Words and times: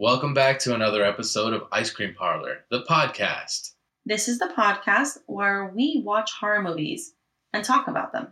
Welcome 0.00 0.32
back 0.32 0.58
to 0.60 0.74
another 0.74 1.04
episode 1.04 1.52
of 1.52 1.64
Ice 1.72 1.90
Cream 1.90 2.14
Parlor, 2.14 2.64
the 2.70 2.84
podcast. 2.84 3.72
This 4.06 4.28
is 4.28 4.38
the 4.38 4.50
podcast 4.56 5.18
where 5.26 5.66
we 5.76 6.00
watch 6.02 6.32
horror 6.32 6.62
movies 6.62 7.12
and 7.52 7.62
talk 7.62 7.86
about 7.86 8.10
them. 8.10 8.28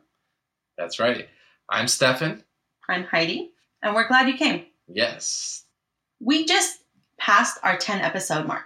That's 0.78 0.98
right. 0.98 1.28
I'm 1.68 1.86
Stefan. 1.86 2.42
I'm 2.88 3.04
Heidi, 3.04 3.50
and 3.82 3.94
we're 3.94 4.08
glad 4.08 4.28
you 4.28 4.38
came. 4.38 4.64
Yes. 4.86 5.64
We 6.20 6.46
just 6.46 6.78
passed 7.18 7.58
our 7.62 7.76
10 7.76 8.00
episode 8.00 8.46
mark. 8.46 8.64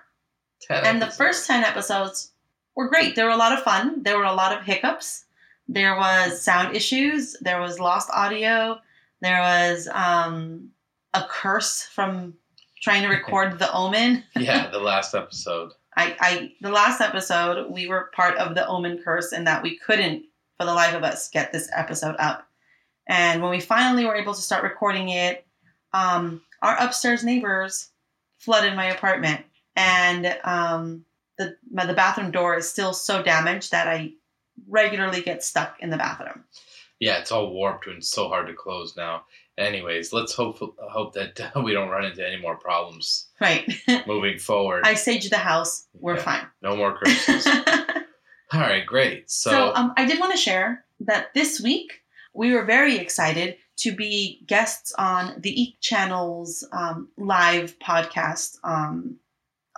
10 0.61 0.85
And 0.85 1.03
the 1.03 1.11
first 1.11 1.49
10 1.49 1.65
episodes 1.65 2.31
were 2.77 2.89
great. 2.89 3.17
There 3.17 3.25
were 3.25 3.33
a 3.33 3.37
lot 3.37 3.53
of 3.53 3.65
fun. 3.65 4.05
There 4.05 4.17
were 4.17 4.23
a 4.23 4.33
lot 4.33 4.57
of 4.57 4.65
hiccups. 4.65 5.25
There 5.67 5.97
was 5.97 6.41
sound 6.41 6.77
issues. 6.77 7.37
There 7.41 7.61
was 7.61 7.81
lost 7.81 8.11
audio. 8.13 8.79
There 9.23 9.41
was 9.41 9.89
um, 9.89 10.71
a 11.13 11.25
curse 11.29 11.83
from 11.83 12.35
trying 12.83 13.03
to 13.03 13.09
record 13.17 13.59
The 13.59 13.73
Omen. 13.73 14.25
yeah, 14.37 14.71
the 14.71 14.81
last 14.81 15.15
episode. 15.15 15.73
I, 15.97 16.17
I 16.21 16.53
the 16.61 16.71
last 16.71 17.01
episode 17.01 17.71
we 17.71 17.87
were 17.87 18.11
part 18.15 18.37
of 18.39 18.55
the 18.55 18.67
omen 18.67 19.01
curse 19.03 19.33
and 19.33 19.47
that 19.47 19.63
we 19.63 19.77
couldn't 19.79 20.25
for 20.57 20.65
the 20.65 20.73
life 20.73 20.95
of 20.95 21.03
us 21.05 21.29
get 21.29 21.53
this 21.53 21.69
episode 21.75 22.17
up 22.19 22.49
and 23.09 23.43
when 23.43 23.51
we 23.51 23.61
finally 23.61 24.07
were 24.07 24.17
able 24.17 24.33
to 24.33 24.41
start 24.41 24.63
recording 24.63 25.11
it 25.11 25.47
um, 25.93 26.41
our 26.63 26.77
upstairs 26.79 27.23
neighbors 27.25 27.91
flooded 28.39 28.75
my 28.75 28.87
apartment 28.87 29.45
and 29.77 30.35
um, 30.45 31.05
the 31.37 31.57
my, 31.71 31.85
the 31.85 31.93
bathroom 31.93 32.31
door 32.31 32.57
is 32.57 32.67
still 32.69 32.95
so 32.95 33.23
damaged 33.23 33.71
that 33.71 33.87
i 33.87 34.11
regularly 34.69 35.21
get 35.21 35.45
stuck 35.45 35.77
in 35.81 35.91
the 35.91 35.99
bathroom 35.99 36.43
Yeah, 37.01 37.19
it's 37.19 37.33
all 37.33 37.53
warped 37.53 37.87
and 37.87 38.03
so 38.03 38.29
hard 38.29 38.47
to 38.47 38.55
close 38.55 38.97
now. 38.97 39.25
Anyways, 39.59 40.13
let's 40.13 40.33
hope 40.33 40.59
hope 40.79 41.13
that 41.15 41.53
we 41.65 41.73
don't 41.73 41.89
run 41.91 42.05
into 42.05 42.27
any 42.27 42.41
more 42.41 42.57
problems 42.57 43.27
right 43.41 43.71
moving 44.07 44.39
forward. 44.39 44.83
i 44.87 44.95
sage 44.95 45.29
the 45.31 45.37
house 45.37 45.87
we're 45.95 46.17
Yeah. 46.17 46.23
fine 46.23 46.47
no 46.63 46.77
more 46.77 46.97
curses. 46.97 47.47
all 48.53 48.61
right, 48.61 48.85
great. 48.87 49.31
So, 49.31 49.51
So, 49.51 49.75
um, 49.75 49.93
I 49.97 50.05
did 50.05 50.21
want 50.21 50.33
to 50.33 50.39
share 50.39 50.85
that 51.01 51.33
this 51.35 51.61
week 51.61 52.03
we 52.35 52.53
were 52.53 52.65
very 52.65 52.97
excited 52.97 53.57
to 53.79 53.95
be 53.95 54.43
guests 54.47 54.93
on 54.99 55.35
the 55.41 55.51
Eek 55.63 55.77
Channel's 55.81 56.67
um, 56.73 57.09
live 57.17 57.79
podcast 57.79 58.57
um, 58.65 59.17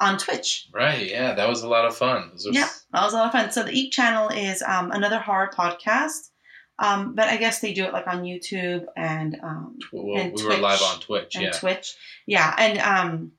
on 0.01 0.19
Twitch. 0.19 0.69
right, 0.75 1.09
yeah, 1.09 1.35
that 1.35 1.49
was 1.49 1.63
a 1.63 1.69
lot 1.69 1.85
of 1.85 1.97
fun. 1.97 2.31
Was- 2.33 2.49
Yeah, 2.53 2.69
that 2.93 3.03
was 3.05 3.13
a 3.13 3.17
lot 3.17 3.27
of 3.27 3.33
fun. 3.33 3.51
So 3.53 3.63
the 3.63 3.73
Eek 3.73 3.93
Channel 3.93 4.29
is 4.31 4.61
um, 4.63 4.91
another 4.91 5.19
horror 5.21 5.51
podcast, 5.57 6.31
um, 6.79 7.15
but 7.15 7.29
I 7.29 7.37
guess 7.37 7.61
they 7.61 7.73
do 7.73 7.85
it 7.85 7.93
like 7.93 8.07
on 8.07 8.23
YouTube 8.25 8.87
and 8.97 9.37
um, 9.43 9.79
well, 9.93 10.21
and 10.21 10.33
we 10.35 10.45
were 10.45 10.57
live 10.57 10.79
Twitch 10.79 10.91
on 10.95 11.01
Twitch. 11.01 11.35
and 11.37 11.45
Yeah, 11.45 11.51
Twitch. 11.53 11.95
Yeah, 12.27 12.55
and 12.59 12.79
um, 12.79 13.33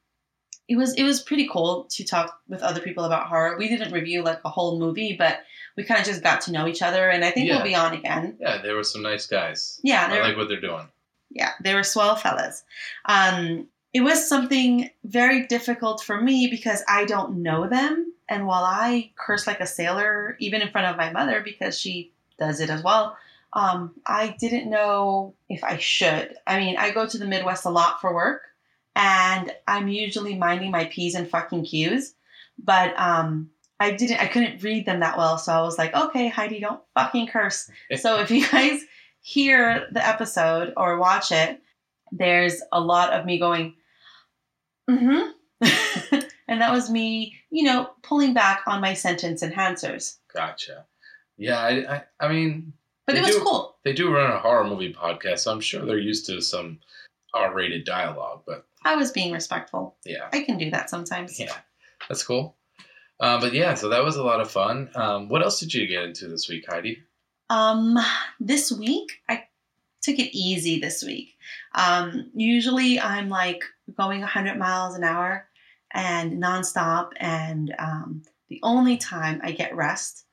it 0.67 0.77
was 0.77 0.93
it 0.95 1.03
was 1.03 1.21
pretty 1.21 1.47
cool 1.51 1.85
to 1.91 2.03
talk 2.03 2.39
with 2.47 2.61
other 2.63 2.79
people 2.81 3.03
about 3.03 3.27
horror. 3.27 3.57
We 3.57 3.67
didn't 3.67 3.91
review 3.91 4.23
like 4.23 4.39
a 4.45 4.49
whole 4.49 4.79
movie, 4.79 5.15
but 5.17 5.39
we 5.77 5.83
kind 5.83 5.99
of 5.99 6.05
just 6.05 6.23
got 6.23 6.41
to 6.41 6.51
know 6.51 6.67
each 6.67 6.81
other, 6.81 7.09
and 7.09 7.23
I 7.25 7.31
think 7.31 7.47
Yeah. 7.47 7.55
we'll 7.57 7.65
be 7.65 7.75
on 7.75 7.93
again. 7.93 8.37
yeah, 8.39 8.61
there 8.61 8.75
were 8.75 8.83
some 8.83 9.01
nice 9.01 9.27
guys. 9.27 9.79
Yeah, 9.83 10.07
I 10.09 10.19
like 10.21 10.37
what 10.37 10.47
they're 10.47 10.61
doing. 10.61 10.87
yeah, 11.31 11.51
they 11.61 11.75
were 11.75 11.83
swell 11.83 12.15
fellas. 12.15 12.63
Um, 13.05 13.67
it 13.93 14.01
was 14.01 14.27
something 14.27 14.89
very 15.03 15.45
difficult 15.47 16.01
for 16.03 16.19
me 16.21 16.47
because 16.49 16.83
I 16.87 17.05
don't 17.05 17.43
know 17.43 17.67
them, 17.67 18.13
and 18.29 18.47
while 18.47 18.63
I 18.63 19.11
curse 19.17 19.45
like 19.47 19.59
a 19.59 19.67
sailor, 19.67 20.35
even 20.39 20.61
in 20.61 20.69
front 20.71 20.87
of 20.87 20.97
my 20.97 21.11
mother 21.11 21.41
because 21.41 21.77
she 21.79 22.11
does 22.39 22.59
it 22.59 22.69
as 22.69 22.81
well. 22.83 23.17
Um, 23.55 23.95
I 24.05 24.35
didn't 24.37 24.69
know 24.69 25.35
if 25.47 25.63
I 25.63 25.77
should. 25.77 26.35
I 26.45 26.59
mean, 26.59 26.75
I 26.77 26.91
go 26.91 27.07
to 27.07 27.17
the 27.17 27.25
Midwest 27.25 27.65
a 27.65 27.69
lot 27.69 28.01
for 28.01 28.13
work, 28.13 28.41
and 28.95 29.51
I'm 29.67 29.87
usually 29.87 30.35
minding 30.35 30.71
my 30.71 30.85
p's 30.85 31.15
and 31.15 31.29
fucking 31.29 31.63
q's, 31.63 32.15
but 32.61 32.93
um, 32.99 33.49
I 33.79 33.91
didn't. 33.91 34.21
I 34.21 34.27
couldn't 34.27 34.61
read 34.61 34.85
them 34.85 34.99
that 34.99 35.17
well, 35.17 35.37
so 35.37 35.53
I 35.53 35.61
was 35.61 35.77
like, 35.77 35.95
okay, 35.95 36.27
Heidi, 36.27 36.59
don't 36.59 36.81
fucking 36.95 37.27
curse. 37.27 37.69
So 37.95 38.19
if 38.19 38.29
you 38.29 38.45
guys 38.49 38.81
hear 39.21 39.87
the 39.91 40.05
episode 40.05 40.73
or 40.75 40.99
watch 40.99 41.31
it, 41.31 41.61
there's 42.11 42.61
a 42.73 42.81
lot 42.81 43.13
of 43.13 43.25
me 43.25 43.39
going, 43.39 43.75
mm-hmm. 44.89 45.31
and 46.47 46.61
that 46.61 46.73
was 46.73 46.89
me, 46.89 47.35
you 47.49 47.63
know, 47.63 47.89
pulling 48.03 48.33
back 48.33 48.63
on 48.67 48.81
my 48.81 48.93
sentence 48.93 49.41
enhancers. 49.41 50.17
Gotcha. 50.33 50.85
Yeah, 51.37 51.59
I, 51.59 51.95
I, 51.95 52.03
I 52.19 52.27
mean, 52.29 52.73
But 53.05 53.13
They 53.13 53.19
it 53.19 53.25
was 53.25 53.35
do- 53.35 53.41
cool. 53.43 53.75
they 53.83 53.93
do 53.93 54.11
run 54.13 54.31
a 54.31 54.39
horror 54.39 54.63
movie 54.65 54.93
podcast, 54.93 55.39
so 55.39 55.51
I'm 55.51 55.61
sure 55.61 55.85
they're 55.85 55.97
used 55.99 56.25
to 56.27 56.41
some 56.41 56.79
R-rated 57.33 57.85
dialogue. 57.85 58.43
But 58.47 58.65
I 58.83 58.95
was 58.95 59.11
being 59.11 59.31
respectful. 59.33 59.95
yeah, 60.05 60.29
I 60.33 60.41
can 60.41 60.57
do 60.57 60.69
that 60.71 60.89
sometimes. 60.89 61.39
yeah, 61.39 61.55
that's 62.09 62.23
cool. 62.23 62.55
Uh, 63.19 63.39
but 63.39 63.53
yeah, 63.53 63.73
so 63.75 63.89
that 63.89 64.03
was 64.03 64.15
a 64.17 64.23
lot 64.23 64.41
of 64.41 64.51
fun. 64.51 64.89
Um, 64.95 65.29
what 65.29 65.41
else 65.41 65.59
did 65.59 65.73
you 65.73 65.87
get 65.87 66.03
into 66.03 66.27
this 66.27 66.49
week, 66.49 66.65
Heidi? 66.67 67.01
Um, 67.49 67.97
this 68.39 68.71
week 68.71 69.21
I 69.29 69.45
took 70.01 70.19
it 70.19 70.35
easy 70.37 70.79
this 70.79 71.03
week. 71.03 71.35
Um, 71.75 72.29
usually 72.35 72.99
I'm 72.99 73.29
like 73.29 73.63
going 73.95 74.19
100 74.21 74.57
miles 74.57 74.95
an 74.95 75.03
hour 75.03 75.47
and 75.93 76.41
nonstop, 76.43 77.11
and 77.17 77.73
um, 77.79 78.23
the 78.49 78.59
only 78.63 78.97
time 78.97 79.39
I 79.43 79.51
get 79.51 79.75
rest 79.75 80.24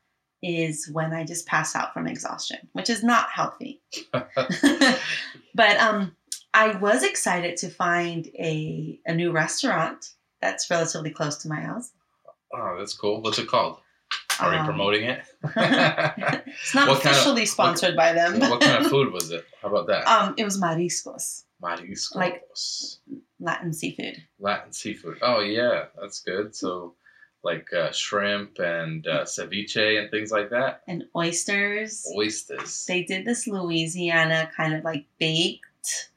is 0.43 0.89
when 0.93 1.13
I 1.13 1.25
just 1.25 1.47
pass 1.47 1.75
out 1.77 1.93
from 1.95 2.07
exhaustion, 2.07 2.59
which 2.73 2.91
is 2.91 3.03
not 3.05 3.31
healthy. 3.31 3.81
but 4.13 5.77
um, 5.79 6.15
I 6.55 6.77
was 6.79 7.03
excited 7.03 7.57
to 7.59 7.69
find 7.71 8.27
a 8.39 8.99
a 9.07 9.15
new 9.15 9.33
restaurant 9.33 10.15
that's 10.41 10.71
relatively 10.71 11.11
close 11.11 11.37
to 11.39 11.49
my 11.49 11.61
house. 11.61 11.93
Oh, 12.55 12.77
that's 12.79 12.95
cool. 12.95 13.23
What's 13.23 13.39
it 13.39 13.49
called? 13.49 13.79
Are 14.41 14.51
we 14.51 14.57
Um, 14.57 14.67
promoting 14.67 15.05
it? 15.05 15.23
It's 15.45 16.75
not 16.75 16.89
What 16.89 17.03
kind 17.03 17.15
of- 17.15 17.21
officially 17.23 17.47
sponsored 17.47 17.97
by 17.97 18.13
them. 18.13 18.41
what 18.41 18.61
kind 18.61 18.85
of 18.85 18.91
food 18.91 19.13
was 19.13 19.31
it? 19.31 19.45
How 19.61 19.69
about 19.69 19.87
that? 19.87 20.07
Um, 20.07 20.35
it 20.37 20.45
was 20.45 20.61
mariscos, 20.61 21.45
Mariscos. 21.63 22.15
like- 22.17 22.43
Latin 23.41 23.73
seafood. 23.73 24.17
Latin 24.39 24.73
seafood. 24.73 25.19
Oh 25.23 25.41
yeah, 25.41 25.87
that's 26.01 26.21
good. 26.21 26.55
So, 26.55 26.95
like 27.45 27.73
uh, 27.73 27.91
shrimp 27.93 28.59
and 28.59 29.07
uh, 29.07 29.25
ceviche 29.25 30.01
and 30.01 30.11
things 30.11 30.31
like 30.31 30.51
that. 30.51 30.83
and 30.87 31.05
oysters. 31.17 32.07
Oysters. 32.17 32.87
They 32.87 33.03
did 33.03 33.25
this 33.25 33.47
Louisiana 33.47 34.51
kind 34.57 34.75
of 34.75 34.85
like 34.85 35.07
baked 35.19 36.11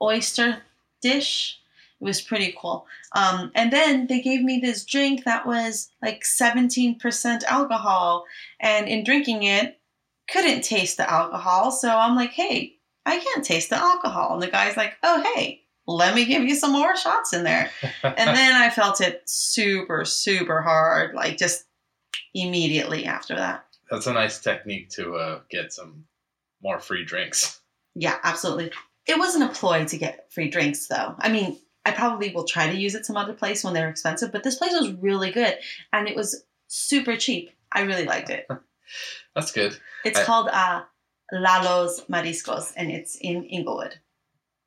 oyster 0.00 0.62
dish. 1.00 1.58
It 2.00 2.04
was 2.04 2.22
pretty 2.22 2.54
cool. 2.58 2.86
Um, 3.14 3.52
and 3.54 3.70
then 3.70 4.06
they 4.06 4.22
gave 4.22 4.42
me 4.42 4.58
this 4.58 4.84
drink 4.84 5.24
that 5.24 5.46
was 5.46 5.90
like 6.00 6.22
17% 6.22 7.44
alcohol. 7.44 8.24
And 8.58 8.88
in 8.88 9.04
drinking 9.04 9.42
it, 9.42 9.78
couldn't 10.30 10.62
taste 10.62 10.96
the 10.96 11.10
alcohol. 11.10 11.70
So 11.70 11.94
I'm 11.94 12.16
like, 12.16 12.30
hey, 12.30 12.76
I 13.04 13.18
can't 13.18 13.44
taste 13.44 13.68
the 13.68 13.76
alcohol. 13.76 14.32
And 14.34 14.42
the 14.42 14.50
guy's 14.50 14.76
like, 14.76 14.94
oh, 15.02 15.22
hey, 15.34 15.62
let 15.96 16.14
me 16.14 16.24
give 16.24 16.42
you 16.44 16.54
some 16.54 16.72
more 16.72 16.96
shots 16.96 17.32
in 17.32 17.44
there. 17.44 17.70
And 18.02 18.36
then 18.36 18.52
I 18.54 18.70
felt 18.70 19.00
it 19.00 19.22
super, 19.26 20.04
super 20.04 20.62
hard, 20.62 21.14
like 21.14 21.36
just 21.36 21.64
immediately 22.34 23.04
after 23.06 23.36
that. 23.36 23.64
That's 23.90 24.06
a 24.06 24.12
nice 24.12 24.40
technique 24.40 24.90
to 24.90 25.14
uh, 25.16 25.40
get 25.50 25.72
some 25.72 26.04
more 26.62 26.78
free 26.78 27.04
drinks. 27.04 27.60
Yeah, 27.94 28.18
absolutely. 28.22 28.72
It 29.06 29.18
wasn't 29.18 29.50
a 29.50 29.54
ploy 29.54 29.84
to 29.86 29.96
get 29.98 30.32
free 30.32 30.48
drinks, 30.48 30.86
though. 30.86 31.14
I 31.18 31.28
mean, 31.30 31.58
I 31.84 31.92
probably 31.92 32.32
will 32.32 32.44
try 32.44 32.70
to 32.70 32.78
use 32.78 32.94
it 32.94 33.06
some 33.06 33.16
other 33.16 33.32
place 33.32 33.64
when 33.64 33.74
they're 33.74 33.88
expensive, 33.88 34.32
but 34.32 34.44
this 34.44 34.56
place 34.56 34.72
was 34.72 34.92
really 34.92 35.30
good 35.30 35.56
and 35.92 36.08
it 36.08 36.14
was 36.16 36.44
super 36.68 37.16
cheap. 37.16 37.50
I 37.72 37.82
really 37.82 38.04
liked 38.04 38.30
it. 38.30 38.46
That's 39.34 39.52
good. 39.52 39.78
It's 40.04 40.18
I- 40.18 40.24
called 40.24 40.48
uh, 40.48 40.82
Lalo's 41.32 42.04
Mariscos 42.08 42.72
and 42.76 42.90
it's 42.90 43.16
in 43.16 43.44
Inglewood. 43.44 43.96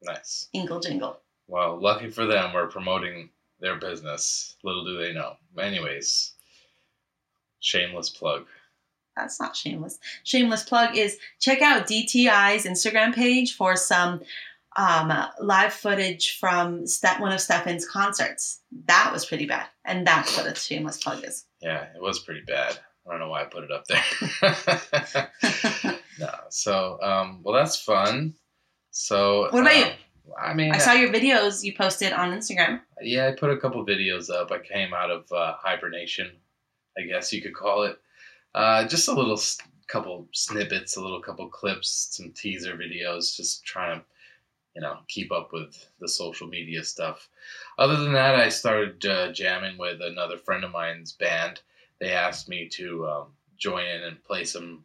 Nice. 0.04 0.50
Ingle 0.54 0.80
Jingle. 0.80 1.20
Well, 1.48 1.80
lucky 1.82 2.10
for 2.10 2.26
them, 2.26 2.54
we're 2.54 2.68
promoting 2.68 3.30
their 3.60 3.76
business. 3.76 4.56
Little 4.64 4.86
do 4.86 4.98
they 4.98 5.14
know. 5.14 5.36
Anyways, 5.60 6.34
shameless 7.60 8.10
plug. 8.10 8.46
That's 9.16 9.40
not 9.40 9.56
shameless. 9.56 10.00
Shameless 10.24 10.64
plug 10.64 10.98
is 10.98 11.20
check 11.40 11.62
out 11.62 11.88
DTI's 11.88 12.66
Instagram 12.66 13.14
page 13.14 13.56
for 13.56 13.76
some 13.76 14.22
um, 14.76 15.14
live 15.40 15.74
footage 15.74 16.40
from 16.40 16.88
Ste- 16.88 17.20
one 17.20 17.32
of 17.32 17.40
Stefan's 17.40 17.88
concerts. 17.88 18.62
That 18.88 19.12
was 19.14 19.26
pretty 19.26 19.46
bad. 19.46 19.68
And 19.86 20.08
that's 20.08 20.36
what 20.36 20.48
a 20.48 20.56
shameless 20.56 20.98
plug 20.98 21.24
is. 21.24 21.46
Yeah, 21.62 21.86
it 21.96 22.02
was 22.02 22.20
pretty 22.20 22.42
bad. 22.42 22.80
I 23.06 23.12
don't 23.12 23.20
know 23.20 23.30
why 23.30 23.42
I 23.42 23.46
put 23.46 23.66
it 23.66 23.72
up 23.72 23.86
there. 23.86 26.00
no, 26.20 26.30
so 26.50 27.00
um, 27.02 27.42
well, 27.44 27.54
that's 27.54 27.78
fun. 27.78 28.34
So 28.94 29.50
What 29.52 29.62
about 29.62 29.76
you? 29.76 29.84
um, 29.86 29.92
I 30.42 30.54
mean, 30.54 30.72
I 30.74 30.78
saw 30.78 30.94
your 30.94 31.12
videos 31.12 31.64
you 31.64 31.74
posted 31.76 32.14
on 32.14 32.32
Instagram. 32.32 32.80
Yeah, 33.02 33.28
I 33.28 33.32
put 33.34 33.50
a 33.50 33.58
couple 33.58 33.86
videos 33.86 34.30
up. 34.30 34.52
I 34.52 34.60
came 34.60 34.94
out 34.94 35.12
of 35.12 35.30
uh, 35.32 35.56
hibernation, 35.60 36.32
I 36.98 37.02
guess 37.02 37.34
you 37.34 37.42
could 37.42 37.54
call 37.56 37.84
it. 37.84 38.00
Uh, 38.56 38.88
just 38.88 39.08
a 39.10 39.14
little 39.14 39.34
s- 39.34 39.58
couple 39.88 40.28
snippets, 40.32 40.96
a 40.96 41.02
little 41.02 41.20
couple 41.22 41.50
clips, 41.50 42.10
some 42.12 42.32
teaser 42.32 42.78
videos, 42.78 43.36
just 43.36 43.66
trying 43.66 44.00
to 44.00 44.06
you 44.76 44.82
know, 44.82 44.98
keep 45.08 45.32
up 45.32 45.54
with 45.54 45.88
the 46.00 46.08
social 46.08 46.48
media 46.48 46.84
stuff. 46.84 47.30
Other 47.78 47.96
than 47.98 48.14
that, 48.14 48.36
I 48.36 48.50
started 48.50 49.06
uh, 49.06 49.32
jamming 49.32 49.78
with 49.78 50.02
another 50.02 50.38
friend 50.38 50.64
of 50.64 50.72
mine's 50.72 51.12
band. 51.14 51.62
They 52.00 52.12
asked 52.12 52.50
me 52.50 52.68
to 52.70 53.08
um, 53.08 53.26
join 53.58 53.86
in 53.86 54.04
and 54.04 54.24
play 54.24 54.44
some 54.46 54.84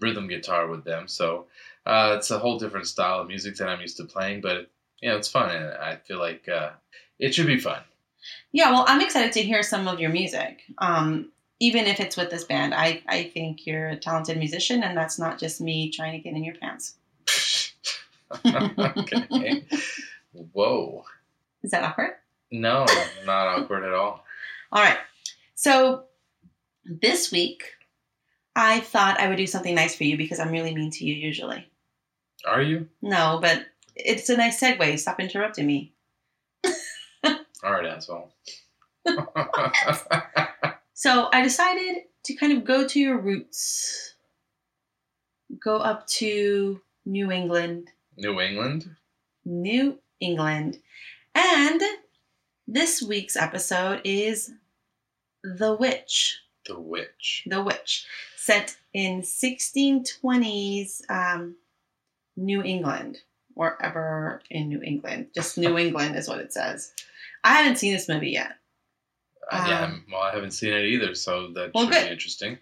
rhythm 0.00 0.28
guitar 0.28 0.66
with 0.66 0.84
them. 0.84 1.08
So 1.08 1.46
uh, 1.86 2.14
it's 2.18 2.30
a 2.30 2.38
whole 2.38 2.58
different 2.58 2.86
style 2.86 3.20
of 3.20 3.28
music 3.28 3.56
than 3.56 3.68
I'm 3.68 3.80
used 3.80 3.96
to 3.98 4.04
playing, 4.04 4.40
but 4.40 4.70
you 5.00 5.08
know, 5.08 5.16
it's 5.16 5.28
fun, 5.28 5.54
and 5.54 5.74
I 5.74 5.96
feel 5.96 6.18
like 6.18 6.48
uh, 6.48 6.70
it 7.18 7.34
should 7.34 7.46
be 7.46 7.58
fun. 7.58 7.80
Yeah, 8.52 8.70
well, 8.70 8.84
I'm 8.86 9.00
excited 9.00 9.32
to 9.32 9.42
hear 9.42 9.62
some 9.62 9.88
of 9.88 9.98
your 9.98 10.10
music. 10.10 10.62
Um, 10.78 11.30
even 11.58 11.86
if 11.86 12.00
it's 12.00 12.16
with 12.16 12.30
this 12.30 12.44
band, 12.44 12.74
I, 12.74 13.02
I 13.06 13.24
think 13.24 13.66
you're 13.66 13.88
a 13.88 13.96
talented 13.96 14.38
musician, 14.38 14.82
and 14.82 14.96
that's 14.96 15.18
not 15.18 15.38
just 15.38 15.60
me 15.60 15.90
trying 15.90 16.12
to 16.12 16.18
get 16.18 16.34
in 16.34 16.44
your 16.44 16.54
pants. 16.54 16.94
okay. 18.46 19.64
Whoa. 20.52 21.04
Is 21.62 21.70
that 21.70 21.82
awkward? 21.82 22.12
No, 22.50 22.86
not 23.24 23.46
awkward 23.46 23.84
at 23.84 23.92
all. 23.92 24.24
All 24.72 24.82
right. 24.82 24.98
So 25.54 26.04
this 26.84 27.30
week, 27.30 27.64
I 28.56 28.80
thought 28.80 29.20
I 29.20 29.28
would 29.28 29.36
do 29.36 29.46
something 29.46 29.74
nice 29.74 29.94
for 29.94 30.04
you 30.04 30.16
because 30.16 30.40
I'm 30.40 30.50
really 30.50 30.74
mean 30.74 30.90
to 30.92 31.04
you 31.04 31.14
usually. 31.14 31.68
Are 32.46 32.62
you? 32.62 32.88
No, 33.02 33.38
but 33.40 33.66
it's 33.94 34.28
a 34.28 34.36
nice 34.36 34.60
segue. 34.60 34.98
Stop 34.98 35.20
interrupting 35.20 35.66
me. 35.66 35.92
All 37.24 37.72
right, 37.72 37.86
asshole. 37.86 38.32
So 41.00 41.30
I 41.32 41.40
decided 41.40 42.02
to 42.24 42.34
kind 42.34 42.52
of 42.52 42.62
go 42.62 42.86
to 42.86 43.00
your 43.00 43.16
roots, 43.16 44.16
go 45.58 45.78
up 45.78 46.06
to 46.08 46.82
New 47.06 47.32
England, 47.32 47.88
New 48.18 48.38
England? 48.38 48.94
New 49.46 49.98
England. 50.20 50.78
And 51.34 51.80
this 52.68 53.00
week's 53.00 53.34
episode 53.34 54.02
is 54.04 54.52
The 55.42 55.74
Witch. 55.74 56.40
The 56.66 56.78
Witch. 56.78 57.44
The 57.46 57.62
Witch, 57.62 58.04
set 58.40 58.76
in 58.94 59.22
1620s 59.22 61.02
um, 61.10 61.56
New 62.36 62.62
England, 62.62 63.18
or 63.54 63.80
ever 63.82 64.40
in 64.50 64.68
New 64.68 64.80
England. 64.82 65.26
Just 65.34 65.58
New 65.58 65.76
England 65.84 66.16
is 66.16 66.28
what 66.28 66.38
it 66.40 66.52
says. 66.52 66.92
I 67.44 67.54
haven't 67.56 67.76
seen 67.76 67.92
this 67.92 68.08
movie 68.08 68.30
yet. 68.30 68.52
Uh, 69.50 69.66
yeah, 69.68 69.84
Um, 69.84 70.04
well, 70.10 70.22
I 70.22 70.32
haven't 70.32 70.52
seen 70.52 70.72
it 70.72 70.84
either, 70.84 71.14
so 71.14 71.48
that 71.54 71.72
Well, 71.74 71.84
should 71.84 71.92
good. 71.92 72.06
be 72.06 72.12
interesting. 72.12 72.58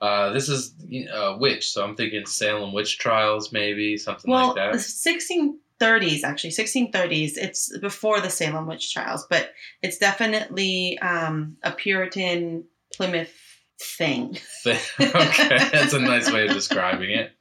Uh, 0.00 0.30
this 0.30 0.48
is 0.48 0.74
uh, 1.12 1.36
witch, 1.40 1.70
so 1.72 1.82
I'm 1.82 1.96
thinking 1.96 2.26
Salem 2.26 2.72
witch 2.74 2.98
trials, 2.98 3.50
maybe 3.52 3.96
something 3.96 4.30
Well, 4.30 4.48
like 4.48 4.56
that. 4.56 4.74
1630s, 4.74 6.22
actually, 6.22 6.50
1630s. 6.50 7.36
It's 7.36 7.76
before 7.78 8.20
the 8.20 8.28
Salem 8.30 8.66
witch 8.66 8.92
trials, 8.92 9.26
but 9.30 9.52
it's 9.82 9.96
definitely 9.98 10.98
um, 10.98 11.56
a 11.62 11.72
Puritan 11.72 12.64
Plymouth 12.94 13.32
thing. 13.78 14.36
okay, 14.66 15.68
that's 15.72 15.92
a 15.92 15.98
nice 15.98 16.30
way 16.32 16.46
of 16.46 16.54
describing 16.54 17.10
it. 17.10 17.32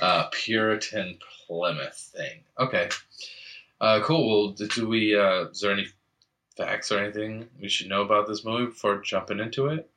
Uh, 0.00 0.28
Puritan 0.32 1.18
Plymouth 1.46 2.12
thing. 2.16 2.40
Okay, 2.58 2.88
uh, 3.80 4.00
cool. 4.02 4.28
Well, 4.28 4.50
do- 4.52 4.68
do 4.68 4.88
we? 4.88 5.16
Uh, 5.18 5.46
is 5.46 5.60
there 5.60 5.72
any 5.72 5.86
facts 6.56 6.92
or 6.92 6.98
anything 6.98 7.48
we 7.60 7.68
should 7.68 7.88
know 7.88 8.02
about 8.02 8.26
this 8.28 8.44
movie 8.44 8.66
before 8.66 9.00
jumping 9.00 9.40
into 9.40 9.68
it? 9.68 9.88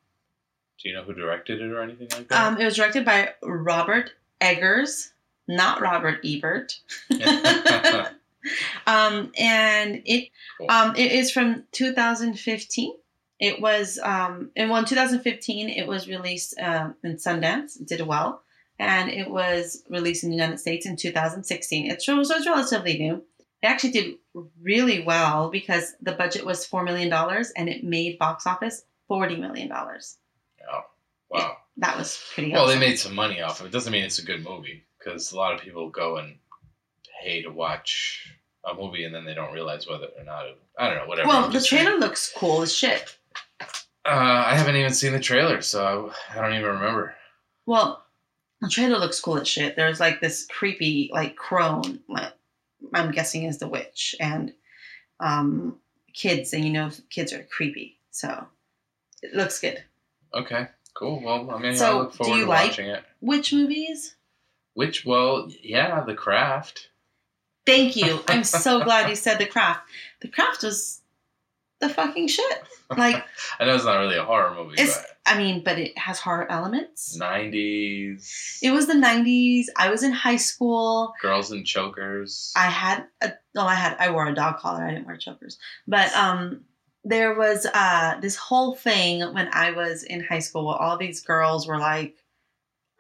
Do 0.82 0.90
you 0.90 0.96
know 0.96 1.04
who 1.04 1.14
directed 1.14 1.62
it 1.62 1.72
or 1.72 1.82
anything 1.82 2.08
like 2.12 2.28
that? 2.30 2.46
Um, 2.46 2.60
it 2.60 2.66
was 2.66 2.76
directed 2.76 3.06
by 3.06 3.34
Robert 3.42 4.12
Eggers, 4.42 5.14
not 5.48 5.82
Robert 5.82 6.20
Ebert. 6.26 6.80
um, 8.88 9.32
and 9.38 10.02
it 10.06 10.30
Cool. 10.58 10.70
um, 10.70 10.96
it 10.96 11.12
is 11.12 11.32
from 11.32 11.64
2015. 11.72 12.94
It 13.40 13.62
was 13.62 14.00
um, 14.02 14.52
in 14.56 14.70
well, 14.70 14.80
in 14.80 14.86
2015 14.86 15.70
it 15.70 15.88
was 15.88 16.08
released 16.08 16.58
um, 16.60 16.96
in 17.04 17.18
Sundance. 17.18 17.80
It 17.80 17.88
did 17.88 18.02
well, 18.02 18.42
and 18.80 19.10
it 19.10 19.30
was 19.30 19.84
released 19.90 20.24
in 20.24 20.30
the 20.30 20.36
United 20.36 20.60
States 20.60 20.86
in 20.86 20.96
2016. 20.96 21.92
It's 21.92 22.06
so 22.06 22.20
it's 22.20 22.48
relatively 22.48 22.98
new. 22.98 23.24
It 23.62 23.68
actually 23.68 23.92
did 23.92 24.16
really 24.62 25.04
well 25.04 25.50
because 25.50 25.94
the 26.02 26.14
budget 26.14 26.46
was 26.46 26.66
four 26.66 26.84
million 26.84 27.10
dollars 27.10 27.52
and 27.56 27.68
it 27.68 27.84
made 27.84 28.20
box 28.20 28.48
office 28.48 28.84
forty 29.08 29.36
million 29.36 29.68
dollars. 29.68 30.18
oh, 30.72 30.82
wow. 31.30 31.58
That 31.78 31.98
was 31.98 32.22
pretty. 32.34 32.54
Well, 32.54 32.68
they 32.68 32.80
made 32.80 33.00
some 33.00 33.16
money 33.16 33.42
off 33.42 33.60
of 33.60 33.66
it. 33.66 33.72
Doesn't 33.74 33.92
mean 33.92 34.06
it's 34.06 34.20
a 34.20 34.26
good 34.26 34.46
movie 34.46 34.86
because 34.98 35.34
a 35.34 35.36
lot 35.36 35.54
of 35.54 35.62
people 35.62 35.90
go 35.90 36.18
and 36.18 36.38
pay 37.22 37.42
to 37.42 37.50
watch 37.50 38.34
a 38.64 38.74
movie 38.74 39.04
and 39.04 39.14
then 39.14 39.26
they 39.26 39.34
don't 39.34 39.54
realize 39.54 39.88
whether 39.88 40.08
or 40.18 40.24
not 40.24 40.46
it, 40.46 40.58
I 40.78 40.88
don't 40.88 40.98
know 40.98 41.08
whatever. 41.08 41.28
Well, 41.28 41.50
the 41.50 41.60
saying. 41.60 41.84
trailer 41.84 42.00
looks 42.00 42.32
cool 42.36 42.62
as 42.62 42.74
shit. 42.74 43.18
Uh, 44.06 44.44
I 44.48 44.56
haven't 44.56 44.76
even 44.76 44.94
seen 44.94 45.14
the 45.14 45.20
trailer, 45.20 45.62
so 45.62 46.12
I, 46.30 46.38
I 46.38 46.42
don't 46.42 46.54
even 46.54 46.66
remember. 46.76 47.16
Well, 47.66 48.04
the 48.62 48.70
trailer 48.70 48.98
looks 49.00 49.20
cool 49.20 49.38
as 49.40 49.48
shit. 49.48 49.76
There's 49.76 50.00
like 50.00 50.22
this 50.22 50.46
creepy, 50.46 51.10
like 51.12 51.36
crone, 51.36 52.00
like 52.08 52.34
I'm 52.94 53.12
guessing 53.12 53.44
is 53.46 53.58
the 53.58 53.68
witch, 53.68 54.16
and 54.20 54.54
um, 55.20 55.78
kids, 56.14 56.54
and 56.54 56.64
you 56.64 56.72
know, 56.72 56.92
kids 57.10 57.34
are 57.34 57.44
creepy, 57.44 57.98
so 58.12 58.46
it 59.24 59.34
looks 59.34 59.60
good. 59.60 59.84
Okay, 60.34 60.68
cool. 60.94 61.22
Well, 61.24 61.50
I 61.50 61.58
mean, 61.60 61.76
So, 61.76 61.86
I 61.86 62.02
look 62.02 62.12
do 62.12 62.18
forward 62.18 62.36
you 62.38 62.44
to 62.44 62.50
like- 62.50 62.70
watching 62.70 62.90
it. 62.90 63.04
Witch 63.22 63.54
movies? 63.54 64.16
Which, 64.76 65.06
well, 65.06 65.50
yeah, 65.64 66.02
The 66.02 66.14
Craft. 66.14 66.90
Thank 67.66 67.96
you. 67.96 68.20
I'm 68.28 68.44
so 68.44 68.84
glad 68.84 69.10
you 69.10 69.16
said 69.16 69.40
the 69.40 69.46
craft. 69.46 69.88
The 70.22 70.28
craft 70.28 70.64
was 70.64 71.00
the 71.88 71.94
fucking 71.94 72.28
shit. 72.28 72.64
Like, 72.96 73.26
I 73.60 73.66
know 73.66 73.74
it's 73.74 73.84
not 73.84 73.98
really 73.98 74.16
a 74.16 74.24
horror 74.24 74.54
movie, 74.54 74.76
but 74.78 75.08
I 75.26 75.40
mean, 75.40 75.64
but 75.64 75.80
it 75.80 75.98
has 75.98 76.20
horror 76.20 76.46
elements. 76.52 77.18
90s. 77.20 78.60
It 78.62 78.70
was 78.70 78.86
the 78.86 78.94
90s. 78.94 79.66
I 79.76 79.90
was 79.90 80.04
in 80.04 80.12
high 80.12 80.36
school. 80.36 81.16
Girls 81.20 81.52
in 81.52 81.64
Chokers. 81.64 82.54
I 82.56 82.66
had 82.68 83.06
a 83.22 83.34
no, 83.56 83.66
I 83.66 83.74
had 83.74 83.98
I 83.98 84.12
wore 84.12 84.28
a 84.28 84.36
dog 84.36 84.60
collar. 84.60 84.84
I 84.84 84.92
didn't 84.92 85.08
wear 85.08 85.18
chokers. 85.18 85.58
But 85.88 86.16
um 86.16 86.66
there 87.04 87.34
was 87.34 87.66
uh 87.74 88.20
this 88.22 88.36
whole 88.36 88.76
thing 88.76 89.34
when 89.34 89.50
I 89.52 89.72
was 89.72 90.04
in 90.04 90.24
high 90.24 90.40
school 90.40 90.68
where 90.68 90.76
all 90.76 90.98
these 90.98 91.22
girls 91.22 91.68
were 91.68 91.80
like, 91.80 92.16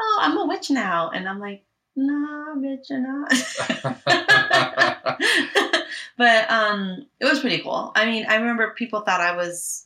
"Oh, 0.01 0.17
I'm 0.21 0.37
a 0.37 0.47
witch 0.47 0.71
now." 0.71 1.11
And 1.11 1.29
I'm 1.29 1.39
like, 1.39 1.64
"Nah, 1.95 2.55
bitch, 2.55 2.89
you're 2.89 2.99
not." 2.99 3.29
but 6.17 6.49
um 6.51 7.05
it 7.19 7.25
was 7.25 7.39
pretty 7.39 7.61
cool. 7.61 7.91
I 7.95 8.05
mean, 8.05 8.25
I 8.27 8.35
remember 8.35 8.71
people 8.71 9.01
thought 9.01 9.21
I 9.21 9.35
was 9.35 9.85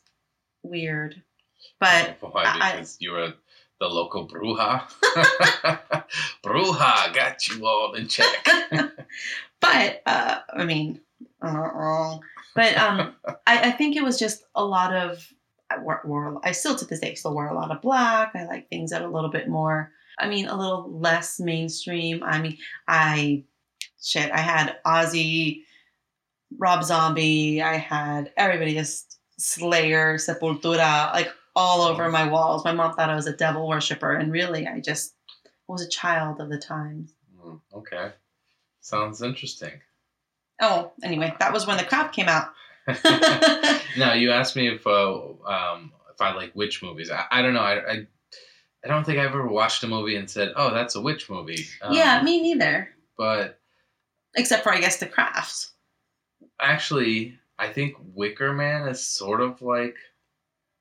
weird. 0.63 1.22
But 1.80 2.18
Why? 2.22 2.44
I- 2.46 2.86
you 3.00 3.12
were 3.12 3.34
the 3.80 3.88
local 3.88 4.28
bruja? 4.28 4.82
bruja 6.44 7.13
got 7.13 7.48
you 7.48 7.66
all 7.66 7.94
in 7.94 8.08
check. 8.08 8.48
but 9.62 10.01
uh, 10.06 10.39
I 10.54 10.66
mean, 10.66 11.00
uh, 11.42 12.18
but 12.56 12.78
um, 12.78 13.16
I, 13.48 13.70
I 13.70 13.72
think 13.72 13.96
it 13.96 14.04
was 14.04 14.20
just 14.20 14.44
a 14.54 14.66
lot 14.66 14.94
of 14.94 15.32
I 15.70 15.80
wore, 15.80 16.01
wore 16.04 16.42
I 16.44 16.51
still 16.51 16.75
to 16.75 16.86
this 16.86 17.00
day 17.00 17.16
still 17.16 17.34
wear 17.34 17.48
a 17.48 17.54
lot 17.54 17.72
of 17.72 17.82
black. 17.82 18.36
I 18.36 18.46
like 18.46 18.70
things 18.70 18.92
that 18.92 19.01
are 19.01 19.08
a 19.08 19.12
little 19.12 19.30
bit 19.30 19.48
more. 19.48 19.92
I 20.19 20.27
mean, 20.27 20.47
a 20.47 20.57
little 20.57 20.91
less 20.99 21.39
mainstream. 21.39 22.23
I 22.23 22.41
mean, 22.41 22.57
I 22.88 23.43
shit. 24.01 24.31
I 24.31 24.39
had 24.39 24.77
Ozzy, 24.85 25.63
Rob 26.57 26.83
Zombie. 26.83 27.61
I 27.61 27.75
had 27.75 28.31
everybody 28.38 28.73
just 28.73 29.19
Slayer, 29.38 30.15
Sepultura, 30.15 31.13
like 31.13 31.31
all 31.55 31.81
over 31.81 32.09
my 32.09 32.27
walls. 32.27 32.63
My 32.63 32.73
mom 32.73 32.93
thought 32.93 33.09
I 33.09 33.15
was 33.15 33.27
a 33.27 33.35
devil 33.35 33.67
worshiper, 33.67 34.13
and 34.13 34.31
really, 34.31 34.67
I 34.67 34.79
just 34.79 35.15
was 35.67 35.81
a 35.81 35.89
child 35.89 36.39
of 36.39 36.49
the 36.49 36.57
times. 36.57 37.13
Hmm, 37.39 37.55
okay. 37.73 38.11
Sounds 38.81 39.21
interesting. 39.21 39.81
Oh, 40.61 40.91
anyway, 41.03 41.33
that 41.39 41.53
was 41.53 41.67
when 41.67 41.77
the 41.77 41.83
crap 41.83 42.11
came 42.11 42.27
out. 42.27 42.51
now 43.97 44.13
you 44.13 44.31
asked 44.31 44.55
me 44.55 44.67
if 44.67 44.85
uh, 44.85 45.13
um, 45.45 45.93
if 46.13 46.21
I 46.21 46.33
like 46.33 46.55
witch 46.55 46.81
movies. 46.81 47.11
I, 47.11 47.25
I 47.31 47.41
don't 47.41 47.53
know. 47.53 47.61
I, 47.61 47.91
I 47.91 48.07
I 48.83 48.88
don't 48.88 49.03
think 49.05 49.19
I've 49.19 49.25
ever 49.31 49.48
watched 49.48 49.83
a 49.83 49.88
movie 49.88 50.15
and 50.15 50.29
said, 50.29 50.53
"Oh, 50.55 50.74
that's 50.74 50.95
a 50.95 51.01
witch 51.01 51.29
movie." 51.29 51.65
Um, 51.81 51.93
yeah, 51.93 52.21
me 52.24 52.41
neither. 52.41 52.89
But 53.17 53.59
Except 54.36 54.63
for 54.63 54.71
I 54.74 54.79
guess 54.79 54.98
the 54.98 55.05
Craft. 55.07 55.71
actually, 56.62 57.38
I 57.57 57.67
think 57.67 57.95
Wicker 58.13 58.53
Man 58.53 58.88
is 58.88 59.05
sort 59.05 59.41
of 59.41 59.62
like 59.62 59.95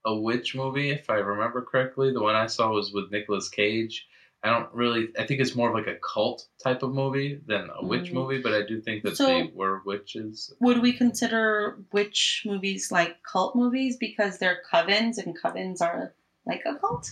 a 0.04 0.14
witch 0.14 0.54
movie, 0.54 0.90
if 0.90 1.10
I 1.10 1.14
remember 1.16 1.62
correctly. 1.62 2.12
The 2.12 2.22
one 2.22 2.36
I 2.36 2.46
saw 2.46 2.70
was 2.70 2.92
with 2.92 3.10
Nicolas 3.10 3.48
Cage. 3.48 4.06
I 4.44 4.50
don't 4.50 4.72
really. 4.72 5.08
I 5.18 5.26
think 5.26 5.40
it's 5.40 5.56
more 5.56 5.70
of 5.70 5.74
like 5.74 5.88
a 5.92 5.98
cult 5.98 6.46
type 6.62 6.84
of 6.84 6.94
movie 6.94 7.40
than 7.46 7.68
a 7.76 7.84
witch 7.84 8.10
Mm. 8.10 8.14
movie, 8.14 8.40
but 8.40 8.54
I 8.54 8.62
do 8.64 8.80
think 8.80 9.02
that 9.02 9.16
So- 9.16 9.26
they 9.26 9.50
were 9.52 9.82
witches. 9.84 10.54
Would 10.60 10.80
we 10.80 10.92
consider 10.92 11.78
witch 11.92 12.44
movies 12.46 12.92
like 12.92 13.20
cult 13.24 13.56
movies 13.56 13.96
because 13.96 14.38
they're 14.38 14.62
covens 14.72 15.18
and 15.18 15.36
covens 15.36 15.80
are 15.80 16.14
like 16.46 16.62
a 16.64 16.76
cult? 16.76 17.10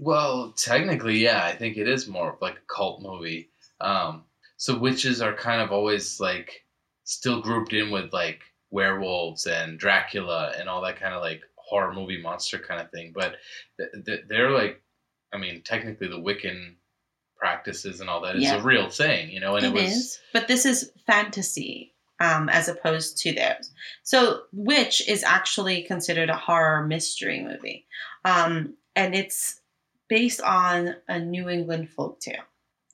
Well, 0.00 0.52
technically, 0.56 1.18
yeah, 1.18 1.44
I 1.44 1.54
think 1.54 1.76
it 1.76 1.88
is 1.88 2.06
more 2.08 2.32
of 2.32 2.40
like 2.40 2.56
a 2.56 2.74
cult 2.74 3.02
movie. 3.02 3.50
Um, 3.80 4.24
So 4.56 4.78
witches 4.78 5.20
are 5.20 5.34
kind 5.34 5.60
of 5.60 5.70
always 5.70 6.18
like 6.18 6.64
still 7.04 7.42
grouped 7.42 7.72
in 7.74 7.90
with 7.90 8.12
like 8.12 8.42
werewolves 8.70 9.46
and 9.46 9.78
Dracula 9.78 10.54
and 10.58 10.68
all 10.68 10.80
that 10.82 10.98
kind 10.98 11.14
of 11.14 11.20
like 11.20 11.42
horror 11.56 11.92
movie 11.92 12.20
monster 12.22 12.58
kind 12.58 12.80
of 12.80 12.90
thing. 12.90 13.12
But 13.14 13.36
th- 13.78 14.04
th- 14.06 14.24
they're 14.28 14.50
like, 14.50 14.82
I 15.32 15.36
mean, 15.36 15.62
technically 15.62 16.08
the 16.08 16.18
Wiccan 16.20 16.74
practices 17.36 18.00
and 18.00 18.08
all 18.08 18.22
that 18.22 18.36
is 18.36 18.44
Yeah. 18.44 18.56
a 18.60 18.62
real 18.62 18.88
thing, 18.88 19.30
you 19.30 19.40
know. 19.40 19.56
And 19.56 19.66
It 19.66 19.74
it, 19.74 19.84
is, 19.84 19.94
was 19.94 20.20
but 20.32 20.48
this 20.48 20.64
is 20.64 20.90
fantasy 21.06 21.92
um, 22.18 22.48
as 22.48 22.68
opposed 22.68 23.18
to 23.18 23.32
theirs. 23.34 23.70
So, 24.04 24.44
Witch 24.52 25.06
is 25.06 25.22
actually 25.22 25.82
considered 25.82 26.30
a 26.30 26.36
horror 26.36 26.86
mystery 26.86 27.42
movie, 27.42 27.86
um, 28.24 28.74
and 28.96 29.14
it's 29.14 29.60
based 30.08 30.40
on 30.40 30.96
a 31.06 31.20
New 31.20 31.48
England 31.48 31.90
folk 31.90 32.18
tale 32.18 32.42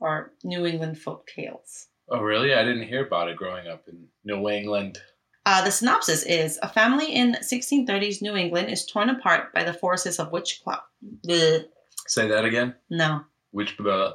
or 0.01 0.33
New 0.45 0.67
England 0.67 0.99
folk 0.99 1.27
tales. 1.35 1.87
oh 2.09 2.21
really? 2.21 2.53
I 2.53 2.65
didn't 2.65 2.89
hear 2.89 3.07
about 3.07 3.29
it 3.29 3.37
growing 3.37 3.69
up 3.69 3.85
in 3.89 4.09
New 4.25 4.51
England. 4.51 4.99
Uh, 5.45 5.65
the 5.65 5.71
synopsis 5.71 6.23
is 6.25 6.59
a 6.63 6.69
family 6.69 7.13
in 7.13 7.35
1630s 7.35 8.23
New 8.23 8.37
England 8.37 8.69
is 8.69 8.87
torn 8.87 9.09
apart 9.09 9.53
by 9.53 9.65
the 9.65 9.73
forces 9.73 10.21
of 10.21 10.31
witchcraft. 10.31 10.83
Bleh. 11.27 11.65
Say 12.07 12.29
that 12.29 12.45
again. 12.45 12.75
No. 12.91 13.23
Which 13.51 13.77
a 13.81 14.15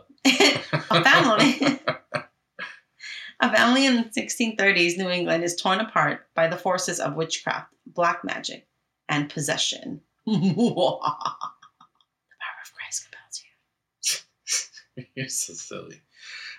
family. 1.04 1.60
a 3.42 3.56
family 3.56 3.86
in 3.86 4.06
1630s 4.06 4.98
New 4.98 5.10
England 5.10 5.44
is 5.44 5.56
torn 5.56 5.80
apart 5.80 6.28
by 6.34 6.48
the 6.48 6.58
forces 6.58 7.00
of 7.00 7.16
witchcraft, 7.16 7.74
black 7.86 8.24
magic, 8.24 8.68
and 9.10 9.30
possession. 9.30 10.02
the 12.92 13.06
power 13.12 13.22
compels 13.24 13.44
you. 14.98 15.06
You're 15.16 15.30
so 15.30 15.54
silly. 15.54 16.02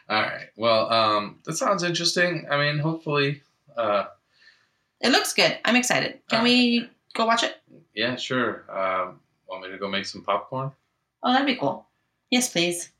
All 0.08 0.22
right. 0.22 0.46
Well, 0.56 0.90
um, 0.92 1.38
that 1.44 1.54
sounds 1.54 1.82
interesting. 1.82 2.46
I 2.50 2.56
mean, 2.56 2.78
hopefully, 2.78 3.42
uh, 3.76 4.06
It 5.00 5.10
looks 5.10 5.32
good. 5.34 5.58
I'm 5.64 5.76
excited. 5.76 6.20
Can 6.30 6.42
we 6.44 6.88
go 7.14 7.26
watch 7.26 7.42
it? 7.42 7.56
yeah, 7.94 8.16
sure. 8.16 8.64
Um, 8.70 9.20
want 9.48 9.62
me 9.62 9.70
to 9.70 9.78
go 9.78 9.88
make 9.88 10.06
some 10.06 10.22
popcorn? 10.22 10.70
Oh, 11.22 11.32
that'd 11.32 11.46
be 11.46 11.56
cool. 11.56 11.86
Yes, 12.30 12.50
please. 12.52 12.90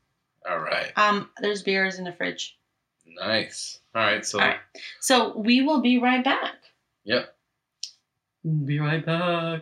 All 0.49 0.59
right. 0.59 0.91
Um, 0.97 1.29
there's 1.41 1.63
beers 1.63 1.99
in 1.99 2.05
the 2.05 2.11
fridge. 2.13 2.57
Nice. 3.05 3.79
All 3.95 4.01
right. 4.03 4.25
So, 4.25 4.39
All 4.39 4.47
right. 4.47 4.57
So 4.99 5.37
we 5.37 5.61
will 5.61 5.81
be 5.81 5.99
right 5.99 6.23
back. 6.23 6.55
yep. 7.05 7.35
Be 8.65 8.79
right 8.79 9.05
back. 9.05 9.61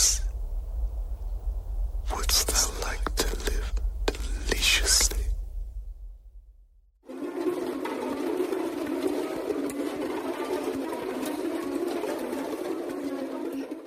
Dress? 0.00 0.24
Wouldst 2.14 2.48
thou 2.48 2.86
like 2.86 3.14
to 3.16 3.26
live 3.44 3.72
deliciously? 4.06 5.24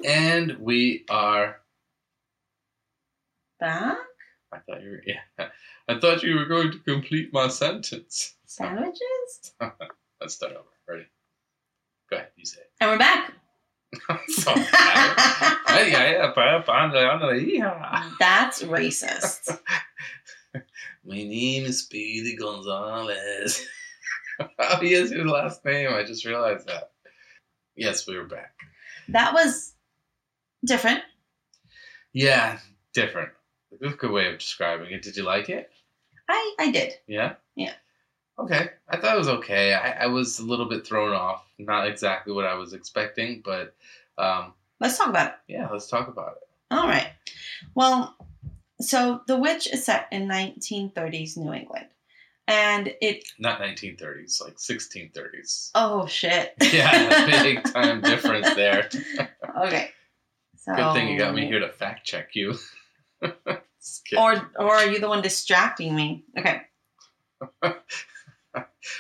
And 0.06 0.58
we 0.60 1.06
are. 1.10 1.62
Back? 3.60 3.98
I 4.52 4.58
thought 4.60 4.84
you 4.84 4.90
were. 4.92 5.04
Yeah. 5.06 5.48
I 5.88 6.00
thought 6.00 6.24
you 6.24 6.36
were 6.36 6.46
going 6.46 6.72
to 6.72 6.80
complete 6.80 7.34
my 7.34 7.48
sentence. 7.48 8.36
Sandwiches? 8.46 9.54
Let's 10.22 10.36
start 10.36 10.54
over. 10.54 10.68
Ready? 10.88 11.06
Go 12.10 12.18
ahead. 12.18 12.30
You 12.36 12.46
say 12.46 12.62
it. 12.62 12.72
And 12.80 12.92
we're 12.92 12.98
back. 12.98 13.34
That's 18.20 18.64
racist. 18.64 19.60
My 21.06 21.16
name 21.16 21.66
is 21.66 21.80
Speedy 21.80 22.36
Gonzalez. 22.36 23.66
oh, 24.60 24.78
he 24.80 24.94
has 24.94 25.12
your 25.12 25.28
last 25.28 25.66
name. 25.66 25.94
I 25.94 26.04
just 26.04 26.26
realized 26.26 26.68
that. 26.68 26.92
Yes, 27.76 28.08
we 28.08 28.18
were 28.18 28.26
back. 28.26 28.54
That 29.10 29.34
was 29.34 29.74
different. 30.66 31.02
Yeah, 32.14 32.60
different. 32.94 33.30
That's 33.72 33.94
a 33.96 33.98
good 33.98 34.12
way 34.12 34.32
of 34.32 34.40
describing 34.40 34.92
it. 34.92 35.02
Did 35.02 35.18
you 35.18 35.24
like 35.24 35.50
it? 35.50 35.72
I 36.30 36.56
I 36.60 36.72
did. 36.72 36.94
Yeah? 37.08 37.34
Yeah. 37.56 37.74
Okay. 38.40 38.70
I 38.90 38.98
thought 38.98 39.16
it 39.16 39.20
was 39.20 39.28
okay. 39.30 39.74
I, 39.74 40.04
I 40.04 40.08
was 40.08 40.40
a 40.40 40.44
little 40.46 40.68
bit 40.68 40.86
thrown 40.86 41.14
off. 41.14 41.44
Not 41.60 41.88
exactly 41.88 42.34
what 42.34 42.46
I 42.46 42.56
was 42.56 42.74
expecting, 42.74 43.42
but 43.46 43.76
um, 44.18 44.54
Let's 44.80 44.98
talk 44.98 45.08
about 45.10 45.28
it. 45.28 45.36
yeah, 45.48 45.70
let's 45.72 45.88
talk 45.88 46.08
about 46.08 46.34
it. 46.38 46.48
All 46.72 46.88
right. 46.88 47.12
Well, 47.76 48.16
so 48.82 49.22
The 49.28 49.38
Witch 49.38 49.68
is 49.72 49.86
set 49.86 50.08
in 50.12 50.28
1930s 50.28 51.38
New 51.38 51.54
England. 51.54 51.86
And 52.48 52.94
it 53.02 53.24
Not 53.40 53.62
1930s, 53.62 54.42
like 54.42 54.58
1630s. 54.58 55.72
oh 55.76 56.06
shit. 56.08 56.54
Yeah, 56.74 57.26
big 57.44 57.64
time 57.74 58.02
difference 58.02 58.54
there. 58.56 58.90
Okay. 59.62 59.92
So 60.58 60.76
Good 60.76 60.94
thing 60.94 61.08
you 61.10 61.18
got 61.18 61.34
me 61.36 61.46
here 61.46 61.60
to 61.60 61.70
fact 61.70 62.06
check 62.06 62.30
you. 62.34 62.56
Or 64.18 64.50
or 64.58 64.74
are 64.76 64.86
you 64.86 65.00
the 65.00 65.10
one 65.10 65.22
distracting 65.22 65.94
me? 65.94 66.24
Okay. 66.38 66.62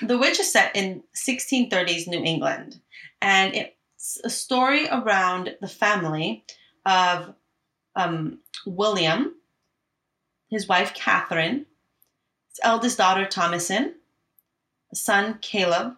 The 0.01 0.17
Witch 0.17 0.39
is 0.39 0.51
set 0.51 0.75
in 0.75 1.03
1630s 1.15 2.07
New 2.07 2.23
England, 2.23 2.79
and 3.21 3.53
it's 3.53 4.19
a 4.23 4.29
story 4.29 4.87
around 4.89 5.55
the 5.61 5.67
family 5.67 6.45
of 6.85 7.33
um, 7.95 8.39
William, 8.65 9.35
his 10.49 10.67
wife 10.67 10.93
Catherine, 10.93 11.65
his 12.49 12.59
eldest 12.63 12.97
daughter 12.97 13.25
Thomasin, 13.25 13.93
son 14.93 15.39
Caleb, 15.41 15.97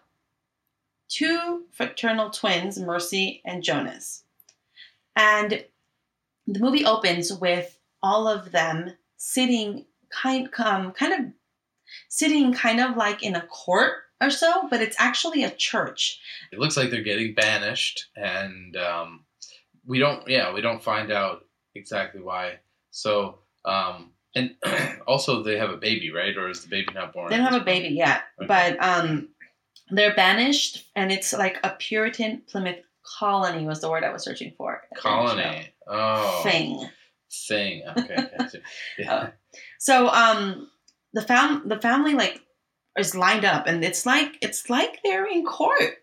two 1.08 1.64
fraternal 1.72 2.30
twins 2.30 2.78
Mercy 2.78 3.42
and 3.44 3.62
Jonas, 3.62 4.24
and 5.14 5.64
the 6.46 6.60
movie 6.60 6.84
opens 6.84 7.32
with 7.32 7.78
all 8.02 8.28
of 8.28 8.52
them 8.52 8.92
sitting 9.16 9.86
kind 10.10 10.48
um, 10.58 10.92
kind 10.92 11.12
of 11.12 11.32
sitting 12.08 12.52
kind 12.52 12.80
of 12.80 12.96
like 12.96 13.22
in 13.22 13.34
a 13.36 13.46
court 13.46 13.94
or 14.20 14.30
so, 14.30 14.68
but 14.70 14.80
it's 14.80 14.96
actually 14.98 15.44
a 15.44 15.50
church. 15.50 16.18
It 16.52 16.58
looks 16.58 16.76
like 16.76 16.90
they're 16.90 17.02
getting 17.02 17.34
banished, 17.34 18.06
and 18.16 18.76
um, 18.76 19.24
we 19.86 19.98
don't. 19.98 20.26
Yeah, 20.28 20.52
we 20.52 20.60
don't 20.60 20.82
find 20.82 21.10
out 21.12 21.44
exactly 21.74 22.22
why. 22.22 22.60
So, 22.90 23.40
um, 23.64 24.12
and 24.34 24.54
also 25.06 25.42
they 25.42 25.58
have 25.58 25.70
a 25.70 25.76
baby, 25.76 26.10
right? 26.10 26.36
Or 26.36 26.48
is 26.48 26.62
the 26.62 26.68
baby 26.68 26.88
not 26.94 27.12
born? 27.12 27.30
They 27.30 27.36
don't 27.36 27.52
have 27.52 27.60
a 27.60 27.64
baby 27.64 27.94
yet, 27.94 28.22
Okay. 28.40 28.46
but 28.46 28.82
um, 28.82 29.28
they're 29.90 30.14
banished, 30.14 30.86
and 30.96 31.12
it's 31.12 31.32
like 31.32 31.58
a 31.62 31.70
Puritan 31.78 32.42
Plymouth 32.48 32.80
colony 33.18 33.66
was 33.66 33.80
the 33.80 33.90
word 33.90 34.02
I 34.04 34.12
was 34.12 34.24
searching 34.24 34.52
for. 34.56 34.82
Colony. 34.96 35.68
Oh, 35.86 36.40
thing. 36.42 36.88
Thing. 37.48 37.82
Okay. 37.96 38.16
gotcha. 38.38 38.58
Yeah. 38.98 39.30
So 39.78 40.08
um, 40.08 40.68
the 41.16 41.22
fam 41.22 41.66
the 41.66 41.80
family 41.80 42.14
like 42.14 42.42
is 42.96 43.14
lined 43.14 43.44
up, 43.44 43.66
and 43.66 43.82
it's 43.82 44.06
like 44.06 44.36
it's 44.42 44.70
like 44.70 45.00
they're 45.02 45.26
in 45.26 45.44
court. 45.44 46.02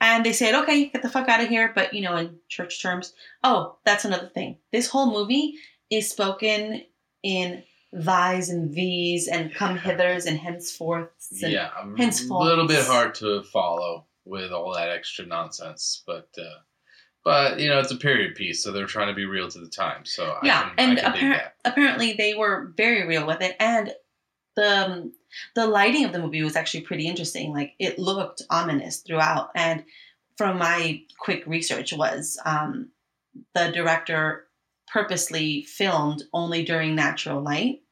And 0.00 0.26
they 0.26 0.32
said, 0.32 0.54
okay, 0.54 0.86
get 0.86 1.02
the 1.02 1.08
fuck 1.08 1.28
out 1.28 1.40
of 1.40 1.48
here. 1.48 1.72
But, 1.72 1.94
you 1.94 2.02
know, 2.02 2.16
in 2.16 2.36
church 2.48 2.82
terms, 2.82 3.14
oh, 3.44 3.78
that's 3.84 4.04
another 4.04 4.26
thing. 4.26 4.58
This 4.72 4.88
whole 4.88 5.10
movie 5.10 5.54
is 5.88 6.10
spoken 6.10 6.82
in 7.22 7.62
thys 7.94 8.50
and 8.50 8.74
these 8.74 9.28
and 9.28 9.54
come 9.54 9.78
hithers 9.78 10.26
and 10.26 10.36
henceforths. 10.36 11.42
And, 11.42 11.52
yeah, 11.52 11.70
a 11.80 12.34
little 12.34 12.66
bit 12.66 12.84
hard 12.84 13.14
to 13.16 13.44
follow 13.44 14.04
with 14.24 14.50
all 14.50 14.74
that 14.74 14.90
extra 14.90 15.24
nonsense, 15.26 16.02
but 16.06 16.28
uh, 16.38 16.60
but 17.24 17.60
you 17.60 17.68
know 17.68 17.78
it's 17.78 17.92
a 17.92 17.96
period 17.96 18.34
piece, 18.34 18.62
so 18.62 18.72
they're 18.72 18.86
trying 18.86 19.08
to 19.08 19.14
be 19.14 19.24
real 19.24 19.48
to 19.48 19.58
the 19.58 19.68
time. 19.68 20.04
So 20.04 20.36
Yeah, 20.42 20.60
I 20.60 20.62
can, 20.62 20.90
and 20.90 20.98
I 20.98 21.02
can 21.02 21.12
dig 21.12 21.32
that. 21.32 21.54
apparently 21.64 22.12
they 22.14 22.34
were 22.34 22.72
very 22.76 23.06
real 23.06 23.26
with 23.26 23.40
it. 23.40 23.56
And 23.60 23.92
the 24.56 24.84
um, 24.86 25.12
the 25.54 25.66
lighting 25.66 26.04
of 26.04 26.12
the 26.12 26.18
movie 26.20 26.42
was 26.42 26.56
actually 26.56 26.82
pretty 26.82 27.06
interesting. 27.08 27.52
Like 27.52 27.74
it 27.78 27.98
looked 27.98 28.42
ominous 28.50 28.98
throughout. 28.98 29.50
And 29.54 29.84
from 30.36 30.58
my 30.58 31.02
quick 31.18 31.44
research 31.46 31.92
was 31.92 32.38
um, 32.44 32.90
the 33.54 33.70
director 33.72 34.46
purposely 34.92 35.62
filmed 35.62 36.22
only 36.32 36.64
during 36.64 36.94
natural 36.94 37.40
light 37.40 37.82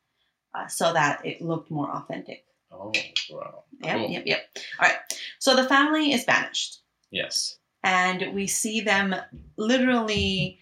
uh, 0.54 0.66
so 0.69 0.92
that 0.92 1.25
it 1.26 1.40
looked 1.42 1.71
more 1.71 1.90
authentic. 1.90 2.45
Oh, 2.71 2.92
wow. 3.31 3.64
Yep, 3.83 3.97
Cool. 3.97 4.11
yep, 4.11 4.23
yep. 4.26 4.40
All 4.81 4.88
right. 4.88 4.97
So 5.38 5.57
the 5.57 5.64
family 5.69 6.12
is 6.12 6.25
banished. 6.25 6.78
Yes. 7.11 7.59
and 7.85 8.33
we 8.35 8.47
see 8.47 8.81
them 8.81 9.14
literally 9.57 10.59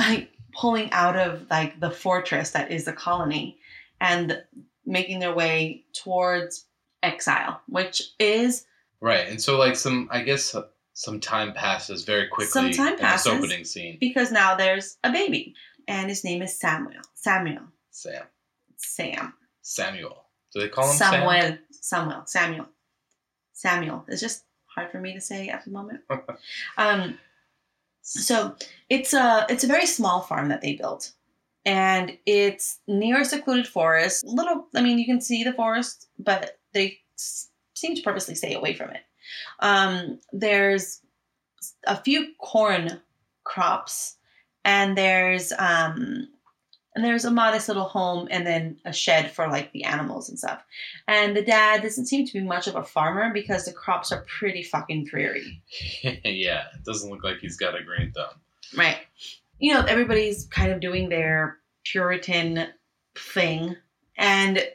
like 0.00 0.30
pulling 0.52 0.90
out 0.92 1.16
of 1.16 1.46
like 1.50 1.78
the 1.80 1.90
fortress 1.90 2.50
that 2.52 2.70
is 2.72 2.84
the 2.84 2.92
colony 2.92 3.58
and 4.00 4.42
making 4.86 5.18
their 5.18 5.34
way 5.34 5.84
towards 5.92 6.66
exile 7.02 7.60
which 7.68 8.14
is 8.18 8.66
Right, 9.04 9.28
and 9.28 9.38
so 9.38 9.58
like 9.58 9.76
some, 9.76 10.08
I 10.10 10.22
guess 10.22 10.54
uh, 10.54 10.62
some 10.94 11.20
time 11.20 11.52
passes 11.52 12.04
very 12.04 12.26
quickly. 12.28 12.50
Some 12.50 12.70
time 12.70 12.94
in 12.94 12.98
passes. 12.98 13.24
This 13.24 13.34
opening 13.34 13.64
scene, 13.66 13.98
because 14.00 14.32
now 14.32 14.54
there's 14.54 14.96
a 15.04 15.12
baby 15.12 15.54
and 15.86 16.08
his 16.08 16.24
name 16.24 16.40
is 16.40 16.58
samuel. 16.58 17.02
Samuel. 17.12 17.64
Sam, 17.90 18.22
sam. 18.76 19.34
Samuel. 19.60 20.24
Do 20.54 20.60
they 20.60 20.70
call 20.70 20.88
him 20.88 20.96
Sam? 20.96 21.12
samuel. 21.12 21.58
Samuel. 21.70 22.22
Samuel. 22.24 22.66
Samuel. 23.52 24.04
It's 24.08 24.22
just 24.22 24.44
hard 24.64 24.90
for 24.90 25.00
me 25.00 25.12
to 25.12 25.20
say 25.20 25.48
at 25.48 25.66
the 25.66 25.70
moment. 25.70 26.00
Um 26.78 27.18
So 28.00 28.56
it's 28.88 29.12
a 29.12 29.44
it's 29.50 29.64
a 29.64 29.68
very 29.68 29.86
small 29.86 30.22
farm 30.22 30.48
that 30.48 30.62
they 30.62 30.76
built, 30.76 31.12
and 31.64 32.16
it's 32.26 32.80
near 32.86 33.20
a 33.20 33.24
secluded 33.24 33.66
forest. 33.66 34.24
Little, 34.26 34.66
I 34.74 34.82
mean, 34.82 34.98
you 34.98 35.06
can 35.06 35.20
see 35.20 35.44
the 35.44 35.52
forest, 35.52 36.08
but 36.18 36.58
they 36.72 36.98
s- 37.18 37.48
seem 37.74 37.94
to 37.94 38.02
purposely 38.02 38.34
stay 38.34 38.54
away 38.54 38.74
from 38.74 38.90
it. 38.90 39.02
Um, 39.60 40.20
there's 40.32 41.00
a 41.86 41.96
few 41.96 42.32
corn 42.38 43.00
crops, 43.44 44.16
and 44.64 44.96
there's 44.96 45.52
um, 45.58 46.28
and 46.94 47.04
there's 47.04 47.24
a 47.24 47.30
modest 47.30 47.68
little 47.68 47.84
home, 47.88 48.28
and 48.30 48.46
then 48.46 48.78
a 48.84 48.92
shed 48.92 49.30
for 49.30 49.48
like 49.48 49.72
the 49.72 49.84
animals 49.84 50.28
and 50.28 50.38
stuff. 50.38 50.62
And 51.08 51.36
the 51.36 51.42
dad 51.42 51.82
doesn't 51.82 52.06
seem 52.06 52.26
to 52.26 52.32
be 52.32 52.40
much 52.40 52.66
of 52.66 52.76
a 52.76 52.84
farmer 52.84 53.32
because 53.32 53.64
the 53.64 53.72
crops 53.72 54.12
are 54.12 54.24
pretty 54.28 54.62
fucking 54.62 55.06
dreary. 55.06 55.62
yeah, 56.02 56.64
it 56.74 56.84
doesn't 56.84 57.10
look 57.10 57.24
like 57.24 57.38
he's 57.38 57.56
got 57.56 57.78
a 57.78 57.82
green 57.82 58.12
thumb. 58.12 58.40
Right. 58.76 58.98
You 59.58 59.74
know, 59.74 59.82
everybody's 59.84 60.46
kind 60.46 60.72
of 60.72 60.80
doing 60.80 61.08
their 61.08 61.58
Puritan 61.84 62.68
thing. 63.16 63.76
And 64.16 64.66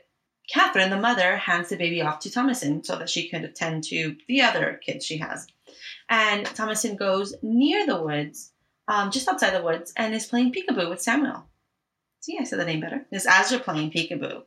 Catherine, 0.52 0.90
the 0.90 0.98
mother, 0.98 1.38
hands 1.38 1.70
the 1.70 1.76
baby 1.78 2.02
off 2.02 2.20
to 2.22 2.30
Thomasin 2.30 2.86
so 2.86 2.96
that 2.98 3.10
she 3.10 3.30
could 3.30 3.44
attend 3.44 3.84
to 3.86 4.16
the 4.28 4.42
other 4.42 4.80
kids 4.84 5.06
she 5.06 5.18
has. 5.18 5.48
And 6.10 6.46
Thomasin 6.46 6.98
goes 6.98 7.36
near 7.44 7.86
the 7.86 8.02
woods, 8.02 8.52
um, 8.88 9.12
just 9.12 9.28
outside 9.28 9.54
the 9.54 9.62
woods, 9.64 9.94
and 9.96 10.14
is 10.16 10.26
playing 10.26 10.54
peekaboo 10.54 10.90
with 10.90 11.02
Samuel. 11.02 11.46
See, 12.22 12.38
I 12.40 12.44
said 12.46 12.60
the 12.60 12.66
name 12.66 12.80
better. 12.82 13.06
It's 13.12 13.28
as 13.28 13.50
they're 13.50 13.60
playing 13.60 13.92
peekaboo. 13.92 14.44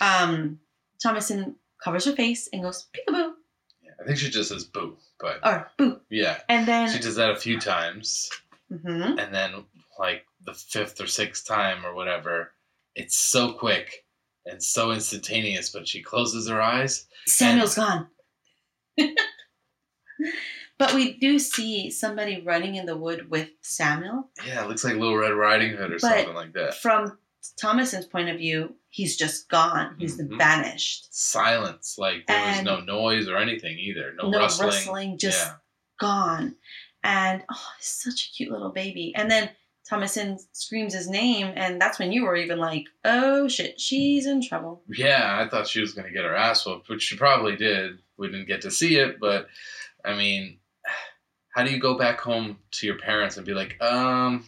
Um, 0.00 0.60
Thomasin 1.04 1.54
covers 1.82 2.04
her 2.04 2.12
face 2.12 2.48
and 2.52 2.62
goes 2.62 2.86
peekaboo 2.94 3.32
Yeah, 3.82 3.90
I 4.00 4.04
think 4.04 4.18
she 4.18 4.30
just 4.30 4.50
says 4.50 4.64
boo, 4.64 4.96
but 5.18 5.38
or 5.42 5.70
boo. 5.78 6.00
yeah, 6.10 6.38
And 6.48 6.66
then 6.68 6.90
she 6.90 6.98
does 7.00 7.16
that 7.16 7.30
a 7.30 7.36
few 7.36 7.58
times, 7.58 8.28
Mhm. 8.70 9.18
and 9.22 9.34
then 9.34 9.64
like 9.98 10.24
the 10.44 10.54
fifth 10.54 11.00
or 11.00 11.06
sixth 11.06 11.46
time 11.46 11.84
or 11.84 11.94
whatever, 11.94 12.52
it's 12.94 13.16
so 13.16 13.52
quick 13.52 14.04
and 14.44 14.62
so 14.62 14.92
instantaneous. 14.92 15.70
But 15.70 15.88
she 15.88 16.02
closes 16.02 16.48
her 16.48 16.60
eyes. 16.60 17.06
Samuel's 17.26 17.74
gone. 17.74 18.08
but 20.78 20.94
we 20.94 21.14
do 21.18 21.38
see 21.38 21.90
somebody 21.90 22.42
running 22.42 22.74
in 22.76 22.86
the 22.86 22.96
wood 22.96 23.30
with 23.30 23.48
Samuel. 23.62 24.30
Yeah, 24.46 24.64
it 24.64 24.68
looks 24.68 24.84
like 24.84 24.94
Little 24.94 25.16
Red 25.16 25.32
Riding 25.32 25.76
Hood 25.76 25.90
or 25.92 25.98
But- 25.98 26.00
something 26.00 26.34
like 26.34 26.52
that. 26.54 26.74
From 26.76 27.18
Thomasin's 27.60 28.06
point 28.06 28.28
of 28.28 28.38
view, 28.38 28.74
he's 28.90 29.16
just 29.16 29.48
gone. 29.48 29.96
He's 29.98 30.18
Mhm. 30.18 30.36
vanished. 30.38 31.08
Silence, 31.14 31.96
like 31.98 32.26
there 32.26 32.52
was 32.56 32.62
no 32.62 32.80
noise 32.80 33.28
or 33.28 33.36
anything 33.36 33.78
either. 33.78 34.12
No, 34.14 34.30
No 34.30 34.38
rustling. 34.40 34.68
rustling, 34.68 35.18
just 35.18 35.46
yeah. 35.46 35.54
gone. 36.00 36.56
And 37.04 37.44
oh, 37.50 37.72
he's 37.78 37.86
such 37.86 38.26
a 38.26 38.32
cute 38.36 38.50
little 38.50 38.72
baby. 38.72 39.14
And 39.14 39.30
then 39.30 39.50
Thomasin 39.90 40.38
screams 40.52 40.94
his 40.94 41.08
name, 41.08 41.52
and 41.54 41.80
that's 41.80 41.98
when 41.98 42.10
you 42.12 42.24
were 42.24 42.36
even 42.36 42.58
like, 42.58 42.84
"Oh 43.04 43.46
shit, 43.48 43.80
she's 43.80 44.26
in 44.26 44.42
trouble." 44.42 44.82
Yeah, 44.88 45.40
I 45.40 45.48
thought 45.48 45.68
she 45.68 45.80
was 45.80 45.92
going 45.92 46.06
to 46.08 46.12
get 46.12 46.24
her 46.24 46.34
ass 46.34 46.66
whooped, 46.66 46.88
which 46.88 47.02
she 47.02 47.16
probably 47.16 47.56
did. 47.56 47.98
We 48.16 48.28
didn't 48.28 48.48
get 48.48 48.62
to 48.62 48.70
see 48.70 48.96
it, 48.96 49.20
but 49.20 49.46
I 50.04 50.16
mean, 50.16 50.58
how 51.54 51.62
do 51.64 51.70
you 51.70 51.78
go 51.78 51.96
back 51.96 52.20
home 52.20 52.58
to 52.72 52.86
your 52.86 52.98
parents 52.98 53.36
and 53.36 53.46
be 53.46 53.54
like, 53.54 53.80
um, 53.82 54.44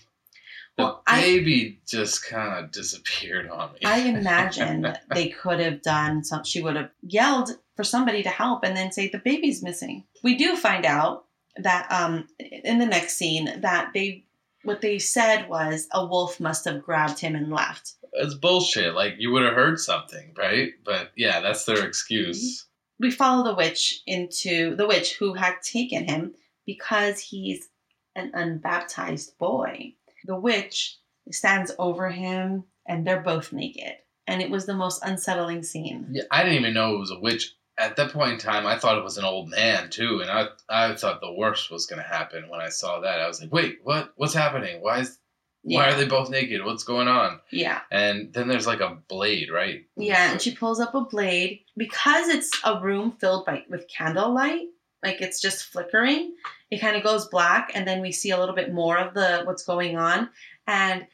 the 0.77 0.85
Well, 0.85 1.03
I- 1.07 1.21
baby 1.21 1.81
just 1.87 2.25
kind 2.27 2.65
of 2.65 2.71
disappeared 2.73 3.49
on 3.49 3.73
me? 3.75 3.81
I 3.85 3.99
imagine 4.19 4.95
they 5.15 5.29
could 5.29 5.61
have 5.61 5.83
done 5.83 6.25
some. 6.25 6.45
She 6.45 6.61
would 6.63 6.77
have 6.77 6.91
yelled 7.03 7.51
for 7.77 7.85
somebody 7.85 8.23
to 8.25 8.29
help, 8.29 8.65
and 8.65 8.77
then 8.77 8.91
say 8.91 9.09
the 9.09 9.19
baby's 9.19 9.63
missing. 9.63 10.05
We 10.25 10.35
do 10.37 10.57
find 10.57 10.85
out 10.85 11.27
that 11.57 11.87
um, 11.93 12.29
in 12.39 12.79
the 12.79 12.87
next 12.87 13.17
scene 13.17 13.61
that 13.61 13.93
they 13.95 14.25
what 14.69 14.81
they 14.81 14.99
said 14.99 15.49
was 15.49 15.89
a 15.93 16.07
wolf 16.07 16.39
must 16.39 16.65
have 16.67 16.85
grabbed 16.85 17.19
him 17.19 17.35
and 17.35 17.51
left. 17.51 17.95
it's 18.13 18.35
bullshit. 18.35 18.95
Like 18.95 19.15
you 19.19 19.33
would 19.33 19.43
have 19.43 19.55
heard 19.55 19.81
something, 19.81 20.33
right? 20.37 20.73
But 20.85 21.11
yeah, 21.17 21.41
that's 21.41 21.65
their 21.65 21.85
excuse. 21.85 22.39
Mm-hmm. 22.43 23.07
We 23.07 23.11
follow 23.11 23.45
the 23.45 23.55
witch 23.55 24.03
into 24.07 24.77
the 24.77 24.87
witch 24.87 25.17
who 25.19 25.35
had 25.35 25.55
taken 25.63 26.09
him 26.09 26.35
because 26.67 27.19
he's 27.21 27.69
an 28.15 28.33
unbaptized 28.35 29.39
boy. 29.39 29.95
The 30.25 30.39
witch 30.39 30.99
stands 31.31 31.73
over 31.79 32.11
him, 32.11 32.65
and 32.87 33.07
they're 33.07 33.21
both 33.21 33.53
naked. 33.53 33.95
And 34.27 34.43
it 34.43 34.51
was 34.51 34.67
the 34.67 34.75
most 34.75 35.03
unsettling 35.05 35.63
scene. 35.63 36.09
Yeah, 36.11 36.25
I 36.31 36.43
didn't 36.43 36.59
even 36.59 36.75
know 36.75 36.95
it 36.95 36.99
was 36.99 37.11
a 37.11 37.21
witch. 37.21 37.55
At 37.79 37.97
that 37.97 38.13
point 38.13 38.33
in 38.33 38.39
time, 38.39 38.67
I 38.67 38.77
thought 38.77 38.99
it 38.99 39.05
was 39.05 39.19
an 39.19 39.25
old 39.25 39.49
man 39.51 39.91
too, 39.91 40.21
and 40.21 40.31
I 40.31 40.49
I 40.69 40.95
thought 40.95 41.21
the 41.21 41.33
worst 41.33 41.71
was 41.71 41.87
going 41.87 42.03
to 42.03 42.09
happen 42.09 42.49
when 42.49 42.61
I 42.61 42.69
saw 42.69 43.01
that. 43.01 43.21
I 43.21 43.29
was 43.29 43.41
like, 43.41 43.53
"Wait, 43.53 43.79
what? 43.83 44.13
What's 44.17 44.35
happening? 44.35 44.83
Why 44.83 45.01
is 45.01 45.19
why 45.63 45.91
are 45.91 45.95
they 45.95 46.07
both 46.07 46.31
naked? 46.31 46.65
What's 46.65 46.85
going 46.85 47.09
on?" 47.09 47.41
Yeah. 47.51 47.81
And 47.91 48.33
then 48.33 48.49
there's 48.49 48.67
like 48.67 48.81
a 48.81 48.99
blade, 49.09 49.51
right? 49.51 49.85
Yeah, 49.97 50.33
and 50.33 50.41
she 50.41 50.55
pulls 50.55 50.81
up 50.81 50.95
a 50.95 51.03
blade 51.03 51.61
because 51.77 52.29
it's 52.29 52.51
a 52.65 52.81
room 52.81 53.13
filled 53.21 53.47
by 53.47 53.65
with 53.69 53.87
candlelight. 53.89 54.67
Like 55.03 55.21
it's 55.21 55.41
just 55.41 55.67
flickering. 55.67 56.35
It 56.71 56.81
kind 56.81 56.97
of 56.97 57.05
goes 57.05 57.29
black, 57.29 57.71
and 57.75 57.87
then 57.87 58.01
we 58.01 58.13
see 58.13 58.31
a 58.31 58.39
little 58.39 58.55
bit 58.55 58.73
more 58.73 58.99
of 58.99 59.15
the 59.15 59.43
what's 59.45 59.65
going 59.65 59.97
on. 59.97 60.31
And 60.67 61.07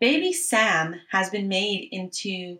baby 0.00 0.32
Sam 0.32 0.94
has 1.10 1.30
been 1.30 1.48
made 1.48 1.88
into 1.90 2.58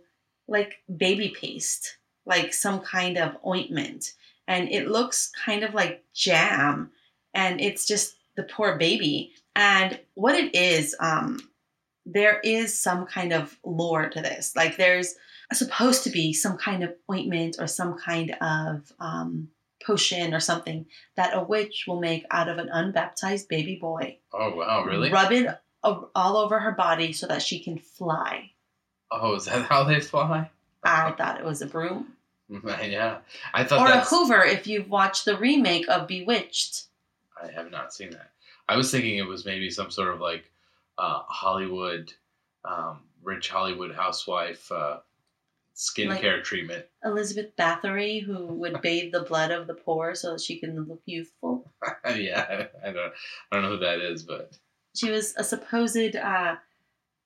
like 0.49 0.75
baby 0.95 1.35
paste, 1.39 1.99
like 2.27 2.53
some 2.53 2.81
kind 2.81 3.17
of 3.17 3.37
ointment, 3.47 4.13
and 4.47 4.69
it 4.69 4.89
looks 4.89 5.31
kind 5.45 5.63
of 5.63 5.75
like 5.75 6.05
jam. 6.15 6.91
And 7.35 7.61
it's 7.61 7.87
just 7.87 8.17
the 8.37 8.43
poor 8.43 8.79
baby. 8.79 9.33
And 9.55 9.99
what 10.15 10.35
it 10.35 10.55
is, 10.55 10.95
um, 11.01 11.39
there 12.05 12.41
is 12.41 12.79
some 12.79 13.07
kind 13.07 13.33
of 13.33 13.57
lore 13.65 14.09
to 14.09 14.21
this. 14.21 14.55
Like 14.57 14.77
there's 14.77 15.15
supposed 15.53 16.05
to 16.05 16.11
be 16.11 16.33
some 16.33 16.57
kind 16.57 16.83
of 16.83 16.95
ointment 17.11 17.57
or 17.59 17.67
some 17.67 17.99
kind 17.99 18.37
of 18.41 18.93
um, 19.01 19.49
potion 19.85 20.35
or 20.35 20.41
something 20.41 20.87
that 21.17 21.37
a 21.37 21.43
witch 21.43 21.85
will 21.87 22.01
make 22.01 22.25
out 22.31 22.49
of 22.49 22.59
an 22.59 22.69
unbaptized 22.69 23.49
baby 23.49 23.77
boy. 23.77 24.19
Oh 24.33 24.55
wow, 24.55 24.85
really? 24.85 25.11
Rub 25.11 25.33
it 25.33 25.49
all 25.83 26.37
over 26.37 26.59
her 26.59 26.73
body 26.73 27.13
so 27.13 27.27
that 27.27 27.43
she 27.43 27.61
can 27.61 27.79
fly. 27.79 28.51
Oh, 29.11 29.35
is 29.37 29.45
that 29.45 29.63
how 29.63 29.85
they 29.85 30.01
fly? 30.01 30.51
I 30.83 31.13
thought 31.13 31.39
it 31.39 31.45
was 31.45 31.63
a 31.63 31.67
broom. 31.67 32.16
yeah, 32.65 33.19
I 33.53 33.65
thought 33.65 33.89
Or 33.89 33.93
a 33.93 34.01
hoover 34.01 34.43
if 34.45 34.67
you've 34.67 34.91
watched 34.91 35.25
the 35.25 35.37
remake 35.37 35.89
of 35.89 36.07
Bewitched. 36.07 36.85
I 37.43 37.51
have 37.51 37.71
not 37.71 37.93
seen 37.93 38.11
that. 38.11 38.31
I 38.69 38.77
was 38.77 38.91
thinking 38.91 39.19
it 39.19 39.27
was 39.27 39.45
maybe 39.45 39.71
some 39.71 39.91
sort 39.91 40.13
of 40.15 40.21
like 40.21 40.51
uh, 40.99 41.23
Hollywood, 41.27 42.13
um, 42.65 43.01
rich 43.23 43.49
Hollywood 43.49 43.95
housewife 43.95 44.71
uh, 44.73 44.99
skincare 45.77 46.43
treatment. 46.43 46.87
Elizabeth 47.05 47.55
Bathory, 47.57 48.23
who 48.23 48.47
would 48.47 48.81
bathe 48.83 49.13
the 49.13 49.23
blood 49.23 49.51
of 49.51 49.67
the 49.67 49.75
poor 49.75 50.15
so 50.15 50.33
that 50.33 50.41
she 50.41 50.59
can 50.59 50.87
look 50.87 51.03
youthful. 51.05 51.71
yeah, 52.17 52.67
I 52.85 52.93
don't, 52.93 53.13
I 53.53 53.57
don't 53.57 53.63
know 53.63 53.71
who 53.71 53.79
that 53.79 54.01
is, 54.01 54.23
but 54.23 54.57
She 54.95 55.11
was 55.11 55.35
a 55.37 55.45
supposed 55.45 56.17
uh, 56.17 56.57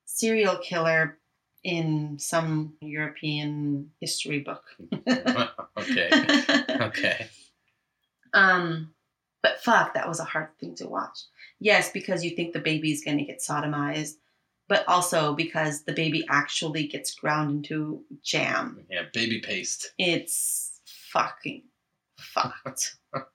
serial 0.05 0.59
killer 0.59 1.19
in 1.63 2.19
some 2.19 2.75
European 2.81 3.91
history 4.01 4.41
book. 4.41 4.65
okay, 5.79 6.11
okay. 6.81 7.27
um, 8.33 8.93
but 9.43 9.61
fuck, 9.63 9.95
that 9.95 10.09
was 10.09 10.21
a 10.21 10.25
hard 10.25 10.49
thing 10.59 10.75
to 10.77 10.87
watch. 10.89 11.19
Yes, 11.59 11.91
because 11.91 12.25
you 12.25 12.31
think 12.31 12.53
the 12.53 12.61
baby 12.61 12.91
is 12.93 13.05
going 13.05 13.19
to 13.19 13.25
get 13.25 13.41
sodomized, 13.41 14.15
but 14.69 14.85
also 14.89 15.35
because 15.35 15.83
the 15.85 15.93
baby 15.93 16.25
actually 16.31 16.87
gets 16.87 17.15
ground 17.15 17.51
into 17.51 18.03
jam. 18.23 18.85
Yeah, 18.91 19.03
baby 19.13 19.41
paste. 19.41 19.93
It's 19.99 20.81
fucking 20.87 21.65
fucked. 22.19 22.97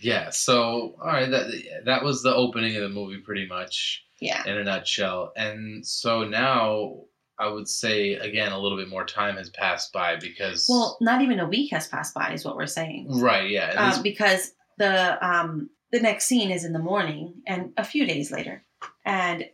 Yeah, 0.00 0.30
so 0.30 0.96
all 1.00 1.06
right, 1.06 1.30
that 1.30 1.82
that 1.84 2.02
was 2.02 2.22
the 2.22 2.34
opening 2.34 2.74
of 2.74 2.82
the 2.82 2.88
movie, 2.88 3.18
pretty 3.18 3.46
much 3.46 4.04
Yeah. 4.18 4.42
in 4.44 4.56
a 4.58 4.64
nutshell. 4.64 5.32
And 5.36 5.86
so 5.86 6.24
now 6.24 7.02
I 7.38 7.48
would 7.48 7.68
say 7.68 8.14
again, 8.14 8.52
a 8.52 8.58
little 8.58 8.78
bit 8.78 8.88
more 8.88 9.04
time 9.04 9.36
has 9.36 9.50
passed 9.50 9.92
by 9.92 10.16
because 10.16 10.66
Well, 10.68 10.96
not 11.00 11.20
even 11.22 11.40
a 11.40 11.48
week 11.48 11.70
has 11.72 11.86
passed 11.88 12.14
by, 12.14 12.32
is 12.32 12.44
what 12.44 12.56
we're 12.56 12.66
saying. 12.66 13.06
right, 13.20 13.48
yeah, 13.50 13.72
Um, 13.96 14.02
because 14.02 14.52
the 14.78 15.18
um, 15.26 15.70
the 15.92 16.00
next 16.00 16.26
scene 16.26 16.50
is 16.50 16.64
in 16.64 16.72
the 16.72 16.78
morning 16.78 17.42
and 17.46 17.72
a 17.76 17.84
few 17.84 18.06
days 18.06 18.30
later, 18.30 18.64
and 19.04 19.48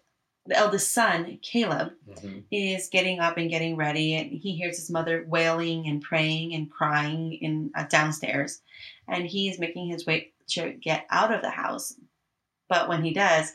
the 0.47 0.57
eldest 0.57 0.93
son, 0.93 1.39
Caleb, 1.43 1.93
Mhm. 2.09 2.45
is 2.51 2.89
getting 2.89 3.21
up 3.21 3.37
and 3.37 3.49
getting 3.51 3.77
ready, 3.77 4.15
and 4.15 4.31
he 4.33 4.57
hears 4.57 4.77
his 4.77 4.91
mother 4.91 5.25
wailing 5.29 5.87
and 5.87 6.03
praying 6.03 6.55
and 6.55 6.71
crying 6.71 7.33
in 7.35 7.71
uh, 7.77 7.85
downstairs, 7.85 8.61
and 9.09 9.27
he 9.27 9.49
is 9.49 9.59
making 9.61 9.89
his 9.89 10.05
way 10.07 10.33
to 10.49 10.73
get 10.73 11.07
out 11.11 11.33
of 11.33 11.43
the 11.43 11.51
house. 11.51 11.95
But 12.69 12.89
when 12.89 13.05
he 13.05 13.13
does, 13.13 13.53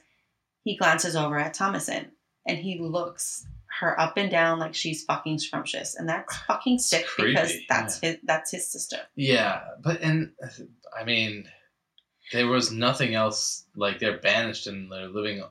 he 0.63 0.75
glances 0.77 1.15
over 1.15 1.37
at 1.37 1.55
Thomasin 1.55 2.11
and 2.45 2.57
he 2.57 2.77
looks 2.79 3.45
her 3.79 3.99
up 3.99 4.17
and 4.17 4.29
down 4.31 4.59
like 4.59 4.73
she's 4.73 5.03
fucking 5.03 5.39
scrumptious, 5.39 5.95
and 5.95 6.07
that's 6.09 6.35
fucking 6.39 6.79
sick 6.79 7.05
creepy, 7.05 7.33
because 7.33 7.53
that's 7.69 7.99
his 7.99 8.17
that's 8.23 8.51
his 8.51 8.71
sister. 8.71 8.97
Yeah, 9.15 9.61
but 9.83 10.01
and 10.01 10.31
I 10.99 11.03
mean, 11.03 11.47
there 12.33 12.47
was 12.47 12.71
nothing 12.71 13.15
else. 13.15 13.65
Like 13.75 13.99
they're 13.99 14.19
banished 14.19 14.67
and 14.67 14.91
they're 14.91 15.07
living. 15.07 15.43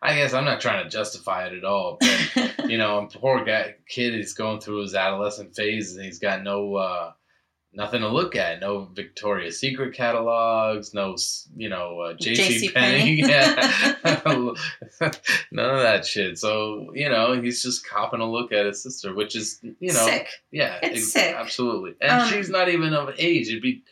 I 0.00 0.14
guess 0.14 0.32
I'm 0.32 0.44
not 0.44 0.60
trying 0.60 0.84
to 0.84 0.90
justify 0.90 1.46
it 1.46 1.54
at 1.54 1.64
all, 1.64 1.98
but 2.00 2.68
you 2.70 2.78
know, 2.78 3.08
poor 3.12 3.44
guy 3.44 3.74
kid 3.88 4.14
is 4.14 4.34
going 4.34 4.60
through 4.60 4.82
his 4.82 4.94
adolescent 4.94 5.56
phase 5.56 5.96
and 5.96 6.04
he's 6.04 6.20
got 6.20 6.42
no 6.42 6.76
uh, 6.76 7.12
nothing 7.78 8.00
to 8.02 8.08
look 8.08 8.36
at. 8.36 8.60
No 8.60 8.90
Victoria's 8.92 9.58
Secret 9.58 9.94
catalogs. 9.94 10.92
No, 10.92 11.16
you 11.56 11.70
know, 11.70 12.00
uh, 12.00 12.14
J.C. 12.14 12.68
Penney. 12.70 13.22
Yeah, 13.26 13.94
none 15.52 15.70
of 15.74 15.80
that 15.80 16.04
shit. 16.04 16.36
So 16.38 16.90
you 16.94 17.08
know, 17.08 17.40
he's 17.40 17.62
just 17.62 17.86
copping 17.88 18.20
a 18.20 18.30
look 18.30 18.52
at 18.52 18.66
his 18.66 18.82
sister, 18.82 19.14
which 19.14 19.34
is 19.34 19.60
you 19.62 19.92
know, 19.94 20.04
sick. 20.04 20.28
yeah, 20.50 20.78
It's 20.82 20.98
ex- 20.98 21.12
sick. 21.12 21.34
absolutely. 21.34 21.94
And 22.02 22.10
Um, 22.22 22.28
she's 22.28 22.50
not 22.50 22.68
even 22.68 22.92
of 22.92 23.14
age. 23.16 23.48
It'd 23.48 23.62
be, 23.62 23.84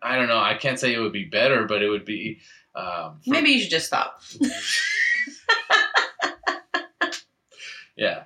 I 0.00 0.16
don't 0.16 0.28
know. 0.28 0.38
I 0.38 0.54
can't 0.54 0.78
say 0.78 0.94
it 0.94 1.00
would 1.00 1.12
be 1.12 1.24
better, 1.24 1.66
but 1.66 1.82
it 1.82 1.88
would 1.90 2.04
be. 2.06 2.38
Um, 2.74 3.20
for- 3.24 3.32
Maybe 3.32 3.50
you 3.50 3.60
should 3.60 3.70
just 3.70 3.86
stop. 3.86 4.22
yeah. 7.96 8.24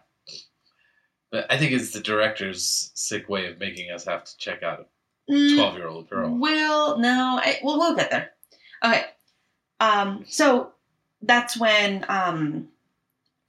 But 1.33 1.53
I 1.53 1.59
think 1.59 1.73
it's 1.73 1.91
the 1.93 2.01
director's 2.01 2.93
sick 2.95 3.29
way 3.29 3.47
of 3.47 3.59
making 3.59 3.91
us 3.91 4.05
have 4.05 4.23
to 4.25 4.37
check 4.39 4.63
out 4.63 4.89
a 5.29 5.33
Mm, 5.33 5.57
twelve-year-old 5.57 6.09
girl. 6.09 6.31
Will 6.31 6.99
no, 6.99 7.41
I, 7.43 7.59
well 7.63 7.79
we'll 7.79 7.97
get 7.97 8.11
there. 8.11 8.31
Okay, 8.85 9.05
um, 9.81 10.25
so 10.29 10.73
that's 11.23 11.59
when 11.59 12.05
um, 12.09 12.69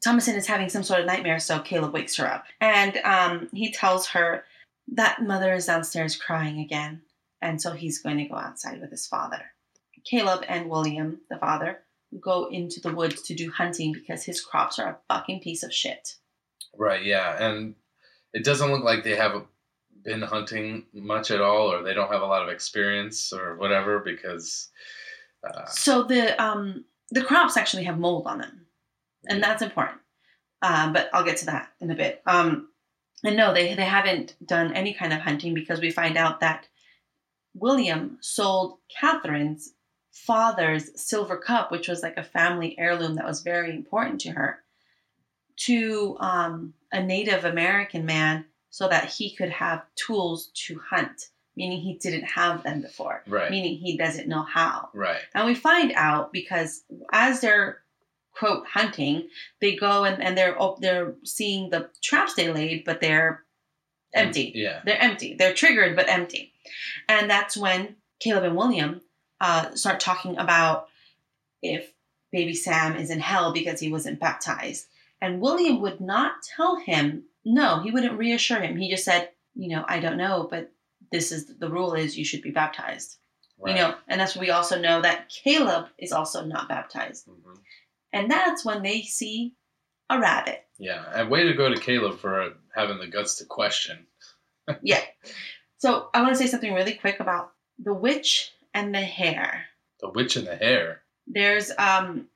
Thomasin 0.06 0.36
is 0.36 0.48
having 0.48 0.70
some 0.70 0.84
sort 0.84 1.02
of 1.02 1.06
nightmare. 1.06 1.40
So 1.40 1.60
Caleb 1.60 1.94
wakes 1.94 2.16
her 2.16 2.28
up, 2.28 2.46
and 2.60 2.98
um, 2.98 3.50
he 3.54 3.72
tells 3.72 4.08
her 4.08 4.44
that 4.94 5.22
mother 5.22 5.54
is 5.54 5.66
downstairs 5.66 6.16
crying 6.16 6.60
again, 6.60 7.02
and 7.42 7.62
so 7.62 7.74
he's 7.74 8.02
going 8.02 8.18
to 8.18 8.26
go 8.26 8.36
outside 8.36 8.82
with 8.82 8.90
his 8.90 9.06
father. 9.06 9.42
Caleb 10.06 10.46
and 10.48 10.70
William, 10.70 11.20
the 11.30 11.38
father, 11.38 11.80
go 12.22 12.46
into 12.46 12.80
the 12.80 12.94
woods 12.94 13.22
to 13.24 13.36
do 13.36 13.52
hunting 13.52 13.92
because 13.92 14.24
his 14.24 14.42
crops 14.42 14.80
are 14.80 14.90
a 14.90 15.14
fucking 15.14 15.42
piece 15.42 15.64
of 15.64 15.74
shit. 15.74 16.16
Right. 16.74 17.04
Yeah, 17.04 17.36
and 17.44 17.76
it 18.34 18.46
doesn't 18.46 18.72
look 18.72 18.84
like 18.84 19.04
they 19.04 19.16
have 19.16 19.44
been 20.08 20.22
hunting 20.22 20.86
much 20.94 21.32
at 21.32 21.42
all, 21.42 21.72
or 21.72 21.84
they 21.84 21.94
don't 21.94 22.12
have 22.12 22.22
a 22.22 22.26
lot 22.34 22.42
of 22.42 22.50
experience, 22.50 23.34
or 23.34 23.58
whatever, 23.58 24.00
because. 24.00 24.70
Uh, 25.44 25.66
So 25.68 26.04
the 26.04 26.42
um, 26.42 26.86
the 27.12 27.24
crops 27.24 27.58
actually 27.58 27.84
have 27.84 28.00
mold 28.00 28.26
on 28.26 28.40
them. 28.40 28.66
and 29.30 29.44
that's 29.44 29.62
important. 29.62 30.00
Um, 30.62 30.94
but 30.94 31.10
I'll 31.14 31.26
get 31.26 31.38
to 31.38 31.46
that 31.48 31.70
in 31.82 31.92
a 31.92 31.96
bit. 31.96 32.22
Um, 32.26 32.70
and 33.24 33.36
no, 33.36 33.54
they 33.54 33.76
they 33.76 33.86
haven't 33.86 34.36
done 34.46 34.74
any 34.74 34.94
kind 34.94 35.14
of 35.14 35.20
hunting 35.20 35.54
because 35.54 35.82
we 35.82 35.92
find 35.92 36.18
out 36.18 36.40
that 36.40 36.68
William 37.54 38.18
sold 38.22 38.78
Catherine's 38.90 39.74
father's 40.12 40.86
silver 41.00 41.38
cup, 41.38 41.72
which 41.72 41.88
was 41.88 42.02
like 42.02 42.18
a 42.18 42.24
family 42.24 42.76
heirloom 42.80 43.16
that 43.16 43.26
was 43.26 43.42
very 43.42 43.72
important 43.72 44.22
to 44.22 44.32
her, 44.32 44.64
to 45.68 46.16
um, 46.20 46.74
a 46.92 47.04
Native 47.04 47.44
American 47.46 48.06
man 48.06 48.46
so 48.78 48.88
that 48.88 49.06
he 49.10 49.36
could 49.36 49.50
have 49.50 49.82
tools 49.96 50.52
to 50.54 50.80
hunt, 50.92 51.30
meaning 51.56 51.80
he 51.82 51.96
didn't 51.96 52.26
have 52.26 52.62
them 52.62 52.80
before, 52.82 53.24
Right. 53.28 53.50
meaning 53.50 53.76
he 53.78 53.98
doesn't 53.98 54.28
know 54.28 54.44
how. 54.44 54.90
right. 54.94 55.22
And 55.34 55.48
we 55.48 55.56
find 55.56 55.92
out 55.96 56.32
because 56.32 56.84
as 57.12 57.42
they're 57.42 57.80
quote 58.36 58.68
hunting, 58.68 59.30
they 59.62 59.76
go 59.76 60.04
and, 60.04 60.22
and 60.22 60.38
they're 60.38 60.56
they're 60.80 61.16
seeing 61.24 61.72
the 61.72 61.90
traps 62.04 62.36
they 62.36 62.52
laid, 62.54 62.84
but 62.86 63.02
they're 63.02 63.44
empty. 64.14 64.52
Yeah. 64.54 64.82
They're 64.86 65.02
empty. 65.02 65.34
They're 65.34 65.56
triggered 65.56 65.96
but 65.96 66.08
empty. 66.08 66.54
And 67.10 67.28
that's 67.32 67.58
when 67.58 67.96
Caleb 68.20 68.44
and 68.44 68.56
William 68.56 69.02
uh, 69.42 69.74
start 69.74 70.00
talking 70.00 70.38
about 70.38 70.88
if 71.64 71.92
baby 72.32 72.54
Sam 72.54 72.96
is 72.96 73.10
in 73.10 73.20
hell 73.20 73.52
because 73.54 73.80
he 73.80 73.92
wasn't 73.92 74.20
baptized. 74.20 74.86
And 75.20 75.42
William 75.42 75.82
would 75.82 76.00
not 76.00 76.34
tell 76.56 76.76
him, 76.76 77.24
no, 77.54 77.82
he 77.82 77.92
wouldn't 77.92 78.18
reassure 78.18 78.60
him. 78.60 78.78
He 78.78 78.90
just 78.90 79.06
said, 79.06 79.30
you 79.56 79.70
know, 79.70 79.84
I 79.88 80.00
don't 80.00 80.18
know, 80.18 80.48
but 80.50 80.72
this 81.12 81.32
is 81.32 81.46
the 81.58 81.70
rule 81.70 81.94
is 81.94 82.18
you 82.18 82.26
should 82.26 82.42
be 82.42 82.52
baptized 82.52 83.18
Right. 83.60 83.76
you 83.76 83.82
know 83.82 83.96
and 84.08 84.20
that's 84.22 84.36
we 84.36 84.50
also 84.52 84.80
know 84.80 85.02
that 85.02 85.30
caleb 85.30 85.88
is 85.98 86.12
also 86.12 86.46
not 86.46 86.68
baptized 86.70 87.28
Mhm. 87.28 87.58
and 88.14 88.30
that's 88.30 88.64
when 88.66 88.84
they 88.84 89.02
see 89.02 89.56
a 90.10 90.20
rabbit 90.20 90.66
Yeah. 90.78 91.04
And 91.16 91.30
way 91.32 91.44
to 91.44 91.54
go 91.54 91.74
to 91.74 91.80
Caleb 91.80 92.20
for 92.20 92.54
having 92.76 93.00
the 93.00 93.08
guts 93.08 93.36
to 93.38 93.46
question. 93.46 94.06
yeah 94.84 95.02
so 95.78 96.10
i 96.14 96.22
want 96.22 96.34
to 96.34 96.38
say 96.38 96.48
something 96.48 96.74
really 96.74 96.94
quick 96.94 97.20
about 97.20 97.54
the 97.80 97.94
witch 97.94 98.52
and 98.74 98.94
the 98.94 99.02
hare 99.02 99.66
The 100.02 100.10
witch 100.10 100.36
and 100.36 100.46
the 100.46 100.56
hare. 100.58 101.04
there's 101.26 101.72
um 101.80 102.28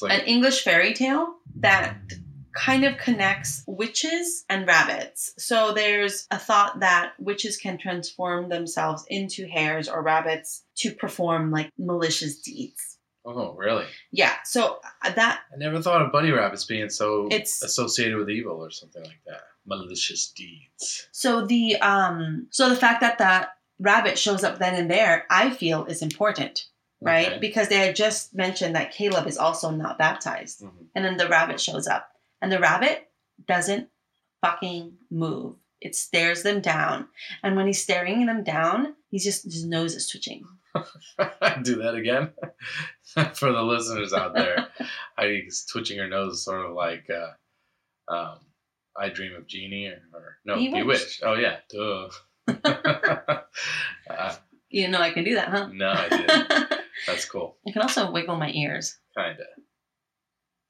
like 0.00 0.18
an 0.20 0.26
english 0.26 0.62
fairy 0.64 0.94
tale 0.94 1.34
that 1.56 1.96
kind 2.54 2.84
of 2.84 2.96
connects 2.98 3.62
witches 3.66 4.44
and 4.48 4.66
rabbits 4.66 5.32
so 5.38 5.72
there's 5.72 6.26
a 6.30 6.38
thought 6.38 6.80
that 6.80 7.12
witches 7.18 7.56
can 7.56 7.78
transform 7.78 8.48
themselves 8.48 9.04
into 9.08 9.46
hares 9.46 9.88
or 9.88 10.02
rabbits 10.02 10.64
to 10.76 10.92
perform 10.92 11.50
like 11.50 11.70
malicious 11.78 12.40
deeds 12.40 12.98
oh, 13.24 13.54
really? 13.54 13.86
yeah 14.10 14.34
so 14.44 14.78
uh, 15.04 15.10
that 15.12 15.40
I 15.52 15.56
never 15.56 15.80
thought 15.82 16.02
of 16.02 16.12
bunny 16.12 16.30
rabbits 16.30 16.64
being 16.64 16.90
so 16.90 17.26
It's- 17.26 17.62
associated 17.62 18.16
with 18.18 18.30
evil 18.30 18.56
or 18.64 18.70
something 18.70 19.02
like 19.02 19.20
that. 19.26 19.42
Malicious 19.64 20.32
deeds. 20.32 21.06
So 21.12 21.46
the 21.46 21.76
um 21.76 22.48
so 22.50 22.68
the 22.68 22.74
fact 22.76 23.00
that 23.00 23.18
that 23.18 23.50
rabbit 23.78 24.18
shows 24.18 24.42
up 24.42 24.58
then 24.58 24.74
and 24.74 24.90
there, 24.90 25.24
I 25.30 25.50
feel 25.50 25.84
is 25.84 26.02
important, 26.02 26.66
right? 27.00 27.28
Okay. 27.28 27.38
Because 27.38 27.68
they 27.68 27.76
had 27.78 27.94
just 27.94 28.34
mentioned 28.34 28.74
that 28.74 28.90
Caleb 28.92 29.28
is 29.28 29.38
also 29.38 29.70
not 29.70 29.98
baptized. 29.98 30.62
Mhm. 30.62 30.86
And 30.96 31.04
then 31.04 31.16
the 31.16 31.28
rabbit 31.28 31.60
shows 31.60 31.86
up. 31.86 32.08
And 32.42 32.52
the 32.52 32.58
rabbit 32.60 33.08
doesn't 33.46 33.88
fucking 34.42 34.98
move. 35.10 35.56
It 35.80 35.94
stares 35.96 36.42
them 36.42 36.60
down. 36.60 37.08
And 37.42 37.56
when 37.56 37.66
he's 37.66 37.82
staring 37.82 38.26
them 38.26 38.44
down, 38.44 38.94
he's 39.10 39.24
just 39.24 39.44
his 39.44 39.64
nose 39.64 39.94
is 39.94 40.08
twitching. 40.08 40.44
Do 41.62 41.76
that 41.82 41.94
again 41.94 42.32
for 43.34 43.52
the 43.52 43.62
listeners 43.62 44.12
out 44.12 44.34
there. 44.34 44.68
Heidi's 45.18 45.64
twitching 45.66 45.98
her 45.98 46.08
nose, 46.08 46.44
sort 46.44 46.64
of 46.66 46.72
like 46.74 47.06
uh, 47.10 48.12
um, 48.14 48.38
"I 48.96 49.08
Dream 49.08 49.34
of 49.34 49.46
Jeannie" 49.46 49.86
or, 49.86 50.00
or 50.14 50.36
no, 50.44 50.56
Bewitched. 50.56 50.74
Bewitched. 50.74 51.22
Oh 51.24 51.34
yeah, 51.34 51.56
duh. 51.70 52.08
uh, 54.10 54.34
You 54.70 54.88
know 54.88 55.00
I 55.00 55.10
can 55.10 55.24
do 55.24 55.34
that, 55.34 55.48
huh? 55.48 55.68
no, 55.72 55.90
I 55.90 56.08
didn't. 56.08 56.80
That's 57.06 57.24
cool. 57.26 57.56
I 57.66 57.72
can 57.72 57.82
also 57.82 58.10
wiggle 58.10 58.36
my 58.36 58.50
ears. 58.52 58.98
Kinda. 59.16 59.44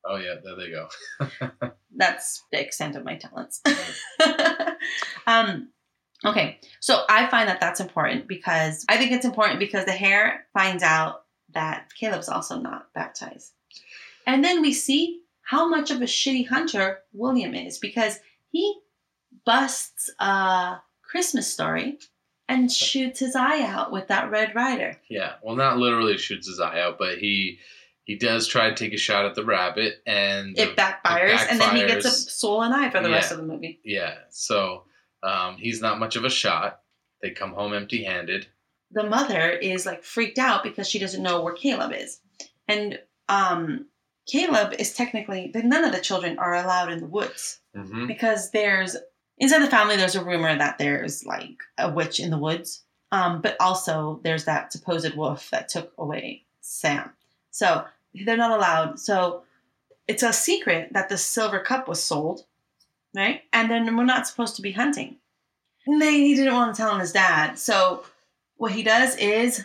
Oh 0.04 0.16
yeah, 0.16 0.34
there 0.42 0.56
they 0.56 0.70
go. 0.70 0.88
That's 1.96 2.42
the 2.50 2.60
extent 2.60 2.96
of 2.96 3.04
my 3.04 3.16
talents. 3.16 3.60
um, 5.26 5.68
okay, 6.24 6.58
so 6.80 7.02
I 7.08 7.28
find 7.28 7.48
that 7.48 7.60
that's 7.60 7.80
important 7.80 8.26
because 8.26 8.84
I 8.88 8.96
think 8.96 9.12
it's 9.12 9.26
important 9.26 9.60
because 9.60 9.84
the 9.84 9.92
hare 9.92 10.46
finds 10.54 10.82
out 10.82 11.24
that 11.52 11.90
Caleb's 11.98 12.28
also 12.28 12.58
not 12.58 12.86
baptized. 12.94 13.52
And 14.26 14.42
then 14.42 14.62
we 14.62 14.72
see 14.72 15.20
how 15.42 15.68
much 15.68 15.90
of 15.90 16.00
a 16.00 16.06
shitty 16.06 16.48
hunter 16.48 17.00
William 17.12 17.54
is 17.54 17.78
because 17.78 18.18
he 18.50 18.80
busts 19.44 20.10
a 20.18 20.76
Christmas 21.02 21.52
story 21.52 21.98
and 22.48 22.72
shoots 22.72 23.20
his 23.20 23.36
eye 23.36 23.62
out 23.62 23.92
with 23.92 24.08
that 24.08 24.30
Red 24.30 24.54
Ryder. 24.54 24.98
Yeah, 25.08 25.34
well, 25.42 25.56
not 25.56 25.78
literally 25.78 26.16
shoots 26.18 26.46
his 26.46 26.60
eye 26.60 26.80
out, 26.80 26.98
but 26.98 27.18
he 27.18 27.58
he 28.04 28.16
does 28.16 28.46
try 28.48 28.68
to 28.70 28.74
take 28.76 28.92
a 28.92 28.98
shot 28.98 29.24
at 29.24 29.34
the 29.34 29.44
rabbit, 29.44 30.02
and 30.06 30.58
It 30.58 30.76
backfires, 30.76 31.46
and 31.50 31.60
then 31.60 31.76
he 31.76 31.86
gets 31.86 32.04
a 32.04 32.08
backfires. 32.08 32.30
swollen 32.30 32.72
eye 32.72 32.90
for 32.90 33.00
the 33.02 33.10
rest 33.10 33.30
of 33.32 33.38
the 33.38 33.44
movie. 33.44 33.80
yeah. 33.84 34.14
So 34.30 34.84
um, 35.22 35.56
he's 35.56 35.80
not 35.80 35.98
much 36.00 36.16
of 36.16 36.24
a 36.24 36.30
shot. 36.30 36.80
They 37.22 37.30
come 37.30 37.52
home 37.52 37.72
empty-handed. 37.72 38.46
the 38.90 39.04
mother 39.04 39.50
is 39.50 39.86
like 39.86 40.02
freaked 40.02 40.38
out 40.38 40.62
because 40.64 40.88
she 40.88 40.98
doesn't 40.98 41.22
know 41.22 41.42
where 41.42 41.54
Caleb 41.54 41.92
is. 41.92 42.20
And 42.68 42.98
um 43.28 43.86
Caleb 44.26 44.74
is 44.78 44.92
technically 44.94 45.50
none 45.54 45.84
of 45.84 45.92
the 45.92 46.00
children 46.00 46.38
are 46.38 46.54
allowed 46.54 46.92
in 46.92 47.00
the 47.00 47.06
woods 47.06 47.60
hmm 47.74 48.06
because 48.06 48.50
there's 48.50 48.96
inside 49.38 49.60
the 49.62 49.70
family 49.70 49.96
there's 49.96 50.14
a 50.16 50.24
rumor 50.24 50.56
that 50.58 50.78
there's 50.78 51.24
like 51.24 51.58
a 51.78 51.90
witch 51.90 52.18
in 52.20 52.30
the 52.30 52.38
woods. 52.38 52.84
Um, 53.12 53.40
but 53.42 53.56
also 53.60 54.20
there's 54.24 54.44
that 54.46 54.72
supposed 54.72 55.14
wolf 55.16 55.48
that 55.50 55.68
took 55.68 55.92
away 55.98 56.44
Sam. 56.60 57.12
So 57.52 57.84
they're 58.24 58.36
not 58.36 58.50
allowed. 58.58 58.98
So 58.98 59.44
it's 60.08 60.24
a 60.24 60.32
secret 60.32 60.92
that 60.92 61.08
the 61.08 61.16
silver 61.16 61.60
cup 61.60 61.86
was 61.86 62.02
sold, 62.02 62.44
right? 63.14 63.42
And 63.52 63.70
then 63.70 63.96
we're 63.96 64.04
not 64.04 64.26
supposed 64.26 64.56
to 64.56 64.62
be 64.62 64.72
hunting. 64.72 65.18
And 65.86 66.02
they 66.02 66.12
he 66.12 66.34
didn't 66.34 66.54
want 66.54 66.74
to 66.74 66.82
tell 66.82 66.98
his 66.98 67.12
dad. 67.12 67.58
So 67.58 68.04
what 68.56 68.72
he 68.72 68.82
does 68.82 69.16
is 69.16 69.64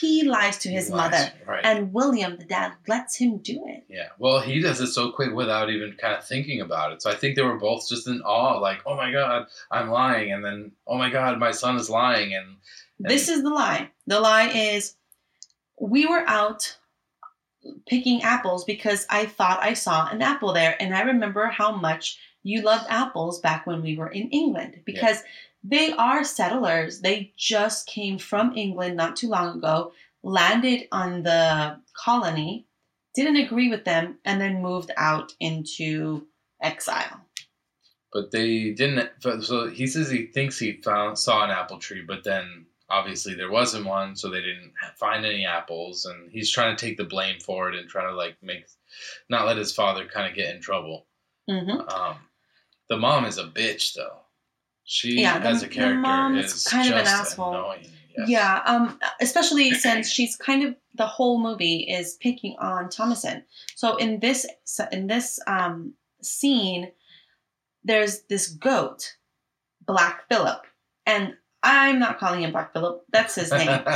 he 0.00 0.24
lies 0.24 0.58
to 0.58 0.68
his 0.68 0.90
lies, 0.90 1.10
mother. 1.10 1.32
right? 1.46 1.64
And 1.64 1.92
William, 1.92 2.36
the 2.36 2.44
dad, 2.44 2.72
lets 2.86 3.16
him 3.16 3.38
do 3.38 3.64
it. 3.66 3.84
yeah. 3.88 4.08
Well, 4.18 4.40
he 4.40 4.60
does 4.60 4.80
it 4.80 4.88
so 4.88 5.10
quick 5.12 5.32
without 5.32 5.70
even 5.70 5.92
kind 5.92 6.14
of 6.14 6.24
thinking 6.24 6.60
about 6.60 6.92
it. 6.92 7.02
So 7.02 7.10
I 7.10 7.14
think 7.14 7.36
they 7.36 7.42
were 7.42 7.58
both 7.58 7.88
just 7.88 8.06
in 8.06 8.20
awe, 8.22 8.58
like, 8.58 8.80
"Oh 8.84 8.96
my 8.96 9.10
god, 9.12 9.46
I'm 9.70 9.90
lying," 9.90 10.32
and 10.32 10.44
then, 10.44 10.72
"Oh 10.86 10.98
my 10.98 11.10
god, 11.10 11.38
my 11.38 11.50
son 11.50 11.76
is 11.76 11.88
lying," 11.88 12.34
and 12.34 12.56
This 12.98 13.28
is 13.28 13.42
the 13.42 13.50
lie. 13.50 13.90
The 14.06 14.20
lie 14.20 14.48
is 14.48 14.96
we 15.80 16.06
were 16.06 16.24
out 16.26 16.76
picking 17.86 18.22
apples 18.22 18.64
because 18.64 19.06
I 19.10 19.26
thought 19.26 19.62
I 19.62 19.74
saw 19.74 20.08
an 20.08 20.22
apple 20.22 20.52
there. 20.52 20.80
And 20.80 20.94
I 20.94 21.02
remember 21.02 21.46
how 21.46 21.76
much 21.76 22.18
you 22.42 22.62
loved 22.62 22.86
apples 22.88 23.40
back 23.40 23.66
when 23.66 23.82
we 23.82 23.96
were 23.96 24.08
in 24.08 24.30
England 24.30 24.80
because 24.84 25.22
they 25.64 25.92
are 25.92 26.22
settlers. 26.24 27.00
They 27.00 27.32
just 27.36 27.86
came 27.86 28.18
from 28.18 28.56
England 28.56 28.96
not 28.96 29.16
too 29.16 29.28
long 29.28 29.58
ago, 29.58 29.92
landed 30.22 30.86
on 30.92 31.22
the 31.24 31.80
colony, 31.96 32.66
didn't 33.14 33.36
agree 33.36 33.68
with 33.68 33.84
them, 33.84 34.18
and 34.24 34.40
then 34.40 34.62
moved 34.62 34.90
out 34.96 35.32
into 35.40 36.26
exile. 36.62 37.20
but 38.12 38.30
they 38.30 38.70
didn't. 38.70 39.10
So 39.42 39.68
he 39.68 39.86
says 39.86 40.10
he 40.10 40.26
thinks 40.26 40.58
he 40.58 40.80
found 40.82 41.18
saw 41.18 41.44
an 41.44 41.50
apple 41.50 41.78
tree, 41.78 42.02
but 42.02 42.24
then 42.24 42.66
obviously 42.88 43.34
there 43.34 43.50
wasn't 43.50 43.86
one, 43.86 44.14
so 44.16 44.28
they 44.30 44.40
didn't 44.40 44.72
find 44.96 45.24
any 45.24 45.44
apples, 45.44 46.04
and 46.04 46.30
he's 46.30 46.50
trying 46.50 46.76
to 46.76 46.86
take 46.86 46.96
the 46.96 47.04
blame 47.04 47.38
for 47.40 47.68
it 47.68 47.74
and 47.78 47.88
try 47.88 48.04
to 48.04 48.14
like 48.14 48.36
make 48.42 48.64
not 49.28 49.46
let 49.46 49.56
his 49.56 49.72
father 49.72 50.06
kind 50.06 50.28
of 50.30 50.36
get 50.36 50.54
in 50.54 50.60
trouble. 50.60 51.06
hmm 51.48 51.70
Um, 51.88 52.16
the 52.88 52.96
mom 52.96 53.24
is 53.24 53.38
a 53.38 53.44
bitch 53.44 53.94
though. 53.94 54.20
She 54.84 55.20
Yeah, 55.20 55.38
the- 55.40 55.48
as 55.48 55.62
a 55.62 55.66
the 55.66 55.74
character 55.74 55.98
mom 56.00 56.36
is 56.36 56.54
is 56.54 56.64
kind 56.64 56.88
of 56.90 56.96
an 56.98 57.06
asshole. 57.06 57.54
Annoying. 57.54 57.86
Yes. 58.16 58.28
Yeah, 58.30 58.62
um, 58.64 58.98
especially 59.20 59.72
since 59.86 60.08
she's 60.10 60.36
kind 60.36 60.64
of 60.64 60.74
the 60.94 61.06
whole 61.06 61.38
movie 61.38 61.80
is 61.80 62.14
picking 62.14 62.56
on 62.58 62.88
Thomasin. 62.88 63.42
So 63.74 63.96
in 63.96 64.20
this 64.20 64.46
in 64.92 65.06
this 65.08 65.38
um, 65.46 65.92
scene, 66.22 66.92
there's 67.84 68.22
this 68.22 68.48
goat, 68.48 69.16
Black 69.84 70.26
Phillip, 70.28 70.64
and 71.04 71.36
I'm 71.68 71.98
not 71.98 72.18
calling 72.18 72.42
him 72.42 72.52
Black 72.52 72.72
Phillip. 72.72 73.04
That's 73.12 73.34
his 73.34 73.50
name. 73.50 73.68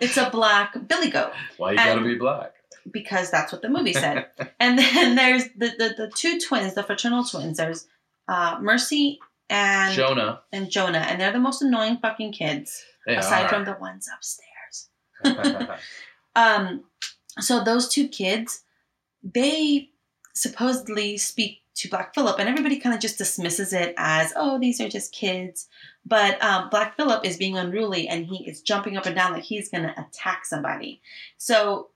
it's 0.00 0.16
a 0.16 0.28
black 0.30 0.76
billy 0.88 1.10
goat 1.10 1.32
Why 1.56 1.70
you 1.72 1.76
gotta 1.76 2.02
be 2.02 2.16
black? 2.16 2.52
because 2.90 3.30
that's 3.30 3.52
what 3.52 3.62
the 3.62 3.68
movie 3.68 3.92
said. 4.04 4.26
and 4.60 4.78
then 4.78 5.14
there's 5.14 5.44
the, 5.56 5.68
the 5.78 5.94
the 5.96 6.12
two 6.14 6.38
twins, 6.40 6.74
the 6.74 6.82
fraternal 6.82 7.24
twins. 7.24 7.58
There's 7.58 7.86
uh, 8.28 8.58
Mercy 8.60 9.18
and 9.48 9.94
Jonah. 9.94 10.40
and 10.52 10.70
Jonah, 10.70 10.98
and 11.08 11.20
they're 11.20 11.32
the 11.32 11.38
most 11.38 11.62
annoying 11.62 11.98
fucking 12.02 12.32
kids 12.32 12.84
They 13.06 13.14
aside 13.16 13.44
are. 13.46 13.48
from 13.48 13.64
the 13.64 13.74
ones 13.80 14.08
upstairs. 14.12 14.88
Um, 16.34 16.84
so 17.40 17.64
those 17.64 17.88
two 17.88 18.08
kids, 18.08 18.62
they 19.22 19.88
supposedly 20.34 21.16
speak 21.16 21.62
to 21.76 21.88
Black 21.88 22.14
Phillip, 22.14 22.38
and 22.38 22.48
everybody 22.48 22.78
kind 22.78 22.94
of 22.94 23.00
just 23.00 23.18
dismisses 23.18 23.72
it 23.72 23.94
as, 23.96 24.32
oh, 24.36 24.58
these 24.58 24.80
are 24.80 24.88
just 24.88 25.12
kids. 25.12 25.68
But 26.04 26.42
um, 26.42 26.70
Black 26.70 26.96
Phillip 26.96 27.24
is 27.24 27.36
being 27.36 27.56
unruly, 27.56 28.08
and 28.08 28.26
he 28.26 28.48
is 28.48 28.62
jumping 28.62 28.96
up 28.96 29.06
and 29.06 29.14
down 29.14 29.32
like 29.32 29.42
he's 29.42 29.68
going 29.68 29.84
to 29.84 30.00
attack 30.00 30.46
somebody. 30.46 31.00
So 31.36 31.88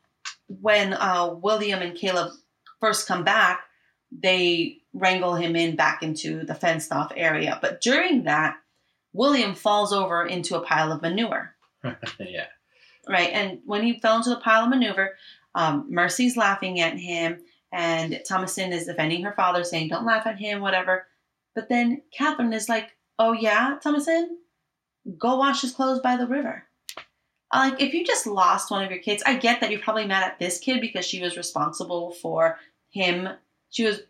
when 0.47 0.95
uh, 0.95 1.35
William 1.35 1.81
and 1.81 1.97
Caleb 1.97 2.33
first 2.81 3.07
come 3.07 3.25
back, 3.25 3.61
they 4.13 4.79
wrangle 4.93 5.35
him 5.35 5.57
in 5.57 5.77
back 5.77 6.03
into 6.03 6.45
the 6.45 6.55
fenced 6.55 6.93
off 6.93 7.13
area. 7.15 7.59
But 7.63 7.81
during 7.81 8.25
that, 8.25 8.57
William 9.13 9.55
falls 9.55 9.93
over 9.93 10.27
into 10.27 10.57
a 10.57 10.63
pile 10.63 10.93
of 10.93 11.03
manure 11.03 11.55
yeah. 12.19 12.47
right? 13.09 13.31
And 13.33 13.61
when 13.65 13.83
he 13.83 14.01
fell 14.01 14.17
into 14.17 14.31
the 14.31 14.37
pile 14.37 14.65
of 14.65 14.71
manure, 14.71 15.13
um, 15.55 15.87
Mercy's 15.89 16.37
laughing 16.37 16.81
at 16.81 16.97
him, 16.97 17.41
and 17.73 18.21
Thomasin 18.29 18.73
is 18.73 18.87
defending 18.87 19.23
her 19.23 19.33
father, 19.33 19.65
saying, 19.65 19.89
"Don't 19.89 20.07
laugh 20.07 20.27
at 20.27 20.39
him, 20.39 20.61
whatever." 20.61 21.07
But 21.55 21.69
then 21.69 22.03
Catherine 22.13 22.53
is 22.53 22.69
like, 22.69 22.97
"Oh 23.19 23.33
yeah, 23.33 23.79
Thomasin, 23.83 24.29
go 25.19 25.37
wash 25.37 25.63
his 25.63 25.73
clothes 25.73 26.01
by 26.01 26.17
the 26.17 26.27
river." 26.27 26.69
Like, 27.53 27.81
if 27.81 27.95
you 27.95 28.05
just 28.05 28.27
lost 28.27 28.71
one 28.71 28.85
of 28.85 28.91
your 28.91 29.01
kids, 29.01 29.23
I 29.27 29.35
get 29.35 29.61
that 29.61 29.71
you're 29.71 29.81
probably 29.81 30.07
mad 30.07 30.23
at 30.23 30.39
this 30.39 30.59
kid 30.59 30.81
because 30.81 31.05
she 31.05 31.21
was 31.21 31.37
responsible 31.37 32.13
for 32.13 32.59
him. 32.91 33.29
She 33.71 33.85
was 33.85 34.03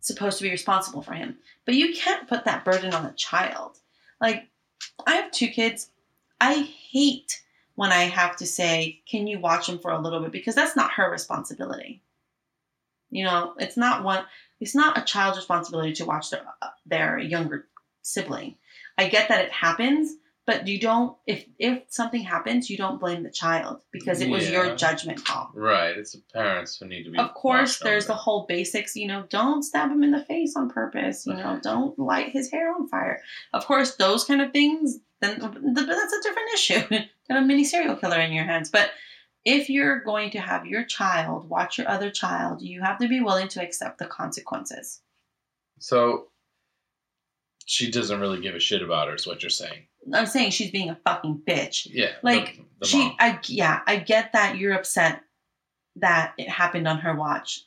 supposed 0.00 0.38
to 0.38 0.44
be 0.44 0.50
responsible 0.50 1.02
for 1.02 1.14
him, 1.14 1.38
but 1.64 1.74
you 1.74 1.92
can't 1.92 2.28
put 2.28 2.44
that 2.44 2.64
burden 2.64 2.94
on 2.94 3.04
a 3.04 3.14
child. 3.14 3.78
Like, 4.20 4.48
I 5.06 5.16
have 5.16 5.32
two 5.32 5.48
kids. 5.48 5.90
I 6.40 6.62
hate 6.62 7.42
when 7.74 7.90
I 7.90 8.04
have 8.04 8.36
to 8.36 8.46
say, 8.46 9.02
"Can 9.08 9.26
you 9.26 9.40
watch 9.40 9.66
them 9.66 9.78
for 9.78 9.90
a 9.90 10.00
little 10.00 10.20
bit?" 10.20 10.32
Because 10.32 10.54
that's 10.54 10.76
not 10.76 10.92
her 10.92 11.10
responsibility. 11.10 12.02
You 13.10 13.24
know, 13.24 13.54
it's 13.58 13.76
not 13.76 14.04
one. 14.04 14.24
It's 14.60 14.74
not 14.74 14.98
a 14.98 15.02
child's 15.02 15.38
responsibility 15.38 15.92
to 15.94 16.04
watch 16.04 16.30
their 16.30 16.42
uh, 16.62 16.68
their 16.86 17.18
younger 17.18 17.66
sibling. 18.02 18.56
I 18.96 19.08
get 19.08 19.28
that 19.28 19.44
it 19.44 19.52
happens, 19.52 20.14
but 20.46 20.66
you 20.66 20.80
don't. 20.80 21.16
If 21.26 21.44
if 21.58 21.82
something 21.88 22.22
happens, 22.22 22.68
you 22.68 22.76
don't 22.76 22.98
blame 22.98 23.22
the 23.22 23.30
child 23.30 23.82
because 23.92 24.20
it 24.20 24.28
was 24.28 24.44
Yeah. 24.50 24.64
your 24.64 24.76
judgment 24.76 25.24
call. 25.24 25.50
Right. 25.54 25.96
It's 25.96 26.12
the 26.12 26.22
parents 26.32 26.76
who 26.78 26.86
need 26.86 27.04
to 27.04 27.10
be. 27.10 27.18
Of 27.18 27.34
course, 27.34 27.78
there's 27.78 28.06
the 28.06 28.14
whole 28.14 28.46
basics. 28.46 28.96
You 28.96 29.06
know, 29.06 29.24
don't 29.28 29.62
stab 29.62 29.90
him 29.90 30.02
in 30.02 30.10
the 30.10 30.24
face 30.24 30.56
on 30.56 30.68
purpose. 30.70 31.26
You 31.26 31.34
know, 31.34 31.60
don't 31.62 31.98
light 31.98 32.30
his 32.30 32.50
hair 32.50 32.74
on 32.74 32.88
fire. 32.88 33.22
Of 33.52 33.64
course, 33.66 33.94
those 33.96 34.24
kind 34.24 34.40
of 34.42 34.52
things. 34.52 34.98
Then 35.20 35.38
but 35.40 35.52
that's 35.52 36.12
a 36.12 36.22
different 36.22 36.48
issue. 36.54 36.80
Got 37.28 37.38
a 37.38 37.42
mini 37.42 37.64
serial 37.64 37.96
killer 37.96 38.18
in 38.20 38.32
your 38.32 38.44
hands. 38.44 38.70
But 38.70 38.90
if 39.48 39.70
you're 39.70 40.00
going 40.00 40.30
to 40.30 40.40
have 40.40 40.66
your 40.66 40.84
child 40.84 41.48
watch 41.48 41.78
your 41.78 41.88
other 41.88 42.10
child, 42.10 42.62
you 42.62 42.80
have 42.82 42.98
to 42.98 43.08
be 43.08 43.20
willing 43.20 43.48
to 43.48 43.62
accept 43.62 43.98
the 43.98 44.06
consequences. 44.06 45.00
So 45.78 46.28
she 47.66 47.90
doesn't 47.90 48.20
really 48.20 48.40
give 48.40 48.54
a 48.54 48.60
shit 48.60 48.82
about 48.82 49.08
her. 49.08 49.14
Is 49.14 49.26
what 49.26 49.42
you're 49.42 49.50
saying? 49.50 49.86
I'm 50.12 50.26
saying 50.26 50.50
she's 50.50 50.70
being 50.70 50.90
a 50.90 50.98
fucking 51.04 51.42
bitch. 51.46 51.86
Yeah. 51.90 52.12
Like, 52.22 52.56
the, 52.56 52.64
the 52.80 52.86
she 52.86 52.98
mom. 52.98 53.16
i 53.18 53.38
yeah 53.46 53.80
i 53.86 53.96
get 53.96 54.32
that 54.32 54.56
you're 54.56 54.72
upset 54.72 55.22
that 55.96 56.32
it 56.38 56.48
happened 56.48 56.86
on 56.86 56.98
her 56.98 57.14
watch 57.14 57.64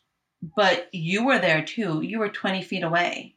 but 0.56 0.88
you 0.94 1.26
were 1.26 1.38
there 1.38 1.65
too 1.65 2.02
you 2.02 2.17
were 2.17 2.30
20 2.30 2.63
feet 2.63 2.82
away 2.82 3.36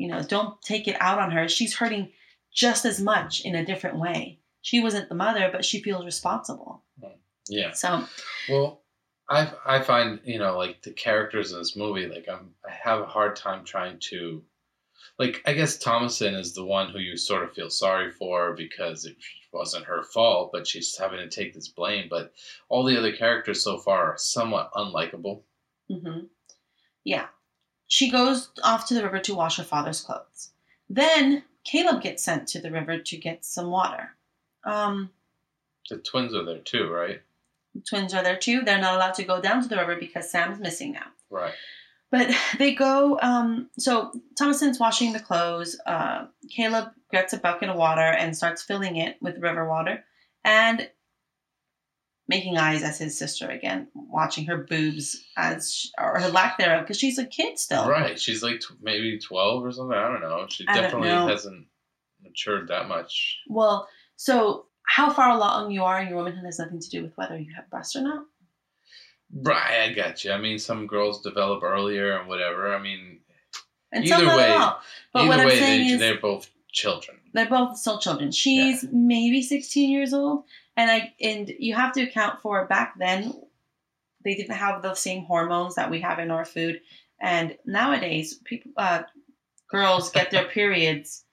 you 0.00 0.08
know, 0.08 0.22
don't 0.22 0.60
take 0.62 0.88
it 0.88 0.96
out 0.98 1.18
on 1.18 1.30
her. 1.32 1.46
She's 1.46 1.76
hurting 1.76 2.10
just 2.50 2.86
as 2.86 3.02
much 3.02 3.42
in 3.44 3.54
a 3.54 3.66
different 3.66 3.98
way. 3.98 4.38
She 4.62 4.80
wasn't 4.80 5.10
the 5.10 5.14
mother, 5.14 5.50
but 5.52 5.62
she 5.62 5.82
feels 5.82 6.06
responsible. 6.06 6.82
Hmm. 6.98 7.10
Yeah. 7.48 7.72
So, 7.72 8.04
Well, 8.48 8.82
I 9.28 9.52
I 9.64 9.80
find 9.80 10.20
you 10.24 10.38
know 10.38 10.56
like 10.56 10.82
the 10.82 10.92
characters 10.92 11.52
in 11.52 11.58
this 11.58 11.76
movie 11.76 12.06
like 12.06 12.28
I'm 12.28 12.54
I 12.66 12.72
have 12.72 13.00
a 13.00 13.06
hard 13.06 13.36
time 13.36 13.64
trying 13.64 13.98
to 14.10 14.42
like 15.18 15.42
I 15.46 15.52
guess 15.52 15.78
Thomasin 15.78 16.34
is 16.38 16.54
the 16.54 16.64
one 16.64 16.90
who 16.90 16.98
you 16.98 17.16
sort 17.16 17.44
of 17.44 17.52
feel 17.52 17.70
sorry 17.70 18.10
for 18.10 18.54
because 18.54 19.04
it 19.04 19.16
wasn't 19.52 19.84
her 19.86 20.02
fault, 20.04 20.50
but 20.52 20.66
she's 20.66 20.96
having 20.96 21.18
to 21.18 21.28
take 21.28 21.54
this 21.54 21.68
blame. 21.68 22.06
But 22.08 22.32
all 22.68 22.84
the 22.84 22.98
other 22.98 23.12
characters 23.12 23.62
so 23.62 23.78
far 23.78 24.12
are 24.12 24.18
somewhat 24.18 24.70
unlikable. 24.74 25.42
Mm-hmm. 25.90 26.26
yeah. 27.04 27.26
She 27.88 28.08
goes 28.08 28.50
off 28.62 28.86
to 28.86 28.94
the 28.94 29.02
river 29.02 29.18
to 29.18 29.34
wash 29.34 29.56
her 29.56 29.64
father's 29.64 30.00
clothes. 30.00 30.52
Then 30.88 31.42
Caleb 31.64 32.02
gets 32.02 32.22
sent 32.22 32.46
to 32.48 32.60
the 32.60 32.70
river 32.70 32.98
to 32.98 33.16
get 33.16 33.44
some 33.44 33.70
water. 33.70 34.10
Um, 34.64 35.10
The 35.88 35.98
twins 35.98 36.32
are 36.32 36.44
there 36.44 36.58
too, 36.58 36.88
right? 36.88 37.20
Twins 37.88 38.14
are 38.14 38.22
there 38.22 38.36
too. 38.36 38.62
They're 38.62 38.80
not 38.80 38.94
allowed 38.94 39.14
to 39.14 39.24
go 39.24 39.40
down 39.40 39.62
to 39.62 39.68
the 39.68 39.76
river 39.76 39.96
because 39.98 40.30
Sam's 40.30 40.58
missing 40.58 40.92
now. 40.92 41.06
Right. 41.30 41.54
But 42.10 42.34
they 42.58 42.74
go. 42.74 43.18
Um, 43.20 43.70
so 43.78 44.12
Thomasin's 44.38 44.78
washing 44.80 45.12
the 45.12 45.20
clothes. 45.20 45.78
Uh, 45.86 46.26
Caleb 46.50 46.90
gets 47.12 47.32
a 47.32 47.38
bucket 47.38 47.68
of 47.68 47.76
water 47.76 48.00
and 48.00 48.36
starts 48.36 48.62
filling 48.62 48.96
it 48.96 49.16
with 49.20 49.38
river 49.38 49.68
water, 49.68 50.04
and 50.44 50.88
making 52.28 52.56
eyes 52.56 52.82
at 52.84 52.96
his 52.96 53.18
sister 53.18 53.48
again, 53.48 53.88
watching 53.94 54.46
her 54.46 54.58
boobs 54.58 55.20
as 55.36 55.74
sh 55.74 55.86
or 55.98 56.20
her 56.20 56.28
lack 56.28 56.58
thereof, 56.58 56.82
because 56.82 56.98
she's 56.98 57.18
a 57.18 57.26
kid 57.26 57.58
still. 57.58 57.88
Right. 57.88 58.18
She's 58.20 58.42
like 58.42 58.60
tw- 58.60 58.80
maybe 58.80 59.18
twelve 59.18 59.64
or 59.64 59.72
something. 59.72 59.96
I 59.96 60.08
don't 60.08 60.22
know. 60.22 60.46
She 60.48 60.64
I 60.68 60.74
definitely 60.80 61.08
know. 61.08 61.28
hasn't 61.28 61.66
matured 62.22 62.68
that 62.68 62.88
much. 62.88 63.38
Well, 63.48 63.88
so 64.16 64.66
how 64.86 65.10
far 65.12 65.30
along 65.30 65.70
you 65.70 65.84
are 65.84 66.00
in 66.00 66.08
your 66.08 66.16
womanhood 66.18 66.44
has 66.44 66.58
nothing 66.58 66.80
to 66.80 66.88
do 66.90 67.02
with 67.02 67.16
whether 67.16 67.38
you 67.38 67.52
have 67.54 67.70
breasts 67.70 67.94
or 67.96 68.02
not. 68.02 68.24
Right. 69.32 69.88
I 69.90 69.92
got 69.92 70.24
you. 70.24 70.32
I 70.32 70.38
mean, 70.38 70.58
some 70.58 70.86
girls 70.86 71.22
develop 71.22 71.62
earlier 71.62 72.16
and 72.18 72.28
whatever. 72.28 72.74
I 72.74 72.80
mean, 72.82 73.20
And 73.92 74.04
Either 74.04 74.26
way- 74.36 74.48
But 75.12 75.22
either 75.24 75.46
way, 75.46 75.58
they, 75.60 75.96
they're 75.96 76.20
both 76.20 76.50
children. 76.72 77.18
they're 77.32 77.48
both 77.48 77.76
still 77.78 77.98
children. 77.98 78.30
She's 78.32 78.84
maybe 78.92 79.42
16 79.42 79.90
years 79.90 80.12
old, 80.12 80.44
and 80.76 80.90
I 80.90 81.12
and 81.20 81.48
you 81.58 81.74
have 81.74 81.92
to 81.94 82.02
account 82.02 82.40
for 82.40 82.66
back 82.66 82.98
then 82.98 83.32
they 84.24 84.34
didn't 84.34 84.54
have 84.56 84.82
the 84.82 84.94
same 84.94 85.24
hormones 85.24 85.74
that 85.76 85.90
we 85.90 86.00
have 86.02 86.18
in 86.20 86.30
our 86.30 86.44
food, 86.44 86.80
and 87.20 87.56
nowadays 87.66 88.34
people 88.44 88.70
uh, 88.76 89.02
girls 89.68 90.10
get 90.12 90.30
their 90.30 90.44
periods 90.58 91.24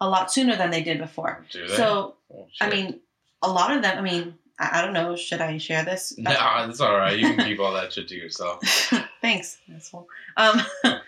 a 0.00 0.08
lot 0.08 0.32
sooner 0.32 0.54
than 0.56 0.70
they 0.70 0.82
did 0.82 0.98
before. 0.98 1.44
They? 1.52 1.66
So 1.68 2.14
Well, 2.34 2.48
I 2.60 2.68
mean, 2.68 3.00
a 3.42 3.50
lot 3.50 3.74
of 3.74 3.82
them. 3.82 3.98
I 3.98 4.00
mean, 4.00 4.34
I, 4.58 4.78
I 4.78 4.82
don't 4.82 4.92
know. 4.92 5.16
Should 5.16 5.40
I 5.40 5.58
share 5.58 5.84
this? 5.84 6.14
Nah, 6.18 6.68
it's 6.68 6.80
all 6.80 6.96
right. 6.96 7.18
You 7.18 7.34
can 7.34 7.44
keep 7.44 7.60
all 7.60 7.72
that 7.72 7.92
shit 7.92 8.08
to 8.08 8.16
yourself. 8.16 8.60
Thanks, 9.20 9.58
asshole. 9.74 10.08
Um, 10.36 10.60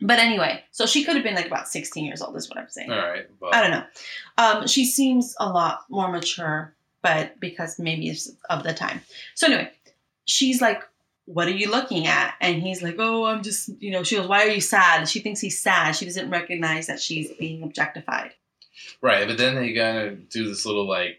but 0.00 0.18
anyway, 0.18 0.64
so 0.70 0.86
she 0.86 1.04
could 1.04 1.14
have 1.14 1.24
been 1.24 1.34
like 1.34 1.46
about 1.46 1.68
16 1.68 2.04
years 2.04 2.22
old, 2.22 2.36
is 2.36 2.48
what 2.48 2.58
I'm 2.58 2.68
saying. 2.68 2.90
All 2.90 2.98
right. 2.98 3.26
But 3.40 3.54
I 3.54 3.60
don't 3.62 3.70
know. 3.70 3.84
Um, 4.38 4.66
she 4.66 4.84
seems 4.84 5.34
a 5.38 5.48
lot 5.48 5.84
more 5.88 6.10
mature, 6.10 6.74
but 7.02 7.38
because 7.40 7.78
maybe 7.78 8.08
it's 8.08 8.30
of 8.48 8.62
the 8.62 8.72
time. 8.72 9.02
So 9.34 9.46
anyway, 9.46 9.70
she's 10.24 10.60
like, 10.60 10.82
"What 11.26 11.48
are 11.48 11.52
you 11.52 11.70
looking 11.70 12.06
at?" 12.06 12.34
And 12.40 12.62
he's 12.62 12.82
like, 12.82 12.96
"Oh, 12.98 13.24
I'm 13.24 13.42
just, 13.42 13.70
you 13.80 13.90
know." 13.90 14.02
She 14.02 14.16
goes, 14.16 14.28
"Why 14.28 14.44
are 14.44 14.50
you 14.50 14.60
sad?" 14.60 15.08
She 15.08 15.20
thinks 15.20 15.40
he's 15.40 15.60
sad. 15.60 15.92
She 15.92 16.04
doesn't 16.04 16.30
recognize 16.30 16.86
that 16.88 17.00
she's 17.00 17.30
being 17.32 17.62
objectified. 17.62 18.32
Right, 19.02 19.26
but 19.26 19.38
then 19.38 19.54
they 19.56 19.72
gotta 19.72 20.10
do 20.12 20.46
this 20.48 20.66
little 20.66 20.86
like 20.88 21.18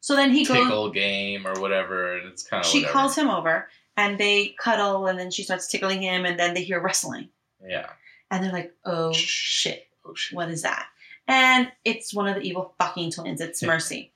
So 0.00 0.14
then 0.16 0.30
he 0.30 0.44
goes. 0.44 0.56
tickle 0.56 0.90
game 0.90 1.46
or 1.46 1.60
whatever, 1.60 2.16
and 2.18 2.28
it's 2.28 2.42
kind 2.42 2.64
of 2.64 2.70
She 2.70 2.80
whatever. 2.80 2.92
calls 2.92 3.16
him 3.16 3.28
over, 3.30 3.68
and 3.96 4.18
they 4.18 4.54
cuddle, 4.58 5.06
and 5.06 5.18
then 5.18 5.30
she 5.30 5.42
starts 5.42 5.66
tickling 5.68 6.02
him, 6.02 6.24
and 6.24 6.38
then 6.38 6.54
they 6.54 6.62
hear 6.62 6.80
wrestling, 6.80 7.28
Yeah. 7.66 7.90
and 8.30 8.44
they're 8.44 8.52
like, 8.52 8.72
"Oh 8.84 9.12
shit." 9.12 9.88
Oh 10.04 10.14
shit. 10.14 10.36
what 10.36 10.48
is 10.48 10.62
that? 10.62 10.86
And 11.26 11.70
it's 11.84 12.14
one 12.14 12.26
of 12.28 12.36
the 12.36 12.40
evil 12.42 12.74
fucking 12.78 13.10
twins. 13.10 13.40
It's 13.42 13.62
Mercy. 13.62 14.12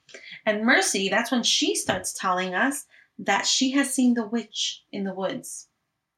And 0.47 0.65
Mercy, 0.65 1.11
that's 1.11 1.31
when 1.31 1.43
she 1.43 1.75
starts 1.75 2.15
telling 2.15 2.55
us 2.55 2.87
that 3.19 3.47
she 3.47 3.73
has 3.73 3.93
seen 3.93 4.15
the 4.15 4.25
witch 4.27 4.83
in 4.91 5.05
the 5.05 5.13
woods. 5.13 5.67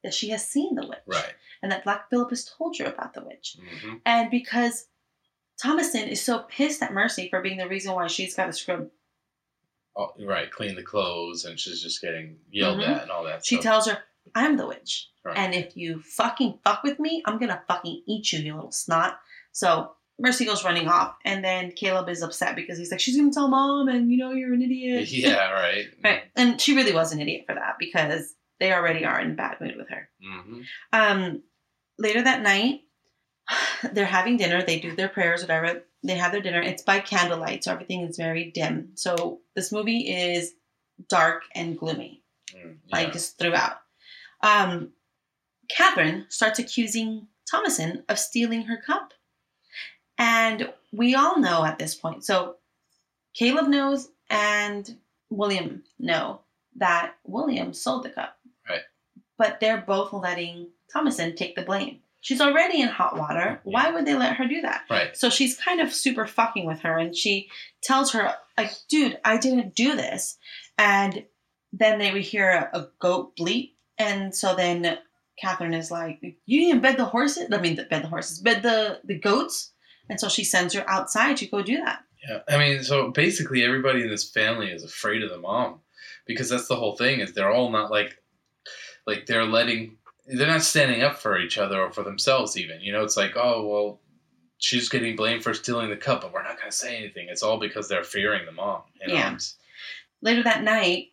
That 0.03 0.13
she 0.13 0.29
has 0.29 0.47
seen 0.47 0.75
the 0.75 0.87
witch. 0.87 0.99
Right. 1.05 1.33
And 1.61 1.69
that 1.71 1.83
Black 1.83 2.09
Phillip 2.09 2.29
has 2.29 2.45
told 2.45 2.79
you 2.79 2.85
about 2.85 3.13
the 3.13 3.25
witch. 3.25 3.57
hmm 3.81 3.95
And 4.05 4.29
because 4.31 4.87
Thomasin 5.63 6.07
is 6.09 6.21
so 6.21 6.39
pissed 6.39 6.81
at 6.83 6.93
Mercy 6.93 7.29
for 7.29 7.41
being 7.41 7.57
the 7.57 7.67
reason 7.67 7.93
why 7.93 8.07
she's 8.07 8.35
got 8.35 8.47
to 8.47 8.53
scrub, 8.53 8.89
Oh, 9.97 10.11
right. 10.25 10.51
Clean 10.51 10.75
the 10.75 10.83
clothes, 10.83 11.45
and 11.45 11.57
she's 11.57 11.81
just 11.81 12.01
getting 12.01 12.35
yelled 12.51 12.79
Mhm. 12.79 12.89
at 12.89 13.01
and 13.03 13.11
all 13.11 13.23
that. 13.23 13.45
she 13.45 13.55
stuff. 13.55 13.63
tells 13.63 13.87
her, 13.87 13.99
I'm 14.35 14.57
the 14.57 14.67
witch. 14.67 15.07
Right. 15.23 15.37
And 15.37 15.53
if 15.53 15.77
you 15.77 16.01
fucking 16.01 16.59
fuck 16.65 16.83
with 16.83 16.99
me, 16.99 17.23
I'm 17.25 17.37
gonna 17.39 17.63
fucking 17.67 18.03
eat 18.05 18.33
you, 18.33 18.39
you 18.39 18.55
little 18.55 18.73
snot. 18.73 19.19
So 19.53 19.95
Mercy 20.19 20.43
goes 20.45 20.65
running 20.65 20.89
off, 20.89 21.15
and 21.23 21.43
then 21.45 21.71
Caleb 21.71 22.09
is 22.09 22.21
upset 22.21 22.55
because 22.57 22.77
he's 22.77 22.91
like, 22.91 22.99
she's 22.99 23.15
gonna 23.15 23.31
tell 23.31 23.47
mom, 23.47 23.87
and 23.87 24.11
you 24.11 24.17
know 24.17 24.31
you're 24.31 24.53
an 24.53 24.61
idiot. 24.61 25.07
Yeah. 25.11 25.51
Right. 25.51 25.85
Right. 26.03 26.23
And 26.35 26.59
she 26.59 26.75
really 26.75 26.91
was 26.93 27.13
an 27.13 27.21
idiot 27.21 27.45
for 27.47 27.55
that 27.55 27.77
because 27.79 28.35
they 28.59 28.73
already 28.73 29.05
are 29.05 29.19
in 29.21 29.35
bad 29.37 29.61
mood 29.61 29.77
with 29.77 29.87
her. 29.89 30.09
hmm 30.21 30.61
Um, 30.91 31.41
later 31.97 32.21
that 32.21 32.41
night, 32.41 32.81
they're 33.93 34.05
having 34.05 34.37
dinner. 34.37 34.61
They 34.61 34.79
do 34.79 34.95
their 34.95 35.09
prayers, 35.09 35.41
whatever. 35.41 35.83
They 36.03 36.15
have 36.15 36.31
their 36.31 36.41
dinner. 36.41 36.61
It's 36.61 36.83
by 36.83 36.99
candlelight, 36.99 37.63
so 37.63 37.71
everything 37.71 38.01
is 38.01 38.17
very 38.17 38.51
dim. 38.51 38.91
So 38.95 39.39
this 39.55 39.71
movie 39.71 40.09
is 40.09 40.53
dark 41.09 41.43
and 41.53 41.77
gloomy 41.77 42.23
Mm, 42.53 42.77
like 42.91 43.13
just 43.13 43.37
throughout. 43.37 43.77
Um, 44.41 44.91
Catherine 45.69 46.25
starts 46.29 46.59
accusing 46.59 47.27
Thomasin 47.51 48.03
of 48.09 48.19
stealing 48.19 48.63
her 48.63 48.77
cup. 48.77 49.13
And 50.17 50.71
we 50.91 51.15
all 51.15 51.39
know 51.39 51.65
at 51.65 51.79
this 51.79 51.95
point. 51.95 52.23
So 52.23 52.57
Caleb 53.33 53.67
knows 53.67 54.09
and 54.29 54.97
William 55.29 55.83
know 55.99 56.41
that 56.77 57.15
William 57.25 57.73
sold 57.73 58.03
the 58.03 58.09
cup. 58.09 58.37
Right. 58.69 58.81
But 59.37 59.59
they're 59.59 59.83
both 59.85 60.13
letting 60.13 60.69
Thomasin 60.93 61.35
take 61.35 61.55
the 61.55 61.63
blame. 61.63 61.99
She's 62.25 62.41
already 62.41 62.81
in 62.81 62.87
hot 62.87 63.15
water. 63.15 63.61
Why 63.65 63.91
would 63.91 64.07
they 64.07 64.15
let 64.15 64.37
her 64.37 64.47
do 64.47 64.61
that? 64.61 64.81
Right. 64.89 65.15
So 65.15 65.29
she's 65.29 65.55
kind 65.55 65.79
of 65.79 65.93
super 65.93 66.25
fucking 66.25 66.65
with 66.65 66.79
her, 66.79 66.97
and 66.97 67.15
she 67.15 67.49
tells 67.83 68.13
her, 68.13 68.33
like, 68.57 68.71
dude, 68.89 69.19
I 69.23 69.37
didn't 69.37 69.75
do 69.75 69.95
this. 69.95 70.39
And 70.75 71.25
then 71.71 71.99
they 71.99 72.11
would 72.11 72.23
hear 72.23 72.49
a, 72.73 72.79
a 72.79 72.87
goat 72.97 73.35
bleat, 73.35 73.75
and 73.99 74.33
so 74.33 74.55
then 74.55 74.97
Catherine 75.39 75.75
is 75.75 75.91
like, 75.91 76.19
you 76.47 76.61
didn't 76.61 76.81
bed 76.81 76.97
the 76.97 77.05
horses? 77.05 77.47
I 77.51 77.61
mean, 77.61 77.75
bed 77.75 78.01
the 78.01 78.07
horses, 78.07 78.39
bed 78.39 78.63
the, 78.63 79.01
the 79.03 79.19
goats? 79.19 79.73
And 80.09 80.19
so 80.19 80.27
she 80.27 80.43
sends 80.43 80.73
her 80.73 80.89
outside 80.89 81.37
to 81.37 81.45
go 81.45 81.61
do 81.61 81.77
that. 81.77 81.99
Yeah, 82.27 82.39
I 82.49 82.57
mean, 82.57 82.81
so 82.81 83.11
basically 83.11 83.63
everybody 83.63 84.01
in 84.01 84.09
this 84.09 84.27
family 84.27 84.71
is 84.71 84.83
afraid 84.83 85.21
of 85.21 85.29
the 85.29 85.37
mom 85.37 85.81
because 86.25 86.49
that's 86.49 86.67
the 86.67 86.75
whole 86.75 86.95
thing 86.95 87.19
is 87.19 87.33
they're 87.33 87.51
all 87.51 87.69
not 87.69 87.91
like 87.91 88.17
like 89.05 89.27
they're 89.27 89.45
letting 89.45 89.97
they're 90.27 90.47
not 90.47 90.61
standing 90.63 91.03
up 91.03 91.17
for 91.17 91.39
each 91.39 91.57
other 91.57 91.79
or 91.81 91.91
for 91.91 92.03
themselves 92.03 92.57
even. 92.57 92.81
You 92.81 92.91
know, 92.93 93.03
it's 93.03 93.17
like, 93.17 93.35
oh 93.35 93.65
well, 93.67 94.01
she's 94.57 94.89
getting 94.89 95.15
blamed 95.15 95.43
for 95.43 95.53
stealing 95.53 95.89
the 95.89 95.97
cup, 95.97 96.21
but 96.21 96.33
we're 96.33 96.43
not 96.43 96.57
going 96.59 96.71
to 96.71 96.75
say 96.75 96.97
anything. 96.97 97.27
It's 97.29 97.43
all 97.43 97.59
because 97.59 97.87
they're 97.87 98.03
fearing 98.03 98.45
the 98.45 98.51
mom. 98.51 98.81
Yeah. 99.05 99.27
It's- 99.27 99.55
Later 100.21 100.43
that 100.43 100.63
night, 100.63 101.09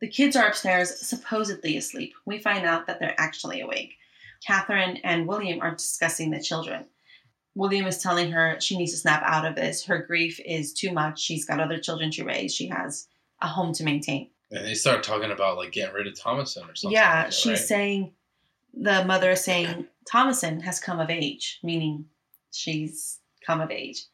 the 0.00 0.08
kids 0.08 0.34
are 0.36 0.46
upstairs, 0.46 1.06
supposedly 1.06 1.76
asleep. 1.76 2.14
We 2.24 2.38
find 2.38 2.64
out 2.64 2.86
that 2.86 3.00
they're 3.00 3.14
actually 3.18 3.60
awake. 3.60 3.94
Catherine 4.46 4.98
and 4.98 5.26
William 5.26 5.60
are 5.60 5.72
discussing 5.72 6.30
the 6.30 6.40
children. 6.40 6.86
William 7.54 7.86
is 7.86 7.98
telling 7.98 8.30
her 8.30 8.58
she 8.60 8.76
needs 8.78 8.92
to 8.92 8.98
snap 8.98 9.22
out 9.24 9.44
of 9.46 9.56
this. 9.56 9.84
Her 9.84 9.98
grief 9.98 10.38
is 10.44 10.72
too 10.72 10.92
much. 10.92 11.20
She's 11.20 11.44
got 11.44 11.60
other 11.60 11.78
children 11.78 12.10
to 12.12 12.24
raise. 12.24 12.54
She 12.54 12.68
has 12.68 13.08
a 13.42 13.48
home 13.48 13.72
to 13.74 13.84
maintain. 13.84 14.30
And 14.50 14.64
they 14.64 14.74
start 14.74 15.02
talking 15.02 15.30
about 15.30 15.56
like 15.56 15.72
getting 15.72 15.94
rid 15.94 16.06
of 16.06 16.14
Thomasin 16.14 16.70
or 16.70 16.74
something. 16.76 16.92
yeah, 16.92 17.14
like 17.16 17.26
that, 17.26 17.34
she's 17.34 17.46
right? 17.48 17.58
saying, 17.58 18.12
the 18.76 19.04
mother 19.04 19.30
is 19.30 19.42
saying, 19.44 19.86
Thomasin 20.12 20.62
has 20.62 20.78
come 20.78 21.00
of 21.00 21.10
age, 21.10 21.58
meaning 21.62 22.04
she's 22.52 23.18
come 23.44 23.60
of 23.60 23.70
age. 23.70 24.04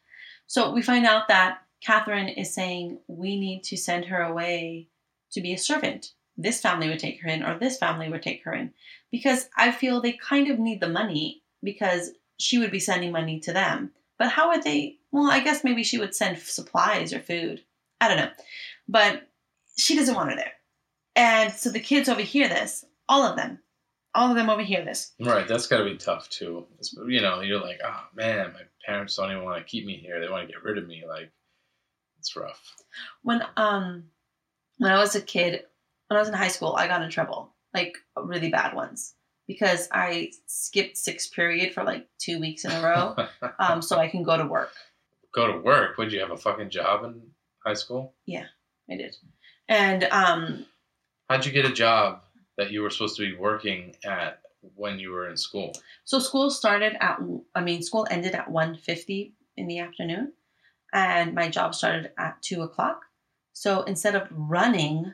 So 0.47 0.71
we 0.71 0.81
find 0.81 1.05
out 1.05 1.27
that 1.27 1.59
Catherine 1.83 2.29
is 2.29 2.53
saying, 2.53 2.99
we 3.07 3.39
need 3.39 3.63
to 3.65 3.77
send 3.77 4.05
her 4.05 4.21
away 4.21 4.87
to 5.33 5.41
be 5.41 5.53
a 5.53 5.57
servant. 5.57 6.11
This 6.37 6.61
family 6.61 6.87
would 6.87 6.99
take 6.99 7.21
her 7.21 7.29
in, 7.29 7.43
or 7.43 7.59
this 7.59 7.77
family 7.77 8.09
would 8.09 8.23
take 8.23 8.43
her 8.43 8.53
in. 8.53 8.73
Because 9.11 9.49
I 9.57 9.71
feel 9.71 10.01
they 10.01 10.13
kind 10.13 10.49
of 10.49 10.59
need 10.59 10.81
the 10.81 10.87
money 10.87 11.43
because 11.61 12.11
she 12.37 12.57
would 12.57 12.71
be 12.71 12.79
sending 12.79 13.11
money 13.11 13.39
to 13.41 13.53
them. 13.53 13.91
But 14.17 14.29
how 14.29 14.49
would 14.49 14.63
they? 14.63 14.97
Well, 15.11 15.29
I 15.29 15.41
guess 15.41 15.63
maybe 15.63 15.83
she 15.83 15.99
would 15.99 16.15
send 16.15 16.37
supplies 16.39 17.13
or 17.13 17.19
food. 17.19 17.63
I 17.99 18.07
don't 18.07 18.17
know. 18.17 18.31
But 18.87 19.27
she 19.77 19.95
doesn't 19.95 20.15
want 20.15 20.31
her 20.31 20.35
there. 20.35 20.53
And 21.15 21.53
so 21.53 21.69
the 21.69 21.79
kids 21.79 22.09
overhear 22.09 22.47
this, 22.47 22.85
all 23.07 23.23
of 23.23 23.35
them, 23.35 23.59
all 24.15 24.29
of 24.29 24.35
them 24.35 24.49
overhear 24.49 24.83
this. 24.85 25.13
Right, 25.19 25.47
that's 25.47 25.67
got 25.67 25.79
to 25.79 25.85
be 25.85 25.97
tough 25.97 26.29
too. 26.29 26.65
It's- 26.79 26.95
You 27.07 27.21
know, 27.21 27.41
you're 27.41 27.59
like, 27.61 27.79
oh 27.83 28.03
man, 28.13 28.53
my 28.53 28.61
parents 28.85 29.15
don't 29.15 29.31
even 29.31 29.43
want 29.43 29.57
to 29.57 29.63
keep 29.69 29.85
me 29.85 29.97
here. 29.97 30.19
They 30.21 30.29
want 30.29 30.45
to 30.47 30.51
get 30.53 30.63
rid 30.63 30.77
of 30.77 30.87
me. 30.87 31.03
Like, 31.07 31.31
it's 32.19 32.35
rough. 32.35 32.61
When 33.23 33.41
um 33.57 34.05
when 34.77 34.91
I 34.91 34.99
was 34.99 35.15
a 35.15 35.21
kid, 35.21 35.63
when 36.07 36.17
I 36.17 36.19
was 36.21 36.29
in 36.29 36.33
high 36.35 36.47
school, 36.47 36.75
I 36.77 36.87
got 36.87 37.01
in 37.01 37.09
trouble, 37.09 37.53
like 37.73 37.97
really 38.15 38.49
bad 38.49 38.73
ones, 38.75 39.13
because 39.47 39.87
I 39.91 40.31
skipped 40.47 40.97
sixth 40.97 41.33
period 41.33 41.73
for 41.73 41.83
like 41.83 42.07
two 42.19 42.39
weeks 42.39 42.65
in 42.65 42.71
a 42.71 42.81
row, 42.81 43.15
um, 43.59 43.81
so 43.81 43.97
I 43.99 44.07
can 44.07 44.23
go 44.23 44.37
to 44.37 44.45
work. 44.45 44.71
Go 45.33 45.51
to 45.51 45.59
work. 45.59 45.97
Would 45.97 46.11
you 46.13 46.19
have 46.21 46.31
a 46.31 46.37
fucking 46.37 46.69
job 46.69 47.03
in 47.03 47.21
high 47.65 47.73
school? 47.73 48.13
Yeah, 48.25 48.45
I 48.89 48.95
did, 48.97 49.15
and 49.67 50.03
um, 50.05 50.65
How'd 51.29 51.45
you 51.45 51.51
get 51.51 51.65
a 51.65 51.71
job 51.73 52.22
that 52.57 52.71
you 52.71 52.81
were 52.81 52.89
supposed 52.89 53.17
to 53.17 53.29
be 53.29 53.37
working 53.37 53.95
at 54.05 54.39
when 54.75 54.99
you 54.99 55.11
were 55.11 55.29
in 55.29 55.37
school? 55.37 55.73
so 56.05 56.19
school 56.19 56.49
started 56.49 56.95
at 57.03 57.19
I 57.55 57.61
mean 57.61 57.81
school 57.81 58.07
ended 58.09 58.33
at 58.35 58.49
1.50 58.49 59.31
in 59.57 59.67
the 59.67 59.79
afternoon, 59.79 60.33
and 60.91 61.33
my 61.33 61.49
job 61.49 61.75
started 61.75 62.11
at 62.17 62.41
two 62.41 62.61
o'clock. 62.61 63.05
So 63.53 63.83
instead 63.83 64.15
of 64.15 64.27
running 64.31 65.13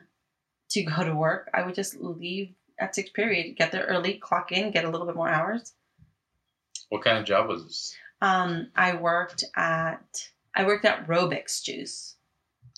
to 0.70 0.82
go 0.82 1.04
to 1.04 1.14
work, 1.14 1.50
I 1.52 1.62
would 1.62 1.74
just 1.74 2.00
leave 2.00 2.54
at 2.78 2.94
six 2.94 3.10
period, 3.10 3.56
get 3.56 3.72
there 3.72 3.84
early, 3.84 4.14
clock 4.14 4.52
in, 4.52 4.70
get 4.70 4.84
a 4.84 4.90
little 4.90 5.06
bit 5.06 5.16
more 5.16 5.28
hours. 5.28 5.74
What 6.88 7.04
kind 7.04 7.18
of 7.18 7.24
job 7.24 7.48
was 7.48 7.64
this? 7.64 7.94
Um, 8.20 8.68
I 8.74 8.94
worked 8.96 9.44
at 9.56 10.28
I 10.54 10.64
worked 10.64 10.84
at 10.84 11.06
Robeks 11.06 11.62
Juice. 11.62 12.16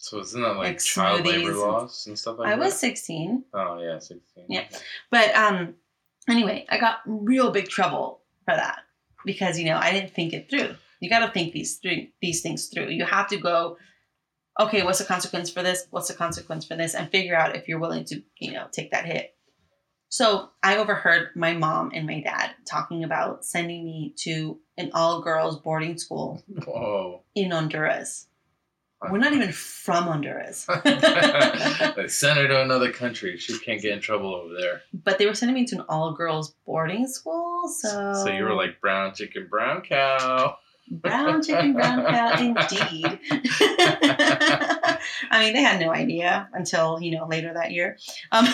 So 0.03 0.18
isn't 0.18 0.42
that 0.42 0.57
like, 0.57 0.66
Like 0.66 0.78
child 0.80 1.24
labor 1.24 1.55
laws 1.55 2.09
and 2.09 2.18
stuff 2.18 2.36
like 2.38 2.48
I 2.48 2.57
that? 2.57 2.61
I 2.61 2.64
was 2.64 2.74
16, 2.76 3.44
Oh 3.55 3.78
yeah, 3.80 4.00
sixteen. 4.00 4.46
Yeah. 4.48 4.66
but 5.12 5.32
um, 5.36 5.74
anyway, 6.28 6.66
I 6.68 6.78
got 6.78 6.98
real 7.07 7.53
big 7.53 7.68
trouble 7.68 8.20
for 8.44 8.57
that 8.57 8.80
because 9.24 9.61
you 9.61 9.66
know 9.66 9.76
I 9.76 9.92
didn't 9.92 10.12
think 10.12 10.32
it 10.32 10.50
through. 10.50 10.74
You 11.00 11.09
got 11.09 11.24
to 11.24 11.32
think 11.32 11.53
these 11.53 11.76
through 11.76 12.09
these 12.20 12.42
things 12.42 12.66
through. 12.66 12.88
You 12.88 13.05
have 13.05 13.28
to 13.28 13.36
go, 13.36 13.76
okay, 14.59 14.82
what's 14.82 14.98
the 14.98 15.05
consequence 15.05 15.50
for 15.50 15.62
this? 15.62 15.86
What's 15.90 16.09
the 16.09 16.14
consequence 16.14 16.64
for 16.66 16.74
this? 16.74 16.94
And 16.96 17.09
figure 17.09 17.36
out 17.36 17.55
if 17.55 17.68
you're 17.68 17.78
willing 17.78 18.05
to 18.07 18.22
you 18.40 18.50
know 18.53 18.66
take 18.72 18.90
that 18.90 19.07
hit. 19.07 19.36
So 20.09 20.50
I 20.64 20.78
overheard 20.78 21.28
my 21.36 21.55
mom 21.55 21.92
and 21.94 22.09
my 22.09 22.20
dad 22.20 22.50
talking 22.66 23.05
about 23.05 23.44
sending 23.44 23.84
me 23.84 24.14
to 24.24 24.59
an 24.76 24.90
all 24.94 25.22
girls 25.22 25.61
boarding 25.61 25.96
school 25.96 26.42
Whoa. 26.66 27.22
in 27.36 27.53
Honduras. 27.53 28.26
We're 29.11 29.18
not 29.18 29.32
even 29.32 29.50
from 29.53 30.05
Honduras. 30.05 30.66
they 30.84 32.07
sent 32.09 32.38
her 32.38 32.46
to 32.48 32.62
another 32.62 32.92
country. 32.92 33.36
She 33.38 33.59
can't 33.59 33.80
get 33.82 33.92
in 33.92 34.00
trouble 34.00 34.34
over 34.34 34.55
there. 34.55 34.82
but 34.92 35.18
they 35.18 35.26
were 35.26 35.34
sending 35.34 35.55
me 35.55 35.64
to 35.66 35.76
an 35.76 35.84
all 35.88 36.12
girls 36.12 36.55
boarding 36.66 37.07
school. 37.09 37.68
So 37.68 38.12
So 38.24 38.28
you 38.30 38.44
were 38.44 38.55
like 38.55 38.80
brown 38.80 39.14
chicken, 39.14 39.46
brown 39.50 39.80
cow. 39.82 40.57
brown 40.90 41.42
chicken, 41.42 41.72
brown 41.72 42.05
cow, 42.05 42.32
indeed. 42.40 43.18
I 45.30 45.40
mean, 45.40 45.53
they 45.55 45.62
had 45.62 45.80
no 45.80 45.90
idea 45.90 46.48
until 46.53 47.00
you 47.00 47.12
know 47.16 47.26
later 47.26 47.53
that 47.55 47.70
year. 47.72 47.98
Um, 48.30 48.46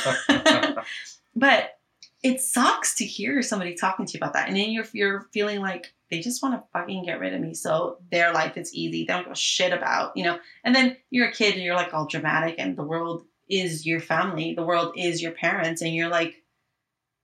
but 1.35 1.79
it 2.23 2.41
sucks 2.41 2.97
to 2.97 3.05
hear 3.05 3.43
somebody 3.43 3.75
talking 3.75 4.07
to 4.07 4.13
you 4.13 4.19
about 4.19 4.33
that, 4.35 4.49
and 4.49 4.57
then 4.57 4.71
you're 4.71 4.87
you're 4.93 5.27
feeling 5.33 5.61
like 5.61 5.93
they 6.11 6.21
just 6.21 6.43
want 6.43 6.55
to 6.55 6.67
fucking 6.73 7.05
get 7.05 7.21
rid 7.21 7.35
of 7.35 7.41
me, 7.41 7.55
so 7.55 7.99
their 8.11 8.33
life 8.33 8.57
is 8.57 8.75
easy. 8.75 9.05
They 9.05 9.13
don't 9.13 9.25
give 9.25 9.33
a 9.33 9.37
shit 9.37 9.73
about 9.73 10.17
you 10.17 10.25
know. 10.25 10.39
And 10.65 10.75
then 10.75 10.97
you're 11.11 11.29
a 11.29 11.33
kid, 11.33 11.55
and 11.55 11.63
you're 11.63 11.75
like 11.77 11.93
all 11.95 12.07
dramatic, 12.07 12.57
and 12.59 12.77
the 12.77 12.83
world 12.85 13.25
is 13.49 13.87
your 13.87 14.01
family, 14.01 14.55
the 14.55 14.63
world 14.63 14.93
is 14.97 15.23
your 15.23 15.33
parents, 15.33 15.81
and 15.81 15.95
you're 15.95 16.11
like, 16.11 16.43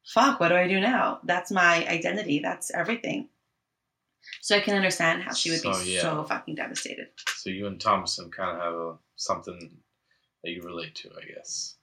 fuck, 0.07 0.41
what 0.41 0.49
do 0.49 0.55
I 0.55 0.67
do 0.69 0.81
now? 0.81 1.21
That's 1.25 1.51
my 1.51 1.87
identity. 1.87 2.41
That's 2.41 2.71
everything. 2.71 3.29
So 4.41 4.57
I 4.57 4.61
can 4.61 4.75
understand 4.75 5.23
how 5.23 5.35
she 5.35 5.51
would 5.51 5.61
So, 5.61 5.85
be 5.85 5.93
yeah. 5.95 6.01
so 6.01 6.25
fucking 6.25 6.55
devastated. 6.55 7.09
So 7.37 7.51
you 7.51 7.67
and 7.67 7.79
Thomasin 7.79 8.33
kind 8.33 8.57
of 8.57 8.63
have 8.63 8.75
a, 8.75 8.95
something 9.17 9.77
that 10.43 10.51
you 10.51 10.63
relate 10.63 10.95
to, 10.97 11.11
I 11.11 11.27
guess. 11.35 11.75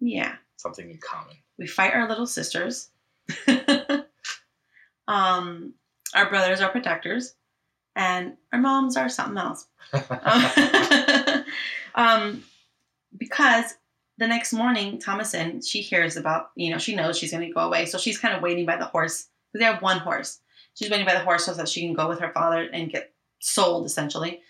Yeah. 0.00 0.34
Something 0.56 0.90
in 0.90 0.98
common. 0.98 1.36
We 1.56 1.68
fight 1.68 1.94
our 1.94 2.08
little 2.08 2.26
sisters. 2.26 2.90
um, 5.08 5.74
our 6.14 6.28
brothers 6.28 6.60
are 6.60 6.70
protectors, 6.70 7.34
and 7.96 8.36
our 8.52 8.60
moms 8.60 8.96
are 8.96 9.08
something 9.08 9.38
else. 9.38 9.66
Um, 10.24 11.44
um, 11.94 12.44
because 13.16 13.74
the 14.18 14.26
next 14.26 14.52
morning, 14.52 14.98
Thomasin, 14.98 15.66
she 15.66 15.80
hears 15.80 16.16
about, 16.16 16.50
you 16.56 16.70
know, 16.70 16.78
she 16.78 16.94
knows 16.94 17.18
she's 17.18 17.30
going 17.32 17.46
to 17.46 17.52
go 17.52 17.60
away. 17.60 17.86
So 17.86 17.98
she's 17.98 18.18
kind 18.18 18.34
of 18.34 18.42
waiting 18.42 18.66
by 18.66 18.76
the 18.76 18.86
horse 18.86 19.28
because 19.52 19.60
they 19.60 19.72
have 19.72 19.82
one 19.82 19.98
horse. 19.98 20.40
She's 20.74 20.90
waiting 20.90 21.06
by 21.06 21.14
the 21.14 21.24
horse 21.24 21.44
so 21.44 21.54
that 21.54 21.68
she 21.68 21.82
can 21.82 21.94
go 21.94 22.08
with 22.08 22.20
her 22.20 22.32
father 22.32 22.68
and 22.72 22.90
get 22.90 23.12
sold, 23.40 23.86
essentially. 23.86 24.40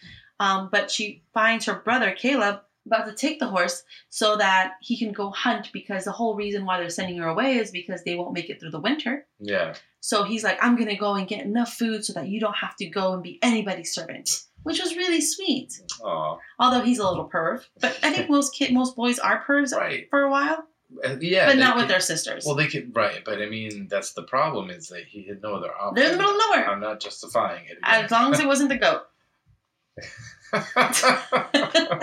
Um, 0.41 0.69
but 0.71 0.91
she 0.91 1.23
finds 1.33 1.67
her 1.67 1.75
brother, 1.75 2.13
Caleb, 2.13 2.61
about 2.87 3.07
to 3.07 3.15
take 3.15 3.39
the 3.39 3.47
horse 3.47 3.83
so 4.11 4.37
that 4.37 4.75
he 4.83 4.97
can 4.99 5.13
go 5.13 5.31
hunt 5.31 5.71
because 5.73 6.05
the 6.05 6.13
whole 6.13 6.35
reason 6.37 6.67
why 6.67 6.79
they're 6.79 6.91
sending 6.91 7.17
her 7.19 7.29
away 7.29 7.57
is 7.57 7.71
because 7.71 8.03
they 8.05 8.15
won't 8.15 8.35
make 8.35 8.51
it 8.51 8.61
through 8.61 8.71
the 8.73 8.81
winter. 8.81 9.27
Yeah. 9.41 9.75
So 10.01 10.25
he's 10.25 10.45
like, 10.45 10.59
I'm 10.63 10.77
going 10.77 10.89
to 10.91 10.97
go 10.97 11.15
and 11.15 11.27
get 11.27 11.45
enough 11.47 11.73
food 11.75 12.05
so 12.05 12.13
that 12.13 12.29
you 12.29 12.39
don't 12.41 12.57
have 12.57 12.77
to 12.77 12.87
go 12.87 13.15
and 13.15 13.23
be 13.23 13.39
anybody's 13.43 13.95
servant, 13.95 14.29
which 14.65 14.81
was 14.83 14.97
really 14.97 15.23
sweet. 15.23 15.73
Oh, 16.03 16.39
Although 16.59 16.83
he's 16.83 16.99
a 16.99 17.09
little 17.09 17.29
perv, 17.29 17.65
but 17.81 17.99
I 18.03 18.13
think 18.13 18.29
most 18.37 18.55
kid, 18.55 18.73
most 18.75 18.97
boys 18.97 19.19
are 19.19 19.43
pervs 19.47 19.73
right. 19.75 20.07
for 20.11 20.21
a 20.23 20.31
while, 20.31 20.67
Uh, 21.03 21.17
yeah. 21.21 21.47
but 21.47 21.57
not 21.57 21.77
with 21.77 21.89
their 21.89 22.01
sisters. 22.01 22.45
Well, 22.45 22.55
they 22.55 22.67
could 22.69 22.95
right, 22.95 23.23
but 23.25 23.41
I 23.41 23.47
mean 23.49 23.89
that's 23.89 24.13
the 24.13 24.25
problem 24.25 24.69
is 24.69 24.89
that 24.89 25.05
he 25.07 25.23
had 25.27 25.41
no 25.43 25.55
other 25.55 25.73
option. 25.75 25.95
They're 25.95 26.13
in 26.13 26.19
the 26.19 26.19
middle 26.19 26.35
of 26.35 26.41
nowhere. 26.51 26.69
I'm 26.71 26.81
not 26.81 27.01
justifying 27.01 27.65
it. 27.65 27.79
as 27.83 28.11
long 28.11 28.35
as 28.35 28.41
it 28.41 28.47
wasn't 28.47 28.69
the 28.69 28.77
goat. 28.77 29.03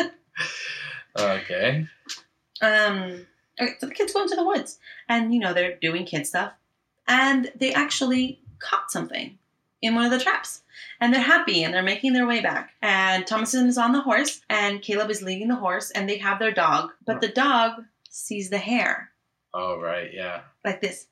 okay. 1.18 1.88
Um, 2.62 3.26
okay, 3.60 3.74
so 3.80 3.88
the 3.88 3.94
kids 3.94 4.14
go 4.14 4.22
into 4.22 4.36
the 4.36 4.46
woods, 4.46 4.80
and 5.10 5.34
you 5.34 5.40
know 5.40 5.54
they're 5.54 5.76
doing 5.78 6.06
kid 6.06 6.28
stuff, 6.28 6.54
and 7.08 7.52
they 7.56 7.74
actually 7.74 8.40
caught 8.60 8.92
something 8.92 9.38
in 9.82 9.96
one 9.96 10.06
of 10.06 10.12
the 10.12 10.20
traps, 10.20 10.62
and 11.00 11.12
they're 11.14 11.22
happy 11.22 11.64
and 11.64 11.74
they're 11.74 11.82
making 11.82 12.14
their 12.14 12.28
way 12.28 12.40
back. 12.40 12.74
And 12.84 13.26
Thomasin 13.26 13.66
is 13.68 13.78
on 13.80 13.94
the 13.94 14.02
horse, 14.02 14.42
and 14.50 14.82
Caleb 14.82 15.10
is 15.10 15.24
leading 15.24 15.48
the 15.48 15.56
horse, 15.56 15.90
and 15.92 16.08
they 16.08 16.18
have 16.20 16.38
their 16.40 16.52
dog, 16.52 16.92
but 17.06 17.20
the 17.22 17.28
dog 17.30 17.84
sees 18.10 18.50
the 18.50 18.58
hair 18.60 19.10
Oh 19.54 19.80
right, 19.80 20.12
yeah. 20.14 20.42
like 20.64 20.82
this, 20.82 21.08